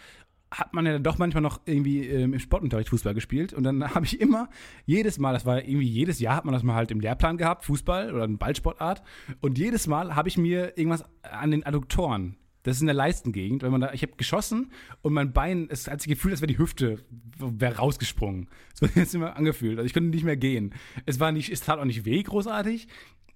hat 0.49 0.73
man 0.73 0.85
ja 0.85 0.93
dann 0.93 1.03
doch 1.03 1.17
manchmal 1.17 1.41
noch 1.41 1.59
irgendwie 1.65 2.07
ähm, 2.07 2.31
im 2.31 2.39
Sportunterricht 2.39 2.87
Fußball 2.89 3.13
gespielt. 3.13 3.51
Und 3.51 3.63
dann 3.63 3.83
habe 3.95 4.05
ich 4.05 4.21
immer, 4.21 4.49
jedes 4.85 5.19
Mal, 5.19 5.33
das 5.33 5.45
war 5.45 5.61
irgendwie 5.61 5.89
jedes 5.89 6.19
Jahr, 6.19 6.37
hat 6.37 6.45
man 6.45 6.53
das 6.53 6.63
mal 6.63 6.75
halt 6.75 6.89
im 6.91 7.01
Lehrplan 7.01 7.37
gehabt, 7.37 7.65
Fußball 7.65 8.13
oder 8.13 8.23
eine 8.23 8.37
Ballsportart. 8.37 9.03
Und 9.41 9.57
jedes 9.57 9.87
Mal 9.87 10.15
habe 10.15 10.29
ich 10.29 10.37
mir 10.37 10.77
irgendwas 10.77 11.03
an 11.23 11.51
den 11.51 11.65
Adduktoren 11.65 12.37
das 12.67 12.75
ist 12.75 12.81
in 12.81 12.87
der 12.87 12.95
Leistengegend, 12.95 13.63
wenn 13.63 13.71
man 13.71 13.79
da, 13.79 13.93
ich 13.93 14.01
habe 14.01 14.17
geschossen 14.17 14.73
und 15.01 15.13
mein 15.13 15.31
Bein, 15.31 15.67
es 15.69 15.87
hat 15.87 16.01
sich 16.01 16.09
gefühlt, 16.09 16.33
als 16.33 16.41
wäre 16.41 16.51
die 16.51 16.57
Hüfte 16.57 16.99
wäre 17.37 17.77
rausgesprungen. 17.77 18.49
Das 18.71 18.81
wird 18.81 18.95
jetzt 18.97 19.15
immer 19.15 19.37
angefühlt. 19.37 19.77
Also 19.77 19.85
ich 19.85 19.93
konnte 19.93 20.09
nicht 20.09 20.25
mehr 20.25 20.35
gehen. 20.35 20.73
Es 21.05 21.21
war 21.21 21.31
nicht, 21.31 21.49
es 21.49 21.61
tat 21.61 21.79
auch 21.79 21.85
nicht 21.85 22.03
weh 22.03 22.21
großartig. 22.21 22.89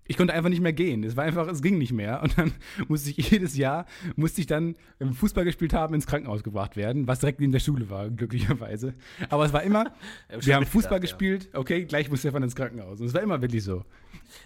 Ich 0.06 0.18
konnte 0.18 0.34
einfach 0.34 0.50
nicht 0.50 0.62
mehr 0.62 0.74
gehen. 0.74 1.04
Es 1.04 1.16
war 1.16 1.24
einfach, 1.24 1.48
es 1.48 1.62
ging 1.62 1.78
nicht 1.78 1.94
mehr. 1.94 2.22
Und 2.22 2.38
dann 2.38 2.52
musste 2.88 3.12
ich 3.12 3.32
jedes 3.32 3.56
Jahr, 3.56 3.86
musste 4.16 4.42
ich 4.42 4.48
dann, 4.48 4.76
wenn 5.00 5.10
wir 5.10 5.16
Fußball 5.16 5.46
gespielt 5.46 5.74
haben, 5.74 5.94
ins 5.94 6.08
Krankenhaus 6.08 6.44
gebracht 6.44 6.76
werden, 6.76 7.08
was 7.08 7.20
direkt 7.20 7.40
neben 7.40 7.52
der 7.52 7.60
Schule 7.60 7.90
war, 7.90 8.10
glücklicherweise. 8.10 8.94
Aber 9.30 9.46
es 9.46 9.54
war 9.54 9.64
immer, 9.64 9.94
wir 10.40 10.56
haben 10.56 10.66
Fußball 10.66 11.00
gedacht, 11.00 11.18
gespielt, 11.18 11.50
ja. 11.54 11.60
okay, 11.60 11.86
gleich 11.86 12.10
muss 12.10 12.20
Stefan 12.20 12.44
ins 12.44 12.56
Krankenhaus. 12.56 13.00
Und 13.00 13.08
es 13.08 13.14
war 13.14 13.22
immer 13.22 13.42
wirklich 13.42 13.64
so. 13.64 13.86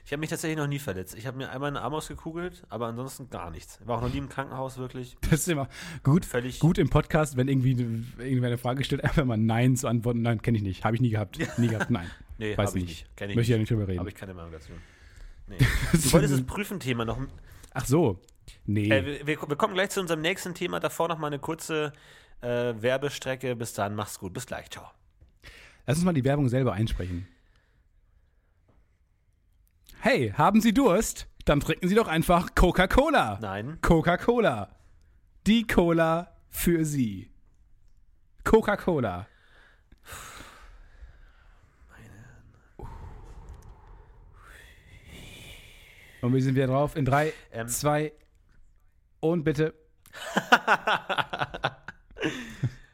Ich 0.06 0.12
habe 0.12 0.20
mich 0.20 0.30
tatsächlich 0.30 0.58
noch 0.58 0.68
nie 0.68 0.80
verletzt. 0.80 1.16
Ich 1.18 1.26
habe 1.28 1.38
mir 1.38 1.50
einmal 1.52 1.68
einen 1.68 1.78
Arm 1.78 1.94
ausgekugelt, 1.94 2.64
aber 2.70 2.88
ansonsten 2.88 3.30
gar 3.30 3.52
nichts. 3.52 3.80
Ich 3.82 3.88
war 3.88 3.98
auch 3.98 4.02
noch 4.02 4.12
nie 4.12 4.20
im 4.20 4.30
Krankenhaus 4.30 4.78
wirklich. 4.78 5.18
Das 5.30 5.42
ist 5.42 5.50
immer 5.50 5.68
gut, 6.04 6.24
Völlig 6.26 6.60
gut 6.60 6.78
im 6.78 6.90
Podcast, 6.90 7.36
wenn 7.36 7.48
irgendwie 7.48 7.72
irgendwer 8.20 8.48
eine 8.48 8.58
Frage 8.58 8.84
stellt, 8.84 9.04
einfach 9.04 9.26
mal 9.26 9.38
Nein 9.38 9.76
zu 9.76 9.88
antworten. 9.88 10.22
Nein, 10.22 10.42
kenne 10.42 10.58
ich 10.58 10.64
nicht. 10.64 10.86
Habe 10.86 10.96
ich 10.96 11.02
nie 11.02 11.10
gehabt. 11.10 11.40
Nie 11.58 11.68
gehabt, 11.68 11.90
nein. 11.90 12.10
nee, 12.38 12.58
Weiß 12.58 12.76
ich 12.76 12.84
nicht. 12.84 13.06
Ich 13.16 13.22
Möchte 13.28 13.42
ich 13.42 13.48
ja 13.50 13.58
nicht 13.58 13.72
drüber 13.72 13.88
reden. 13.88 14.00
Habe 14.00 14.10
ich 14.10 14.16
keine 14.16 14.34
Meinung 14.34 14.52
dazu. 14.52 14.72
Nee. 15.48 15.58
Du 15.92 16.14
wolltest 16.14 16.34
das 16.34 16.44
Prüfenthema 16.46 17.06
noch. 17.06 17.20
Ach 17.74 17.86
so. 17.86 18.20
Nee. 18.66 18.90
Äh, 18.90 19.26
wir, 19.26 19.38
wir, 19.48 19.56
kommen 19.56 19.74
gleich 19.74 19.92
zu 19.92 20.02
unserem 20.02 20.22
nächsten 20.22 20.54
Thema. 20.54 20.80
Davor 20.80 21.08
noch 21.08 21.18
mal 21.18 21.28
eine 21.28 21.40
kurze 21.40 21.94
äh, 22.42 22.48
Werbestrecke. 22.48 23.56
Bis 23.56 23.74
dann, 23.74 23.96
mach's 23.96 24.20
gut. 24.20 24.34
Bis 24.34 24.46
gleich. 24.46 24.70
Ciao. 24.70 24.90
Lass 25.86 25.98
uns 25.98 26.06
mal 26.06 26.14
die 26.14 26.24
Werbung 26.24 26.50
selber 26.50 26.74
einsprechen. 26.74 27.28
Hey, 30.00 30.34
haben 30.36 30.62
Sie 30.62 30.74
Durst? 30.74 31.28
Dann 31.46 31.60
trinken 31.60 31.88
Sie 31.88 31.96
doch 31.96 32.08
einfach 32.08 32.56
Coca-Cola. 32.56 33.40
Nein. 33.42 33.78
Coca-Cola. 33.82 34.76
Die 35.46 35.68
Cola 35.68 36.36
für 36.50 36.86
Sie. 36.86 37.32
Coca-Cola. 38.44 39.28
Und 46.26 46.34
wir 46.34 46.42
sind 46.42 46.56
wieder 46.56 46.68
drauf. 46.68 46.96
In 46.96 47.06
drei, 47.06 47.34
ähm. 47.52 47.68
zwei 47.68 48.12
und 49.20 49.44
bitte. 49.44 49.76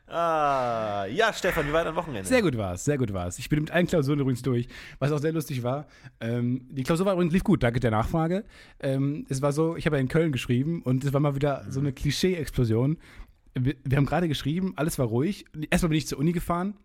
ah, 0.07 1.05
ja, 1.05 1.32
Stefan, 1.32 1.67
wie 1.67 1.73
war 1.73 1.86
dein 1.86 1.95
Wochenende? 1.95 2.27
Sehr 2.27 2.41
gut 2.41 2.57
war 2.57 2.73
es, 2.73 2.84
sehr 2.84 2.97
gut 2.97 3.13
war 3.13 3.27
es. 3.27 3.39
Ich 3.39 3.47
bin 3.47 3.61
mit 3.61 3.71
allen 3.71 3.88
Klausuren 3.88 4.19
übrigens 4.19 4.41
durch, 4.41 4.67
was 4.99 5.13
auch 5.13 5.19
sehr 5.19 5.32
lustig 5.32 5.63
war. 5.63 5.88
Ähm, 6.19 6.67
die 6.69 6.84
Klausur 6.84 7.05
war 7.05 7.13
übrigens 7.13 7.34
lief 7.34 7.45
gut, 7.45 7.63
danke 7.63 7.79
der 7.79 7.91
Nachfrage. 7.91 8.43
Ähm, 8.82 9.25
es 9.29 9.41
war 9.41 9.53
so, 9.53 9.77
ich 9.77 9.86
habe 9.86 9.95
ja 9.95 10.01
in 10.01 10.09
Köln 10.09 10.34
geschrieben 10.34 10.82
und 10.82 11.05
es 11.05 11.13
war 11.13 11.21
mal 11.21 11.36
wieder 11.36 11.65
so 11.69 11.79
eine 11.79 11.93
Klischee-Explosion. 11.93 12.97
Wir, 13.53 13.75
wir 13.84 13.97
haben 13.97 14.05
gerade 14.05 14.27
geschrieben, 14.27 14.73
alles 14.75 14.99
war 14.99 15.07
ruhig. 15.07 15.45
Erstmal 15.69 15.89
bin 15.89 15.97
ich 15.97 16.07
zur 16.07 16.19
Uni 16.19 16.34
gefahren 16.34 16.75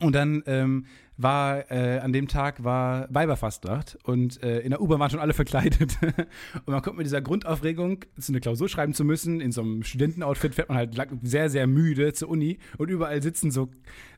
und 0.00 0.14
dann 0.14 0.42
ähm, 0.46 0.86
war 1.16 1.70
äh, 1.70 1.98
an 2.00 2.12
dem 2.12 2.26
Tag 2.26 2.64
war 2.64 3.06
Weiberfastnacht 3.10 3.98
und 4.02 4.42
äh, 4.42 4.60
in 4.60 4.70
der 4.70 4.80
U-Bahn 4.80 4.98
waren 4.98 5.10
schon 5.10 5.20
alle 5.20 5.32
verkleidet. 5.32 5.96
und 6.66 6.68
man 6.68 6.82
kommt 6.82 6.96
mit 6.96 7.06
dieser 7.06 7.20
Grundaufregung, 7.20 8.04
so 8.16 8.32
eine 8.32 8.40
Klausur 8.40 8.68
schreiben 8.68 8.94
zu 8.94 9.04
müssen, 9.04 9.40
in 9.40 9.52
so 9.52 9.62
einem 9.62 9.82
Studentenoutfit 9.84 10.54
fährt 10.54 10.68
man 10.68 10.78
halt 10.78 10.96
sehr, 11.22 11.50
sehr 11.50 11.66
müde 11.66 12.12
zur 12.14 12.28
Uni 12.28 12.58
und 12.78 12.90
überall 12.90 13.22
sitzen 13.22 13.50
so, 13.50 13.68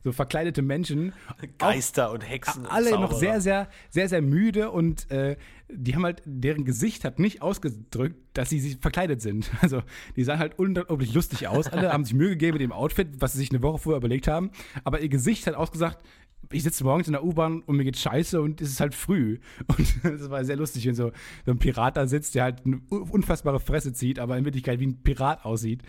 so 0.04 0.12
verkleidete 0.12 0.62
Menschen. 0.62 1.12
Geister 1.58 2.08
Auch, 2.08 2.14
und 2.14 2.22
Hexen. 2.22 2.64
Alle 2.66 2.94
und 2.94 3.02
noch 3.02 3.12
sehr, 3.12 3.40
sehr, 3.40 3.68
sehr, 3.90 4.08
sehr 4.08 4.22
müde 4.22 4.70
und 4.70 5.10
äh, 5.10 5.36
die 5.68 5.94
haben 5.94 6.04
halt, 6.04 6.22
deren 6.24 6.64
Gesicht 6.64 7.04
hat 7.04 7.18
nicht 7.18 7.42
ausgedrückt, 7.42 8.16
dass 8.34 8.50
sie 8.50 8.60
sich 8.60 8.78
verkleidet 8.78 9.20
sind. 9.20 9.50
Also 9.66 9.82
die 10.14 10.22
sahen 10.22 10.38
halt 10.38 10.58
unglaublich 10.58 11.12
lustig 11.12 11.48
aus. 11.48 11.66
Alle 11.66 11.92
haben 11.92 12.04
sich 12.04 12.14
Mühe 12.14 12.30
gegeben 12.30 12.52
mit 12.52 12.62
dem 12.62 12.70
Outfit, 12.70 13.08
was 13.18 13.32
sie 13.32 13.38
sich 13.38 13.50
eine 13.50 13.62
Woche 13.62 13.78
vorher 13.78 13.98
überlegt 13.98 14.28
haben. 14.28 14.50
Aber 14.84 15.00
ihr 15.00 15.08
Gesicht 15.08 15.46
hat 15.48 15.56
ausgesagt, 15.56 16.04
ich 16.52 16.62
sitze 16.62 16.84
morgens 16.84 17.06
in 17.06 17.12
der 17.12 17.24
U-Bahn 17.24 17.62
und 17.62 17.76
mir 17.76 17.84
geht 17.84 17.96
scheiße 17.96 18.40
und 18.40 18.60
es 18.60 18.70
ist 18.70 18.80
halt 18.80 18.94
früh. 18.94 19.38
Und 19.76 20.04
das 20.04 20.30
war 20.30 20.44
sehr 20.44 20.56
lustig, 20.56 20.86
wenn 20.86 20.94
so, 20.94 21.12
so 21.44 21.50
ein 21.50 21.58
Pirat 21.58 21.96
da 21.96 22.06
sitzt, 22.06 22.34
der 22.34 22.44
halt 22.44 22.64
eine 22.64 22.80
unfassbare 22.88 23.60
Fresse 23.60 23.92
zieht, 23.92 24.18
aber 24.18 24.36
in 24.36 24.44
Wirklichkeit 24.44 24.80
wie 24.80 24.86
ein 24.86 25.02
Pirat 25.02 25.44
aussieht. 25.44 25.82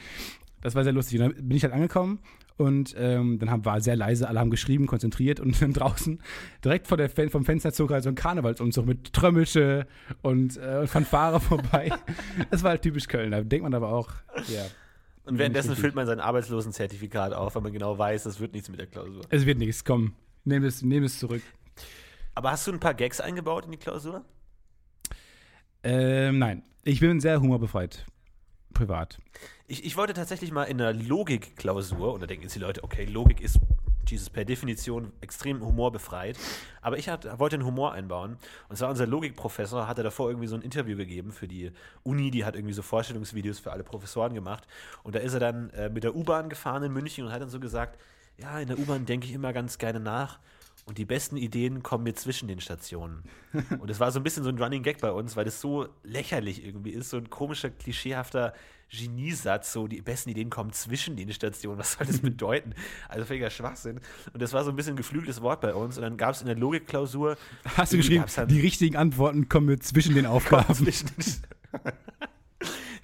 Das 0.62 0.76
war 0.76 0.84
sehr 0.84 0.94
lustig. 0.94 1.20
Und 1.20 1.28
dann 1.28 1.48
bin 1.48 1.58
ich 1.58 1.64
halt 1.64 1.74
angekommen 1.74 2.20
und 2.58 2.96
ähm, 2.98 3.38
dann 3.40 3.52
haben, 3.52 3.66
war 3.66 3.82
sehr 3.82 3.96
leise, 3.96 4.28
alle 4.28 4.40
haben 4.40 4.50
geschrieben, 4.50 4.88
konzentriert 4.88 5.40
und 5.40 5.62
dann 5.62 5.74
draußen 5.74 6.20
direkt 6.64 6.88
vor 6.88 6.98
der 6.98 7.10
vom 7.30 7.46
Fenster 7.46 7.72
zog 7.72 7.92
halt 7.92 8.04
so 8.04 8.10
ein 8.10 8.16
Karnevalsumzug 8.16 8.86
mit 8.86 9.14
Trömmelsche 9.14 9.88
und 10.22 10.58
äh, 10.58 10.88
Fanfare 10.88 11.40
vorbei. 11.40 11.92
Das 12.50 12.64
war 12.64 12.72
halt 12.72 12.82
typisch 12.82 13.08
Köln. 13.08 13.32
Da 13.32 13.42
denkt 13.42 13.64
man 13.64 13.74
aber 13.74 13.90
auch, 13.90 14.10
ja. 14.48 14.66
Und 15.26 15.38
währenddessen 15.38 15.76
füllt 15.76 15.94
man 15.94 16.08
sein 16.08 16.22
Arbeitslosenzertifikat 16.22 17.34
auf, 17.34 17.56
weil 17.56 17.62
man 17.62 17.74
genau 17.74 17.98
weiß, 17.98 18.26
es 18.28 18.40
wird 18.40 18.54
nichts 18.54 18.70
mit 18.70 18.80
der 18.80 18.88
Klausur. 18.88 19.24
Es 19.30 19.46
wird 19.46 19.58
nichts, 19.58 19.84
komm. 19.84 20.14
Nehm 20.48 20.64
es, 20.64 20.82
nehm 20.82 21.04
es 21.04 21.20
zurück. 21.20 21.42
Aber 22.34 22.52
hast 22.52 22.66
du 22.66 22.72
ein 22.72 22.80
paar 22.80 22.94
Gags 22.94 23.20
eingebaut 23.20 23.66
in 23.66 23.72
die 23.72 23.78
Klausur? 23.78 24.24
Ähm, 25.84 26.40
nein. 26.40 26.64
Ich 26.86 27.02
bin 27.02 27.20
sehr 27.20 27.42
humorbefreit. 27.42 28.06
Privat. 28.74 29.20
Ich, 29.68 29.84
ich 29.84 29.98
wollte 29.98 30.14
tatsächlich 30.14 30.54
mal 30.54 30.64
in 30.64 30.80
einer 30.80 30.94
Logik-Klausur, 30.94 32.14
und 32.14 32.22
da 32.22 32.28
denken 32.28 32.44
jetzt 32.44 32.56
die 32.56 32.60
Leute, 32.60 32.86
okay, 32.86 33.04
Logik 33.04 33.42
ist 33.42 33.60
Jesus 34.08 34.30
per 34.30 34.46
Definition 34.46 35.12
extrem 35.20 35.62
humorbefreit. 35.62 36.38
Aber 36.82 36.98
ich 36.98 37.10
hat, 37.10 37.40
wollte 37.40 37.58
einen 37.58 37.66
Humor 37.66 37.92
einbauen. 37.92 38.38
Und 38.70 38.78
zwar 38.78 38.90
unser 38.90 39.06
Logikprofessor 39.06 39.86
hatte 39.86 40.02
davor 40.02 40.30
irgendwie 40.30 40.48
so 40.48 40.56
ein 40.56 40.62
Interview 40.62 40.96
gegeben 40.96 41.34
für 41.34 41.50
die 41.50 41.74
Uni, 42.04 42.32
die 42.32 42.46
hat 42.46 42.56
irgendwie 42.56 42.74
so 42.74 42.84
Vorstellungsvideos 42.84 43.60
für 43.60 43.74
alle 43.74 43.84
Professoren 43.84 44.34
gemacht. 44.34 44.66
Und 45.04 45.14
da 45.14 45.20
ist 45.20 45.34
er 45.34 45.42
dann 45.42 45.72
äh, 45.72 45.90
mit 45.90 46.06
der 46.06 46.16
U-Bahn 46.16 46.48
gefahren 46.48 46.84
in 46.84 46.94
München 46.94 47.26
und 47.26 47.34
hat 47.34 47.42
dann 47.42 47.50
so 47.50 47.60
gesagt, 47.60 48.00
ja, 48.38 48.60
in 48.60 48.68
der 48.68 48.78
U-Bahn 48.80 49.06
denke 49.06 49.28
ich 49.28 49.34
immer 49.34 49.54
ganz 49.54 49.78
gerne 49.78 50.00
nach 50.00 50.40
und 50.88 50.98
die 50.98 51.06
besten 51.06 51.36
Ideen 51.36 51.84
kommen 51.84 52.06
mir 52.06 52.16
zwischen 52.16 52.48
den 52.48 52.62
Stationen. 52.62 53.24
Und 53.80 53.90
es 53.90 54.00
war 54.00 54.10
so 54.14 54.22
ein 54.22 54.24
bisschen 54.24 54.44
so 54.44 54.50
ein 54.50 54.58
Running 54.58 54.84
Gag 54.84 55.02
bei 55.02 55.12
uns, 55.12 55.36
weil 55.36 55.44
das 55.44 55.60
so 55.60 55.90
lächerlich 56.04 56.66
irgendwie 56.66 56.92
ist, 56.92 57.10
so 57.10 57.18
ein 57.18 57.30
komischer, 57.30 57.70
klischeehafter 57.70 58.54
Geniesatz, 58.90 59.74
so 59.74 59.88
die 59.88 60.02
besten 60.02 60.30
Ideen 60.30 60.50
kommen 60.50 60.72
zwischen 60.72 61.18
den 61.18 61.34
Stationen. 61.34 61.78
Was 61.78 61.94
soll 61.94 62.08
das 62.08 62.20
bedeuten? 62.22 62.74
Also 63.10 63.26
völliger 63.26 63.50
Schwachsinn. 63.50 64.00
Und 64.32 64.42
das 64.42 64.54
war 64.54 64.64
so 64.64 64.70
ein 64.70 64.78
bisschen 64.78 64.94
ein 64.94 64.98
geflügeltes 64.98 65.42
Wort 65.42 65.60
bei 65.60 65.74
uns. 65.74 65.98
Und 65.98 66.04
dann 66.04 66.16
gab 66.16 66.36
es 66.36 66.40
in 66.40 66.48
der 66.48 66.56
Logikklausur. 66.56 67.38
Hast 67.76 67.92
du 67.92 67.98
geschrieben, 67.98 68.24
die 68.48 68.62
richtigen 68.62 68.96
Antworten 68.96 69.50
kommen 69.50 69.66
mir 69.66 69.80
zwischen 69.80 70.16
den 70.16 70.26
Aufgaben. 70.28 70.74
Zwischen 70.74 71.08
den 71.08 71.26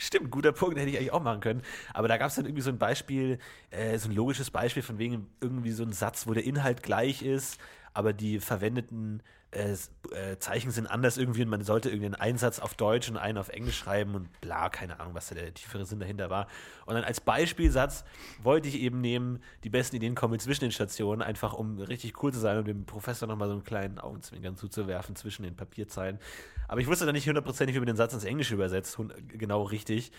Stimmt, 0.03 0.31
guter 0.31 0.51
Punkt, 0.51 0.77
hätte 0.77 0.89
ich 0.89 0.97
eigentlich 0.97 1.13
auch 1.13 1.23
machen 1.23 1.39
können. 1.39 1.61
Aber 1.93 2.09
da 2.09 2.17
gab 2.17 2.27
es 2.27 2.35
dann 2.35 2.43
irgendwie 2.43 2.61
so 2.61 2.69
ein 2.69 2.77
Beispiel, 2.77 3.39
äh, 3.71 3.97
so 3.97 4.09
ein 4.09 4.15
logisches 4.15 4.51
Beispiel 4.51 4.83
von 4.83 4.97
wegen 4.97 5.27
irgendwie 5.39 5.71
so 5.71 5.83
ein 5.83 5.93
Satz, 5.93 6.27
wo 6.27 6.33
der 6.33 6.43
Inhalt 6.43 6.83
gleich 6.83 7.21
ist, 7.21 7.57
aber 7.93 8.11
die 8.11 8.41
verwendeten 8.41 9.23
äh, 9.53 9.73
äh, 10.11 10.37
Zeichen 10.39 10.71
sind 10.71 10.87
anders 10.87 11.17
irgendwie 11.17 11.43
und 11.43 11.49
man 11.49 11.63
sollte 11.63 11.89
irgendwie 11.89 12.07
einen 12.07 12.15
Einsatz 12.15 12.59
auf 12.59 12.73
Deutsch 12.73 13.09
und 13.09 13.17
einen 13.17 13.37
auf 13.37 13.49
Englisch 13.49 13.77
schreiben 13.77 14.15
und 14.15 14.41
bla, 14.41 14.69
keine 14.69 14.99
Ahnung, 14.99 15.13
was 15.13 15.29
da 15.29 15.35
der 15.35 15.53
tiefere 15.53 15.85
Sinn 15.85 15.99
dahinter 15.99 16.29
war. 16.29 16.47
Und 16.85 16.95
dann 16.95 17.03
als 17.03 17.21
Beispielsatz 17.21 18.03
wollte 18.41 18.67
ich 18.67 18.79
eben 18.79 19.01
nehmen, 19.01 19.39
die 19.63 19.69
besten 19.69 19.95
Ideen 19.95 20.15
kommen 20.15 20.39
zwischen 20.39 20.65
den 20.65 20.71
Stationen, 20.71 21.21
einfach 21.21 21.53
um 21.53 21.79
richtig 21.79 22.21
cool 22.23 22.33
zu 22.33 22.39
sein 22.39 22.57
und 22.57 22.67
dem 22.67 22.85
Professor 22.85 23.27
nochmal 23.27 23.47
so 23.47 23.53
einen 23.53 23.63
kleinen 23.63 23.99
Augenzwinkern 23.99 24.57
zuzuwerfen 24.57 25.15
zwischen 25.15 25.43
den 25.43 25.55
Papierzeilen. 25.55 26.19
Aber 26.67 26.81
ich 26.81 26.87
wusste 26.87 27.05
dann 27.05 27.13
nicht 27.13 27.27
hundertprozentig, 27.27 27.75
wie 27.75 27.79
man 27.79 27.87
den 27.87 27.97
Satz 27.97 28.13
ins 28.13 28.23
Englische 28.23 28.53
übersetzt, 28.55 28.97
genau 29.27 29.63
richtig. 29.63 30.11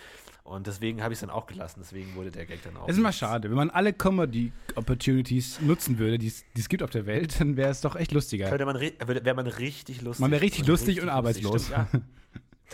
Und 0.45 0.67
deswegen 0.67 1.03
habe 1.03 1.15
ich 1.15 1.17
es 1.17 1.21
dann 1.21 1.31
auch 1.31 1.47
gelassen. 1.47 1.81
Deswegen 1.83 2.15
wurde 2.17 2.31
der 2.31 2.45
Gag 2.45 2.63
dann 2.63 2.77
auch. 2.77 2.87
Es 2.87 2.93
ist 2.93 2.99
immer 2.99 3.13
schade. 3.13 3.49
Wenn 3.49 3.57
man 3.57 3.71
alle 3.71 3.95
Comedy-Opportunities 3.95 5.63
nutzen 5.63 5.99
würde, 5.99 6.19
die 6.19 6.27
es 6.27 6.69
gibt 6.69 6.83
auf 6.83 6.91
der 6.91 7.07
Welt, 7.07 7.41
dann 7.41 7.57
wäre 7.57 7.71
es 7.71 7.81
doch 7.81 7.97
echt 7.97 8.13
lustiger. 8.13 8.51
Könnte 8.51 8.67
man, 8.67 8.77
wäre 9.25 9.37
man 9.37 9.47
richtig 9.47 10.03
lustig. 10.03 10.21
Man 10.21 10.31
wäre 10.31 10.43
richtig 10.43 10.67
lustig 10.67 10.89
richtig 10.89 11.03
und 11.03 11.09
arbeitslos. 11.09 11.67
Stimmt, 11.67 11.93
ja. 11.93 12.01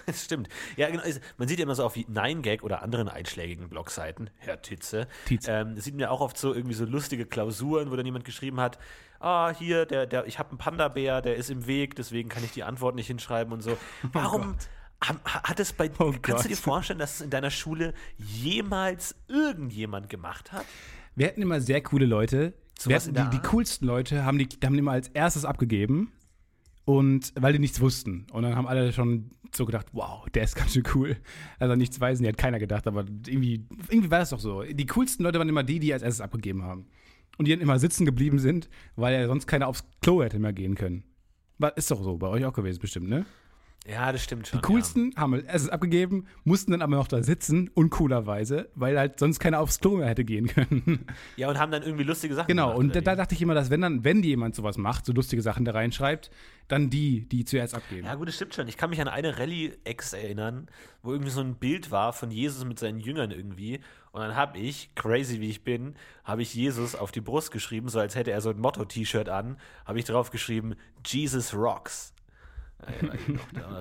Das 0.07 0.24
stimmt. 0.24 0.48
Ja, 0.76 0.88
genau. 0.88 1.03
Man 1.36 1.48
sieht 1.48 1.59
ja 1.59 1.64
immer 1.64 1.74
so 1.74 1.84
auf 1.84 1.96
9gag 1.96 2.62
oder 2.62 2.82
anderen 2.82 3.09
einschlägigen 3.09 3.68
Blogseiten, 3.68 4.30
Herr 4.38 4.62
Titze. 4.62 5.07
Titze. 5.26 5.51
Ähm, 5.51 5.78
sieht 5.78 5.94
man 5.94 6.01
ja 6.01 6.11
auch 6.11 6.20
oft 6.20 6.38
so 6.38 6.55
irgendwie 6.55 6.74
so 6.74 6.84
lustige 6.84 7.26
Klausuren, 7.26 7.90
wo 7.90 7.96
dann 7.96 8.07
jemand 8.07 8.24
geschrieben 8.24 8.61
hat, 8.61 8.78
ah, 9.18 9.51
hier, 9.51 9.86
der, 9.86 10.07
der, 10.07 10.26
ich 10.26 10.38
habe 10.38 10.51
einen 10.51 10.59
Panda-Bär, 10.59 11.22
der 11.22 11.36
ist 11.36 11.51
im 11.51 11.66
Weg, 11.66 11.96
deswegen 11.96 12.28
kann 12.28 12.44
ich 12.44 12.53
die 12.53 12.62
Antwort 12.62 12.94
nicht 12.94 13.09
hinschreiben 13.09 13.53
und 13.53 13.62
so. 13.62 13.72
Oh 14.03 14.09
Warum 14.12 14.57
oh 14.59 15.14
hat 15.24 15.61
es 15.61 15.72
bei 15.72 15.90
oh 15.98 16.12
kannst 16.12 16.22
Gott. 16.22 16.44
du 16.44 16.48
dir 16.48 16.57
vorstellen, 16.57 16.98
dass 16.98 17.14
es 17.14 17.20
in 17.20 17.30
deiner 17.30 17.51
Schule 17.51 17.94
jemals 18.18 19.14
irgendjemand 19.28 20.09
gemacht 20.09 20.53
hat? 20.53 20.64
Wir 21.16 21.26
hatten 21.26 21.42
immer 21.42 21.61
sehr 21.61 21.82
coole 21.82 22.07
Leute. 22.07 22.55
So 22.78 22.90
die, 22.90 23.12
die, 23.12 23.38
coolsten 23.40 23.86
Leute 23.86 24.24
haben 24.24 24.38
die, 24.38 24.48
haben 24.64 24.72
die 24.72 24.78
immer 24.78 24.92
als 24.92 25.09
erstes 25.09 25.44
abgegeben 25.44 26.12
Und 26.91 27.32
weil 27.36 27.53
die 27.53 27.61
nichts 27.61 27.80
wussten. 27.80 28.26
Und 28.32 28.43
dann 28.43 28.57
haben 28.57 28.66
alle 28.66 28.93
schon 28.93 29.30
so 29.55 29.64
gedacht, 29.64 29.86
wow, 29.93 30.28
der 30.30 30.43
ist 30.43 30.57
ganz 30.57 30.72
schön 30.72 30.82
cool. 30.95 31.16
Also 31.61 31.76
nichts 31.76 32.01
weisen, 32.01 32.24
die 32.24 32.28
hat 32.28 32.36
keiner 32.36 32.59
gedacht, 32.59 32.88
aber 32.88 33.05
irgendwie, 33.26 33.64
irgendwie 33.88 34.11
war 34.11 34.18
das 34.18 34.30
doch 34.30 34.41
so. 34.41 34.62
Die 34.62 34.86
coolsten 34.86 35.22
Leute 35.22 35.38
waren 35.38 35.49
immer 35.49 35.62
die, 35.62 35.78
die 35.78 35.93
als 35.93 36.03
erstes 36.03 36.20
abgegeben 36.20 36.64
haben. 36.64 36.86
Und 37.38 37.47
die 37.47 37.53
dann 37.53 37.61
immer 37.61 37.78
sitzen 37.78 38.05
geblieben 38.05 38.41
sind, 38.41 38.68
weil 38.97 39.14
ja 39.14 39.26
sonst 39.28 39.47
keiner 39.47 39.68
aufs 39.68 39.84
Klo 40.03 40.22
hätte 40.22 40.41
mehr 40.41 40.53
gehen 40.53 40.74
können. 40.74 41.05
Ist 41.76 41.93
doch 41.93 42.03
so, 42.03 42.18
bei 42.18 42.26
euch 42.26 42.45
auch 42.45 42.53
gewesen 42.53 42.80
bestimmt, 42.80 43.09
ne? 43.09 43.24
Ja, 43.87 44.12
das 44.12 44.22
stimmt 44.22 44.47
schon. 44.47 44.61
Die 44.61 44.66
coolsten 44.66 45.12
ja. 45.12 45.22
haben 45.22 45.33
halt 45.33 45.47
erstes 45.47 45.70
abgegeben, 45.70 46.26
mussten 46.45 46.72
dann 46.72 46.83
aber 46.83 46.97
noch 46.97 47.09
da 47.09 47.22
sitzen, 47.22 47.70
uncoolerweise, 47.74 48.68
weil 48.74 48.99
halt 48.99 49.18
sonst 49.18 49.41
keiner 49.41 49.59
aufs 49.61 49.81
Klo 49.81 49.97
mehr 49.97 50.09
hätte 50.09 50.24
gehen 50.24 50.49
können. 50.49 51.07
Ja, 51.37 51.49
und 51.49 51.59
haben 51.59 51.72
dann 51.72 51.83
irgendwie 51.83 52.05
lustige 52.05 52.35
Sachen 52.35 52.49
Genau, 52.49 52.68
gemacht, 52.68 52.78
und 52.78 52.97
da, 52.97 53.01
da 53.01 53.16
dachte 53.16 53.35
ich 53.35 53.41
immer, 53.41 53.55
dass 53.55 53.70
wenn 53.70 53.81
dann, 53.81 54.05
wenn 54.05 54.22
jemand 54.22 54.55
sowas 54.55 54.76
macht, 54.76 55.07
so 55.07 55.12
lustige 55.12 55.41
Sachen 55.41 55.64
da 55.64 55.72
reinschreibt, 55.72 56.31
dann 56.68 56.91
die, 56.91 57.26
die 57.28 57.45
zuerst 57.45 57.74
abgeben. 57.74 58.07
Ja, 58.07 58.14
gut, 58.14 58.28
das 58.28 58.37
stimmt 58.37 58.55
schon. 58.55 58.68
Ich 58.68 58.76
kann 58.76 58.91
mich 58.91 59.01
an 59.01 59.09
eine 59.09 59.39
Rallye-Ex 59.39 60.12
erinnern, 60.12 60.68
wo 61.03 61.12
irgendwie 61.12 61.31
so 61.31 61.41
ein 61.41 61.55
Bild 61.55 61.91
war 61.91 62.12
von 62.12 62.31
Jesus 62.31 62.64
mit 62.64 62.78
seinen 62.78 63.01
Jüngern 63.01 63.31
irgendwie. 63.31 63.81
Und 64.12 64.20
dann 64.20 64.37
habe 64.37 64.59
ich, 64.59 64.95
crazy 64.95 65.41
wie 65.41 65.49
ich 65.49 65.64
bin, 65.64 65.95
habe 66.24 66.43
ich 66.43 66.55
Jesus 66.55 66.95
auf 66.95 67.12
die 67.12 67.20
Brust 67.20 67.51
geschrieben, 67.51 67.89
so 67.89 67.99
als 67.99 68.14
hätte 68.14 68.31
er 68.31 68.41
so 68.41 68.51
ein 68.51 68.59
Motto-T-Shirt 68.59 69.28
an, 69.28 69.57
habe 69.85 69.99
ich 69.99 70.05
drauf 70.05 70.31
geschrieben, 70.31 70.74
Jesus 71.05 71.55
rocks. 71.55 72.12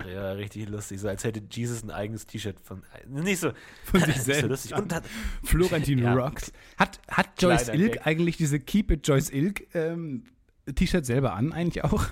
Der 0.05 0.21
war 0.23 0.35
richtig 0.37 0.67
lustig, 0.69 0.99
so 0.99 1.07
als 1.07 1.23
hätte 1.23 1.41
Jesus 1.51 1.83
ein 1.83 1.91
eigenes 1.91 2.25
T-Shirt 2.25 2.57
von, 2.61 2.83
nicht 3.07 3.39
so, 3.39 3.51
Von 3.85 4.01
sich 4.01 4.15
so 4.17 4.23
selbst. 4.23 4.49
lustig. 4.49 4.73
Und 4.75 4.93
hat, 4.93 5.03
Florentin 5.43 5.99
Ja. 6.03 6.13
Rocks. 6.13 6.51
Hat, 6.77 6.99
hat 7.09 7.29
Joyce 7.41 7.65
Kleiner 7.65 7.79
Ilk 7.81 7.93
Gag. 7.93 8.07
eigentlich 8.07 8.37
diese 8.37 8.59
Keep 8.59 8.91
It 8.91 9.07
Joyce 9.07 9.29
Ilk 9.31 9.67
ähm, 9.75 10.23
T-Shirt 10.75 11.05
selber 11.05 11.33
an, 11.33 11.51
eigentlich 11.53 11.83
auch? 11.83 12.05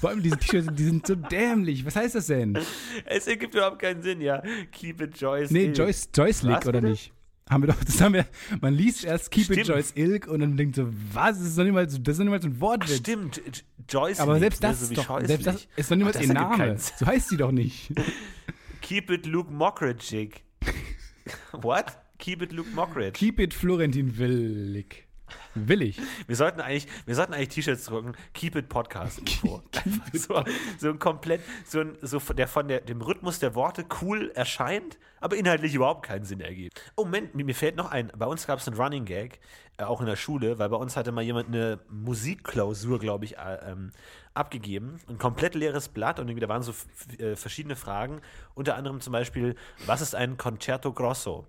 Vor 0.00 0.10
allem 0.10 0.22
diese 0.22 0.38
T-Shirts, 0.38 0.68
die 0.74 0.84
sind 0.84 1.06
so 1.06 1.14
dämlich. 1.14 1.84
Was 1.84 1.96
heißt 1.96 2.14
das 2.14 2.26
denn? 2.28 2.58
es 3.04 3.26
ergibt 3.26 3.54
überhaupt 3.54 3.80
keinen 3.80 4.00
Sinn, 4.02 4.20
ja. 4.20 4.42
Keep 4.72 5.00
it 5.02 5.20
Joyce. 5.20 5.50
Nee, 5.50 5.66
Ilk. 5.66 5.76
Joyce, 5.78 6.08
Joyce 6.14 6.44
Was, 6.46 6.66
oder 6.66 6.80
bitte? 6.80 6.90
nicht? 6.92 7.12
Haben 7.50 7.64
wir 7.64 7.68
doch, 7.74 7.84
das 7.84 8.00
haben 8.00 8.14
wir, 8.14 8.26
man 8.60 8.72
liest 8.74 9.04
erst 9.04 9.30
Keep 9.32 9.50
It 9.50 9.52
Stimmt. 9.52 9.66
Joyce 9.68 9.92
Ilk 9.96 10.26
und 10.28 10.40
dann 10.40 10.56
denkt 10.56 10.76
so, 10.76 10.88
was, 11.12 11.38
das 11.38 11.48
ist 11.48 11.58
doch 11.58 11.64
nicht 11.64 11.72
mal, 11.72 11.88
so- 11.90 11.98
das 11.98 12.18
ist 12.18 12.24
doch 12.24 12.40
so 12.40 12.46
ein 12.48 12.54
Ach, 12.56 12.60
Wortwitz. 12.60 12.96
stimmt, 12.98 13.36
J- 13.38 13.64
Joyce. 13.88 14.20
Aber 14.20 14.32
Ilk, 14.34 14.40
selbst 14.40 14.62
ne, 14.62 14.68
das, 14.68 14.82
ist 14.82 14.96
doch, 14.96 15.20
selbst 15.26 15.46
das 15.46 15.68
ist 15.76 15.90
doch 15.90 15.96
nicht 15.96 16.16
Ach, 16.16 16.20
ihr 16.20 16.32
Name. 16.32 16.78
So 16.78 17.06
heißt 17.06 17.28
sie 17.28 17.36
doch 17.36 17.50
nicht. 17.52 17.92
Keep 18.82 19.10
it 19.10 19.26
Luke 19.26 19.52
Mockridge. 19.52 20.30
What? 21.52 21.86
Keep 22.18 22.42
it 22.42 22.52
Luke 22.52 22.68
Mockridge. 22.74 23.12
Keep 23.12 23.40
It 23.40 23.54
Florentin 23.54 24.16
Willig. 24.18 25.06
Willig. 25.54 26.00
Wir 26.26 26.36
sollten 26.36 26.60
eigentlich, 26.60 26.86
wir 27.06 27.14
sollten 27.14 27.34
eigentlich 27.34 27.48
T-Shirts 27.48 27.84
drucken. 27.86 28.14
Keep 28.34 28.56
it 28.56 28.68
Podcast 28.68 29.18
Info. 29.20 29.62
So, 30.12 30.42
so 30.78 30.88
ein 30.90 30.98
komplett, 30.98 31.40
so 31.64 31.80
ein, 31.80 31.96
so 32.02 32.18
der 32.18 32.48
von 32.48 32.68
der, 32.68 32.80
dem 32.80 33.00
Rhythmus 33.00 33.38
der 33.38 33.54
Worte 33.54 33.84
cool 34.02 34.30
erscheint, 34.34 34.98
aber 35.20 35.36
inhaltlich 35.36 35.74
überhaupt 35.74 36.04
keinen 36.04 36.24
Sinn 36.24 36.40
ergibt. 36.40 36.80
Oh, 36.96 37.04
Moment, 37.04 37.34
mir, 37.34 37.44
mir 37.44 37.54
fällt 37.54 37.76
noch 37.76 37.90
ein. 37.90 38.12
Bei 38.16 38.26
uns 38.26 38.46
gab 38.46 38.58
es 38.58 38.68
einen 38.68 38.76
Running 38.76 39.04
Gag, 39.04 39.40
äh, 39.78 39.84
auch 39.84 40.00
in 40.00 40.06
der 40.06 40.16
Schule, 40.16 40.58
weil 40.58 40.68
bei 40.68 40.76
uns 40.76 40.96
hatte 40.96 41.12
mal 41.12 41.22
jemand 41.22 41.48
eine 41.48 41.78
Musikklausur, 41.88 42.98
glaube 42.98 43.24
ich, 43.24 43.38
äh, 43.38 43.70
ähm, 43.70 43.92
abgegeben. 44.34 45.00
Ein 45.08 45.18
komplett 45.18 45.54
leeres 45.54 45.88
Blatt 45.88 46.18
und 46.18 46.28
irgendwie 46.28 46.40
da 46.40 46.48
waren 46.48 46.62
so 46.62 46.74
äh, 47.18 47.36
verschiedene 47.36 47.76
Fragen. 47.76 48.20
Unter 48.54 48.76
anderem 48.76 49.00
zum 49.00 49.12
Beispiel, 49.12 49.56
was 49.86 50.00
ist 50.00 50.14
ein 50.14 50.36
Concerto 50.36 50.92
Grosso? 50.92 51.46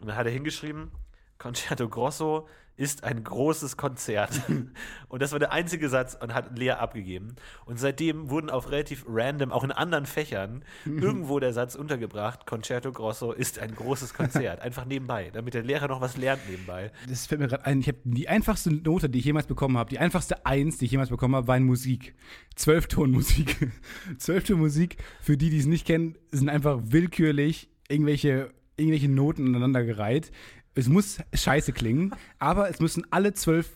Und 0.00 0.08
dann 0.08 0.16
hat 0.16 0.26
er 0.26 0.32
hingeschrieben, 0.32 0.90
Concerto 1.38 1.88
Grosso 1.88 2.48
ist 2.80 3.04
ein 3.04 3.22
großes 3.22 3.76
Konzert. 3.76 4.40
und 5.08 5.20
das 5.20 5.32
war 5.32 5.38
der 5.38 5.52
einzige 5.52 5.90
Satz 5.90 6.16
und 6.18 6.32
hat 6.32 6.58
leer 6.58 6.80
abgegeben. 6.80 7.36
Und 7.66 7.78
seitdem 7.78 8.30
wurden 8.30 8.48
auf 8.48 8.70
relativ 8.70 9.04
random, 9.06 9.52
auch 9.52 9.64
in 9.64 9.70
anderen 9.70 10.06
Fächern, 10.06 10.64
irgendwo 10.86 11.38
der 11.40 11.52
Satz 11.52 11.74
untergebracht, 11.74 12.46
Concerto 12.46 12.90
Grosso 12.90 13.32
ist 13.32 13.58
ein 13.58 13.74
großes 13.74 14.14
Konzert. 14.14 14.60
Einfach 14.62 14.86
nebenbei, 14.86 15.30
damit 15.30 15.52
der 15.52 15.62
Lehrer 15.62 15.88
noch 15.88 16.00
was 16.00 16.16
lernt 16.16 16.40
nebenbei. 16.48 16.90
Das 17.06 17.26
fällt 17.26 17.42
mir 17.42 17.48
gerade 17.48 17.66
ein. 17.66 17.80
Ich 17.80 17.88
habe 17.88 17.98
die 18.04 18.28
einfachste 18.28 18.72
Note, 18.72 19.10
die 19.10 19.18
ich 19.18 19.26
jemals 19.26 19.46
bekommen 19.46 19.76
habe, 19.76 19.90
die 19.90 19.98
einfachste 19.98 20.46
Eins, 20.46 20.78
die 20.78 20.86
ich 20.86 20.90
jemals 20.90 21.10
bekommen 21.10 21.36
habe, 21.36 21.48
war 21.48 21.58
in 21.58 21.64
Musik. 21.64 22.14
Zwölftonmusik. 22.56 23.70
Zwölftonmusik, 24.16 24.96
für 25.20 25.36
die, 25.36 25.50
die 25.50 25.58
es 25.58 25.66
nicht 25.66 25.86
kennen, 25.86 26.16
sind 26.30 26.48
einfach 26.48 26.78
willkürlich 26.82 27.68
irgendwelche, 27.90 28.50
irgendwelche 28.76 29.10
Noten 29.10 29.48
aneinandergereiht. 29.48 30.32
Es 30.74 30.88
muss 30.88 31.18
scheiße 31.34 31.72
klingen, 31.72 32.12
aber 32.38 32.68
es 32.70 32.80
müssen 32.80 33.04
alle 33.10 33.34
zwölf 33.34 33.68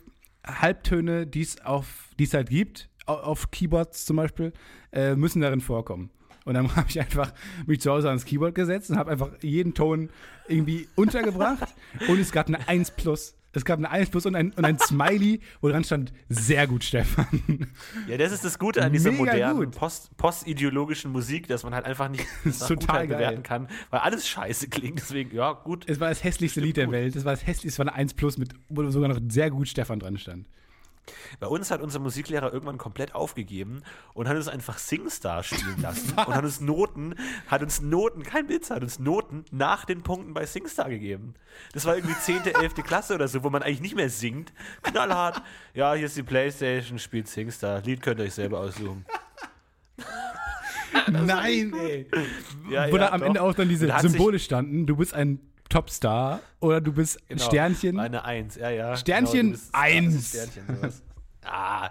Halbtöne, 0.46 1.26
die 1.26 1.40
es 1.42 1.60
auf, 1.64 2.10
die 2.18 2.24
es 2.24 2.34
halt 2.34 2.50
gibt, 2.50 2.88
au- 3.06 3.14
auf 3.14 3.50
Keyboards 3.50 4.04
zum 4.04 4.16
Beispiel, 4.16 4.52
äh, 4.92 5.14
müssen 5.16 5.40
darin 5.40 5.60
vorkommen. 5.60 6.10
Und 6.44 6.54
dann 6.54 6.68
habe 6.76 6.86
ich 6.88 7.00
einfach 7.00 7.32
mich 7.66 7.80
zu 7.80 7.90
Hause 7.90 8.08
ans 8.08 8.24
Keyboard 8.24 8.54
gesetzt 8.54 8.90
und 8.90 8.96
habe 8.98 9.10
einfach 9.10 9.30
jeden 9.42 9.74
Ton 9.74 10.10
irgendwie 10.48 10.88
untergebracht. 10.94 11.74
und 12.08 12.18
es 12.18 12.30
gab 12.32 12.48
eine 12.48 12.68
1 12.68 12.92
plus. 12.92 13.34
Es 13.54 13.64
gab 13.64 13.78
eine 13.78 13.90
1 13.90 14.10
plus 14.10 14.26
und 14.26 14.34
ein, 14.34 14.52
und 14.52 14.64
ein 14.64 14.78
Smiley, 14.78 15.40
wo 15.60 15.68
dran 15.68 15.84
stand, 15.84 16.12
sehr 16.28 16.66
gut, 16.66 16.84
Stefan. 16.84 17.68
Ja, 18.08 18.16
das 18.16 18.32
ist 18.32 18.44
das 18.44 18.58
Gute 18.58 18.82
an 18.82 18.92
dieser 18.92 19.10
Mega 19.10 19.24
modernen, 19.24 19.70
post, 19.70 20.16
postideologischen 20.16 21.12
Musik, 21.12 21.46
dass 21.48 21.62
man 21.62 21.74
halt 21.74 21.84
einfach 21.84 22.08
nicht 22.08 22.26
total 22.68 23.06
bewerten 23.06 23.42
kann, 23.42 23.68
weil 23.90 24.00
alles 24.00 24.28
scheiße 24.28 24.68
klingt. 24.68 24.98
Deswegen, 24.98 25.34
ja, 25.34 25.52
gut. 25.52 25.88
Es 25.88 26.00
war 26.00 26.08
das 26.08 26.24
hässlichste 26.24 26.60
Lied 26.60 26.76
der 26.76 26.86
gut. 26.86 26.94
Welt. 26.94 27.16
Es 27.16 27.24
war 27.24 27.32
das 27.32 27.46
hässlichste, 27.46 27.68
es 27.68 27.78
war 27.78 27.86
eine 27.86 27.96
1 27.96 28.14
plus, 28.14 28.38
mit, 28.38 28.50
wo 28.68 28.88
sogar 28.90 29.08
noch 29.08 29.20
sehr 29.28 29.50
gut 29.50 29.68
Stefan 29.68 30.00
dran 30.00 30.18
stand. 30.18 30.46
Bei 31.40 31.46
uns 31.46 31.70
hat 31.70 31.80
unser 31.80 31.98
Musiklehrer 31.98 32.52
irgendwann 32.52 32.78
komplett 32.78 33.14
aufgegeben 33.14 33.82
und 34.14 34.28
hat 34.28 34.36
uns 34.36 34.48
einfach 34.48 34.78
Singstar 34.78 35.42
spielen 35.42 35.80
lassen 35.80 36.12
und 36.26 36.34
hat 36.34 36.44
uns 36.44 36.60
Noten, 36.60 37.14
hat 37.46 37.62
uns 37.62 37.82
Noten, 37.82 38.22
kein 38.22 38.48
Witz, 38.48 38.70
hat 38.70 38.82
uns 38.82 38.98
Noten 38.98 39.44
nach 39.50 39.84
den 39.84 40.02
Punkten 40.02 40.34
bei 40.34 40.46
Singstar 40.46 40.88
gegeben. 40.88 41.34
Das 41.72 41.84
war 41.84 41.96
irgendwie 41.96 42.14
10., 42.14 42.46
11. 42.46 42.74
Klasse 42.84 43.14
oder 43.14 43.28
so, 43.28 43.44
wo 43.44 43.50
man 43.50 43.62
eigentlich 43.62 43.80
nicht 43.80 43.96
mehr 43.96 44.10
singt. 44.10 44.52
Knallhart. 44.82 45.42
Ja, 45.74 45.94
hier 45.94 46.06
ist 46.06 46.16
die 46.16 46.22
Playstation, 46.22 46.98
spielt 46.98 47.28
Singstar. 47.28 47.80
Lied 47.82 48.02
könnt 48.02 48.20
ihr 48.20 48.26
euch 48.26 48.34
selber 48.34 48.60
aussuchen. 48.60 49.04
Nein, 51.10 51.72
ey. 51.74 52.06
Ja, 52.70 52.90
Wo 52.90 52.96
ja, 52.96 52.98
da 52.98 53.12
am 53.12 53.20
doch. 53.20 53.26
Ende 53.26 53.42
auch 53.42 53.54
dann 53.54 53.68
diese 53.68 53.92
Symbole 54.00 54.38
standen, 54.38 54.86
du 54.86 54.96
bist 54.96 55.14
ein 55.14 55.40
Topstar 55.74 56.40
oder 56.60 56.80
du 56.80 56.92
bist 56.92 57.18
ein 57.28 57.36
Genau, 57.36 57.44
Sternchen. 57.44 57.98
Eine 57.98 58.24
Eins, 58.24 58.54
ja, 58.54 58.70
ja. 58.70 58.96
Sternchen 58.96 59.50
bist- 59.52 59.74
eins. 59.74 60.28
Sternchen, 60.30 60.62
sowas. 60.76 61.02
Ah, 61.46 61.90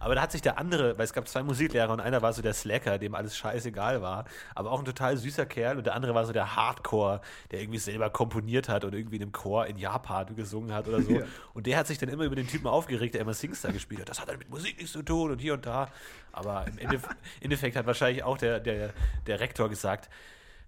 aber 0.00 0.14
da 0.14 0.22
hat 0.22 0.32
sich 0.32 0.40
der 0.40 0.56
andere, 0.56 0.96
weil 0.96 1.04
es 1.04 1.12
gab 1.12 1.28
zwei 1.28 1.42
Musiklehrer 1.42 1.92
und 1.92 2.00
einer 2.00 2.22
war 2.22 2.32
so 2.32 2.40
der 2.40 2.54
Slacker, 2.54 2.96
dem 2.98 3.14
alles 3.14 3.36
scheißegal 3.36 4.00
war, 4.00 4.24
aber 4.54 4.70
auch 4.70 4.78
ein 4.78 4.86
total 4.86 5.18
süßer 5.18 5.44
Kerl 5.44 5.76
und 5.76 5.84
der 5.84 5.94
andere 5.94 6.14
war 6.14 6.24
so 6.24 6.32
der 6.32 6.56
Hardcore, 6.56 7.20
der 7.50 7.60
irgendwie 7.60 7.80
selber 7.80 8.08
komponiert 8.08 8.70
hat 8.70 8.82
und 8.84 8.94
irgendwie 8.94 9.16
in 9.16 9.22
einem 9.22 9.32
Chor 9.32 9.66
in 9.66 9.76
Japan 9.76 10.34
gesungen 10.36 10.72
hat 10.72 10.88
oder 10.88 11.02
so. 11.02 11.10
Ja. 11.18 11.26
Und 11.52 11.66
der 11.66 11.76
hat 11.76 11.86
sich 11.86 11.98
dann 11.98 12.08
immer 12.08 12.24
über 12.24 12.34
den 12.36 12.46
Typen 12.48 12.66
aufgeregt, 12.68 13.14
der 13.14 13.20
immer 13.20 13.34
Singstar 13.34 13.72
gespielt 13.72 14.00
hat. 14.00 14.08
Das 14.08 14.20
hat 14.20 14.28
dann 14.30 14.38
mit 14.38 14.48
Musik 14.48 14.76
nichts 14.78 14.92
zu 14.92 15.02
tun 15.02 15.32
und 15.32 15.38
hier 15.40 15.52
und 15.54 15.66
da. 15.66 15.88
Aber 16.32 16.66
im 16.66 16.78
Ende, 16.78 16.98
Endeffekt 17.42 17.76
hat 17.76 17.84
wahrscheinlich 17.86 18.22
auch 18.22 18.38
der, 18.38 18.58
der, 18.60 18.90
der 19.26 19.40
Rektor 19.40 19.68
gesagt, 19.68 20.08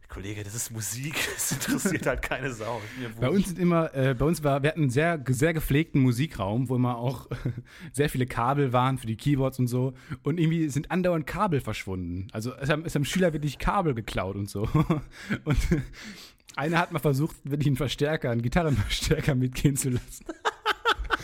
Kollege, 0.09 0.45
das 0.45 0.55
ist 0.55 0.71
Musik, 0.71 1.15
das 1.35 1.53
interessiert 1.53 2.07
halt 2.07 2.23
keine 2.23 2.53
Sau. 2.53 2.81
Bei 3.21 3.29
wurscht." 3.29 3.37
uns 3.37 3.47
sind 3.49 3.59
immer, 3.59 3.95
äh, 3.95 4.15
bei 4.15 4.25
uns 4.25 4.43
war, 4.45 4.63
wir 4.63 4.71
hatten 4.71 4.83
einen 4.83 4.91
sehr, 4.91 5.23
sehr 5.29 5.55
gepflegten 5.55 6.01
Musikraum, 6.01 6.69
wo 6.69 6.77
immer 6.77 6.97
auch 6.99 7.29
sehr 7.93 8.09
viele 8.09 8.27
Kabel 8.27 8.73
waren 8.73 8.99
für 8.99 9.07
die 9.07 9.17
Keyboards 9.17 9.59
und 9.59 9.69
so. 9.69 9.95
Und 10.23 10.39
irgendwie 10.39 10.69
sind 10.69 10.91
andauernd 10.91 11.27
Kabel 11.27 11.61
verschwunden. 11.61 12.29
Also 12.33 12.55
es 12.55 12.71
haben, 12.71 12.85
es 12.85 12.95
haben 12.95 13.05
Schüler 13.05 13.33
wirklich 13.33 13.59
Kabel 13.59 13.95
geklaut 13.95 14.37
und 14.37 14.49
so. 14.49 14.69
Und 15.45 15.59
einer 16.57 16.79
hat 16.79 16.93
mal 16.93 16.99
versucht, 16.99 17.37
wirklich 17.45 17.67
einen 17.67 17.77
Verstärker, 17.77 18.31
einen 18.31 18.43
Gitarrenverstärker 18.43 19.35
mitgehen 19.35 19.77
zu 19.77 19.91
lassen. 19.91 20.25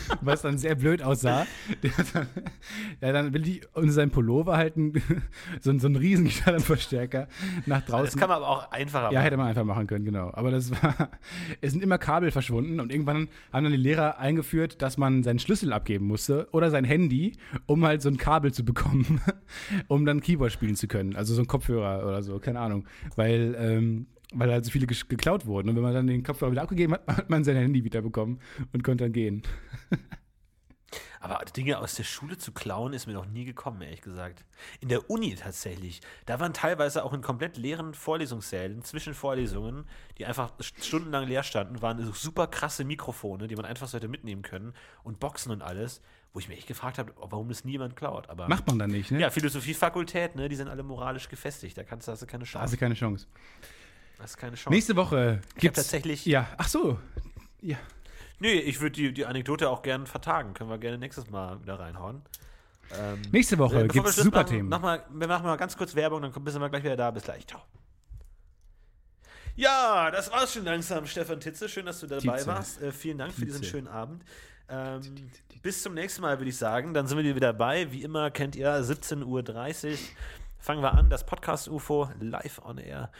Was 0.21 0.41
dann 0.41 0.57
sehr 0.57 0.75
blöd 0.75 1.01
aussah. 1.01 1.45
Der 1.81 1.91
dann, 2.13 2.27
hat 3.09 3.15
dann 3.15 3.33
wirklich 3.33 3.61
unter 3.73 3.91
seinem 3.91 4.11
Pullover 4.11 4.57
halt 4.57 4.73
so, 5.61 5.69
einen- 5.69 5.79
so 5.79 5.87
einen 5.87 5.95
riesen 5.95 6.25
Gitarrenverstärker 6.25 7.27
nach 7.65 7.81
draußen. 7.81 8.05
Das 8.05 8.17
kann 8.17 8.29
man 8.29 8.37
aber 8.37 8.47
auch 8.49 8.71
einfacher 8.71 9.05
Ja, 9.05 9.11
machen. 9.11 9.23
hätte 9.23 9.37
man 9.37 9.47
einfach 9.47 9.63
machen 9.63 9.87
können, 9.87 10.05
genau. 10.05 10.31
Aber 10.33 10.51
das 10.51 10.71
war, 10.71 11.09
es 11.61 11.71
sind 11.71 11.83
immer 11.83 11.97
Kabel 11.97 12.31
verschwunden 12.31 12.79
und 12.79 12.91
irgendwann 12.91 13.27
haben 13.51 13.63
dann 13.63 13.71
die 13.73 13.77
Lehrer 13.77 14.17
eingeführt, 14.19 14.81
dass 14.81 14.97
man 14.97 15.23
seinen 15.23 15.39
Schlüssel 15.39 15.73
abgeben 15.73 16.05
musste 16.07 16.47
oder 16.51 16.69
sein 16.69 16.85
Handy, 16.85 17.33
um 17.65 17.85
halt 17.85 18.01
so 18.01 18.09
ein 18.09 18.17
Kabel 18.17 18.53
zu 18.53 18.63
bekommen, 18.65 19.21
um 19.87 20.05
dann 20.05 20.21
Keyboard 20.21 20.51
spielen 20.51 20.75
zu 20.75 20.87
können. 20.87 21.15
Also 21.15 21.33
so 21.33 21.41
ein 21.41 21.47
Kopfhörer 21.47 22.05
oder 22.07 22.23
so, 22.23 22.39
keine 22.39 22.59
Ahnung. 22.59 22.85
Weil, 23.15 23.55
ähm, 23.57 24.07
weil 24.33 24.51
halt 24.51 24.65
so 24.65 24.71
viele 24.71 24.87
geklaut 24.87 25.45
wurden. 25.45 25.69
Und 25.69 25.75
wenn 25.75 25.83
man 25.83 25.93
dann 25.93 26.07
den 26.07 26.23
Kopfhörer 26.23 26.51
wieder 26.51 26.63
abgegeben 26.63 26.93
hat, 26.93 27.07
hat 27.17 27.29
man 27.29 27.43
sein 27.43 27.55
Handy 27.55 27.83
wieder 27.83 28.01
bekommen 28.01 28.39
und 28.71 28.83
konnte 28.83 29.05
dann 29.05 29.13
gehen. 29.13 29.43
Aber 31.19 31.43
Dinge 31.45 31.79
aus 31.79 31.95
der 31.95 32.03
Schule 32.03 32.37
zu 32.37 32.51
klauen, 32.51 32.91
ist 32.91 33.07
mir 33.07 33.13
noch 33.13 33.25
nie 33.25 33.45
gekommen, 33.45 33.81
ehrlich 33.81 34.01
gesagt. 34.01 34.43
In 34.81 34.89
der 34.89 35.09
Uni 35.09 35.33
tatsächlich. 35.35 36.01
Da 36.25 36.41
waren 36.41 36.53
teilweise 36.53 37.05
auch 37.05 37.13
in 37.13 37.21
komplett 37.21 37.55
leeren 37.55 37.93
Vorlesungssälen, 37.93 38.83
zwischen 38.83 39.13
Vorlesungen, 39.13 39.85
die 40.17 40.25
einfach 40.25 40.51
stundenlang 40.59 41.25
leer 41.25 41.43
standen, 41.43 41.81
waren 41.81 42.03
so 42.05 42.11
super 42.11 42.47
krasse 42.47 42.83
Mikrofone, 42.83 43.47
die 43.47 43.55
man 43.55 43.63
einfach 43.63 43.87
so 43.87 43.95
hätte 43.95 44.09
mitnehmen 44.09 44.41
können 44.41 44.73
und 45.03 45.21
Boxen 45.21 45.53
und 45.53 45.61
alles, 45.61 46.01
wo 46.33 46.39
ich 46.39 46.49
mich 46.49 46.57
echt 46.57 46.67
gefragt 46.67 46.97
habe, 46.99 47.13
warum 47.15 47.47
das 47.47 47.63
niemand 47.63 47.95
klaut. 47.95 48.29
Aber 48.29 48.49
Macht 48.49 48.67
man 48.67 48.77
dann 48.77 48.91
nicht, 48.91 49.09
ne? 49.09 49.21
ja, 49.21 49.29
Philosophiefakultät, 49.29 50.35
ne, 50.35 50.49
die 50.49 50.57
sind 50.57 50.67
alle 50.67 50.83
moralisch 50.83 51.29
gefestigt. 51.29 51.77
Da 51.77 51.85
kannst, 51.85 52.05
da 52.09 52.11
hast 52.11 52.21
du 52.21 52.25
keine 52.25 52.43
Da 52.43 52.47
hast 52.47 52.51
Chance. 52.51 52.75
du 52.75 52.79
keine 52.79 52.95
Chance. 52.95 53.27
Da 54.17 54.23
hast 54.23 54.35
du 54.35 54.39
keine 54.39 54.55
Chance. 54.55 54.69
Nächste 54.69 54.95
Woche 54.95 55.39
ich 55.41 55.47
habe 55.47 55.59
gibt's. 55.59 55.77
tatsächlich. 55.79 56.25
Ja, 56.25 56.47
ach 56.57 56.67
so. 56.67 56.99
Ja. 57.61 57.77
Nee, 58.39 58.53
ich 58.53 58.79
würde 58.81 58.91
die, 58.91 59.13
die 59.13 59.25
Anekdote 59.25 59.69
auch 59.69 59.81
gerne 59.81 60.05
vertagen. 60.05 60.53
Können 60.53 60.69
wir 60.69 60.77
gerne 60.77 60.97
nächstes 60.97 61.29
Mal 61.29 61.61
wieder 61.61 61.79
reinhauen. 61.79 62.21
Ähm, 62.99 63.21
Nächste 63.31 63.57
Woche 63.57 63.83
Äh, 63.83 63.87
gibt's 63.87 64.13
Schluss 64.15 64.25
super 64.25 64.45
Themen. 64.45 64.69
Noch 64.69 64.81
mal, 64.81 65.03
wir 65.09 65.27
machen 65.27 65.45
mal 65.45 65.55
ganz 65.55 65.77
kurz 65.77 65.95
Werbung, 65.95 66.21
dann 66.21 66.33
sind 66.33 66.61
wir 66.61 66.69
gleich 66.69 66.83
wieder 66.83 66.97
da. 66.97 67.09
Bis 67.11 67.23
gleich. 67.23 67.47
Ciao. 67.47 67.61
Ja, 69.55 70.09
das 70.11 70.31
war's 70.31 70.53
schon 70.53 70.65
langsam, 70.65 71.05
Stefan 71.05 71.39
Titze. 71.39 71.69
Schön, 71.69 71.85
dass 71.85 71.99
du 71.99 72.07
dabei 72.07 72.21
Tietze. 72.21 72.47
warst. 72.47 72.81
Äh, 72.81 72.91
vielen 72.91 73.17
Dank 73.19 73.33
für 73.33 73.45
diesen 73.45 73.61
Tietze. 73.61 73.71
schönen 73.71 73.87
Abend. 73.87 74.23
Ähm, 74.69 75.01
bis 75.61 75.83
zum 75.83 75.93
nächsten 75.93 76.21
Mal, 76.21 76.39
würde 76.39 76.49
ich 76.49 76.57
sagen. 76.57 76.93
Dann 76.93 77.07
sind 77.07 77.17
wir 77.17 77.23
wieder 77.35 77.53
dabei. 77.53 77.91
Wie 77.91 78.03
immer 78.03 78.31
kennt 78.31 78.55
ihr 78.55 78.69
17.30 78.83 79.23
Uhr. 79.25 79.97
Fangen 80.63 80.81
wir 80.81 80.93
an, 80.93 81.09
das 81.09 81.25
Podcast 81.25 81.67
UFO 81.67 82.07
live 82.21 82.61
on 82.63 82.77
air. 82.77 83.11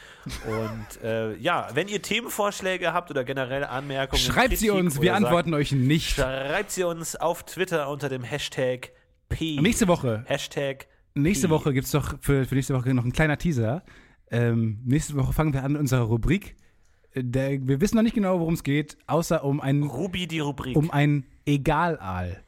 Und 0.46 1.02
äh, 1.02 1.36
ja, 1.36 1.68
wenn 1.74 1.88
ihr 1.88 2.00
Themenvorschläge 2.00 2.94
habt 2.94 3.10
oder 3.10 3.22
generelle 3.22 3.68
Anmerkungen, 3.68 4.18
Schreibt 4.22 4.56
sie 4.56 4.68
Kritik 4.68 4.80
uns, 4.82 4.94
wir 4.94 5.10
oder 5.10 5.20
sagt- 5.20 5.24
antworten 5.26 5.52
euch 5.52 5.72
nicht. 5.72 6.16
Schreibt 6.16 6.70
sie 6.70 6.84
uns 6.84 7.16
auf 7.16 7.42
Twitter 7.42 7.90
unter 7.90 8.08
dem 8.08 8.22
Hashtag 8.22 8.92
P. 9.28 9.60
Nächste 9.60 9.88
Woche 9.88 10.24
Hashtag 10.26 10.86
Nächste 11.12 11.48
P. 11.48 11.52
Woche 11.52 11.74
gibt 11.74 11.84
es 11.84 11.92
doch 11.92 12.14
für, 12.22 12.46
für 12.46 12.54
nächste 12.54 12.74
Woche 12.74 12.94
noch 12.94 13.04
ein 13.04 13.12
kleiner 13.12 13.36
Teaser. 13.36 13.82
Ähm, 14.30 14.80
nächste 14.86 15.14
Woche 15.14 15.34
fangen 15.34 15.52
wir 15.52 15.64
an 15.64 15.72
mit 15.72 15.82
unserer 15.82 16.04
Rubrik. 16.04 16.56
Der, 17.14 17.50
wir 17.68 17.78
wissen 17.82 17.96
noch 17.96 18.02
nicht 18.02 18.14
genau, 18.14 18.40
worum 18.40 18.54
es 18.54 18.62
geht, 18.62 18.96
außer 19.06 19.44
um 19.44 19.60
ein, 19.60 19.82
Ruby 19.82 20.26
die 20.26 20.40
Rubrik. 20.40 20.78
um 20.78 20.90
ein 20.90 21.26
Egalaal. 21.44 22.42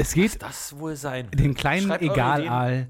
Es 0.00 0.14
geht 0.14 0.40
das 0.42 0.78
wohl 0.78 0.96
sein. 0.96 1.30
den 1.32 1.54
kleinen 1.54 1.88
Schreibt. 1.88 2.02
Egalaal. 2.02 2.88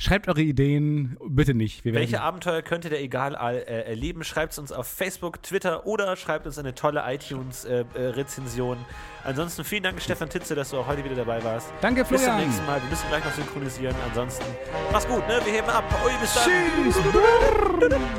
Schreibt 0.00 0.28
eure 0.28 0.40
Ideen, 0.42 1.16
bitte 1.28 1.54
nicht. 1.54 1.84
Welche 1.84 2.20
Abenteuer 2.20 2.62
könnte 2.62 2.88
der 2.88 3.02
Egal-All 3.02 3.56
äh, 3.56 3.82
erleben? 3.82 4.22
Schreibt 4.22 4.52
es 4.52 4.58
uns 4.60 4.70
auf 4.70 4.86
Facebook, 4.86 5.42
Twitter 5.42 5.86
oder 5.88 6.14
schreibt 6.14 6.46
uns 6.46 6.56
eine 6.56 6.72
tolle 6.72 7.02
iTunes-Rezension. 7.04 8.78
Ansonsten 9.24 9.64
vielen 9.64 9.82
Dank, 9.82 10.00
Stefan 10.00 10.30
Titze, 10.30 10.54
dass 10.54 10.70
du 10.70 10.76
auch 10.78 10.86
heute 10.86 11.02
wieder 11.02 11.16
dabei 11.16 11.42
warst. 11.42 11.72
Danke, 11.80 12.02
Bis 12.02 12.10
zum 12.10 12.18
Florian. 12.18 12.46
nächsten 12.46 12.64
Mal. 12.66 12.80
Wir 12.80 12.90
müssen 12.90 13.08
gleich 13.08 13.24
noch 13.24 13.32
synchronisieren. 13.32 13.96
Ansonsten 14.06 14.44
mach's 14.92 15.08
gut, 15.08 15.26
ne? 15.26 15.40
Wir 15.44 15.52
heben 15.54 15.68
ab. 15.68 15.84
Ui, 16.06 16.12
bis 16.20 16.32
dann. 16.32 16.44
Tschüss. 18.04 18.18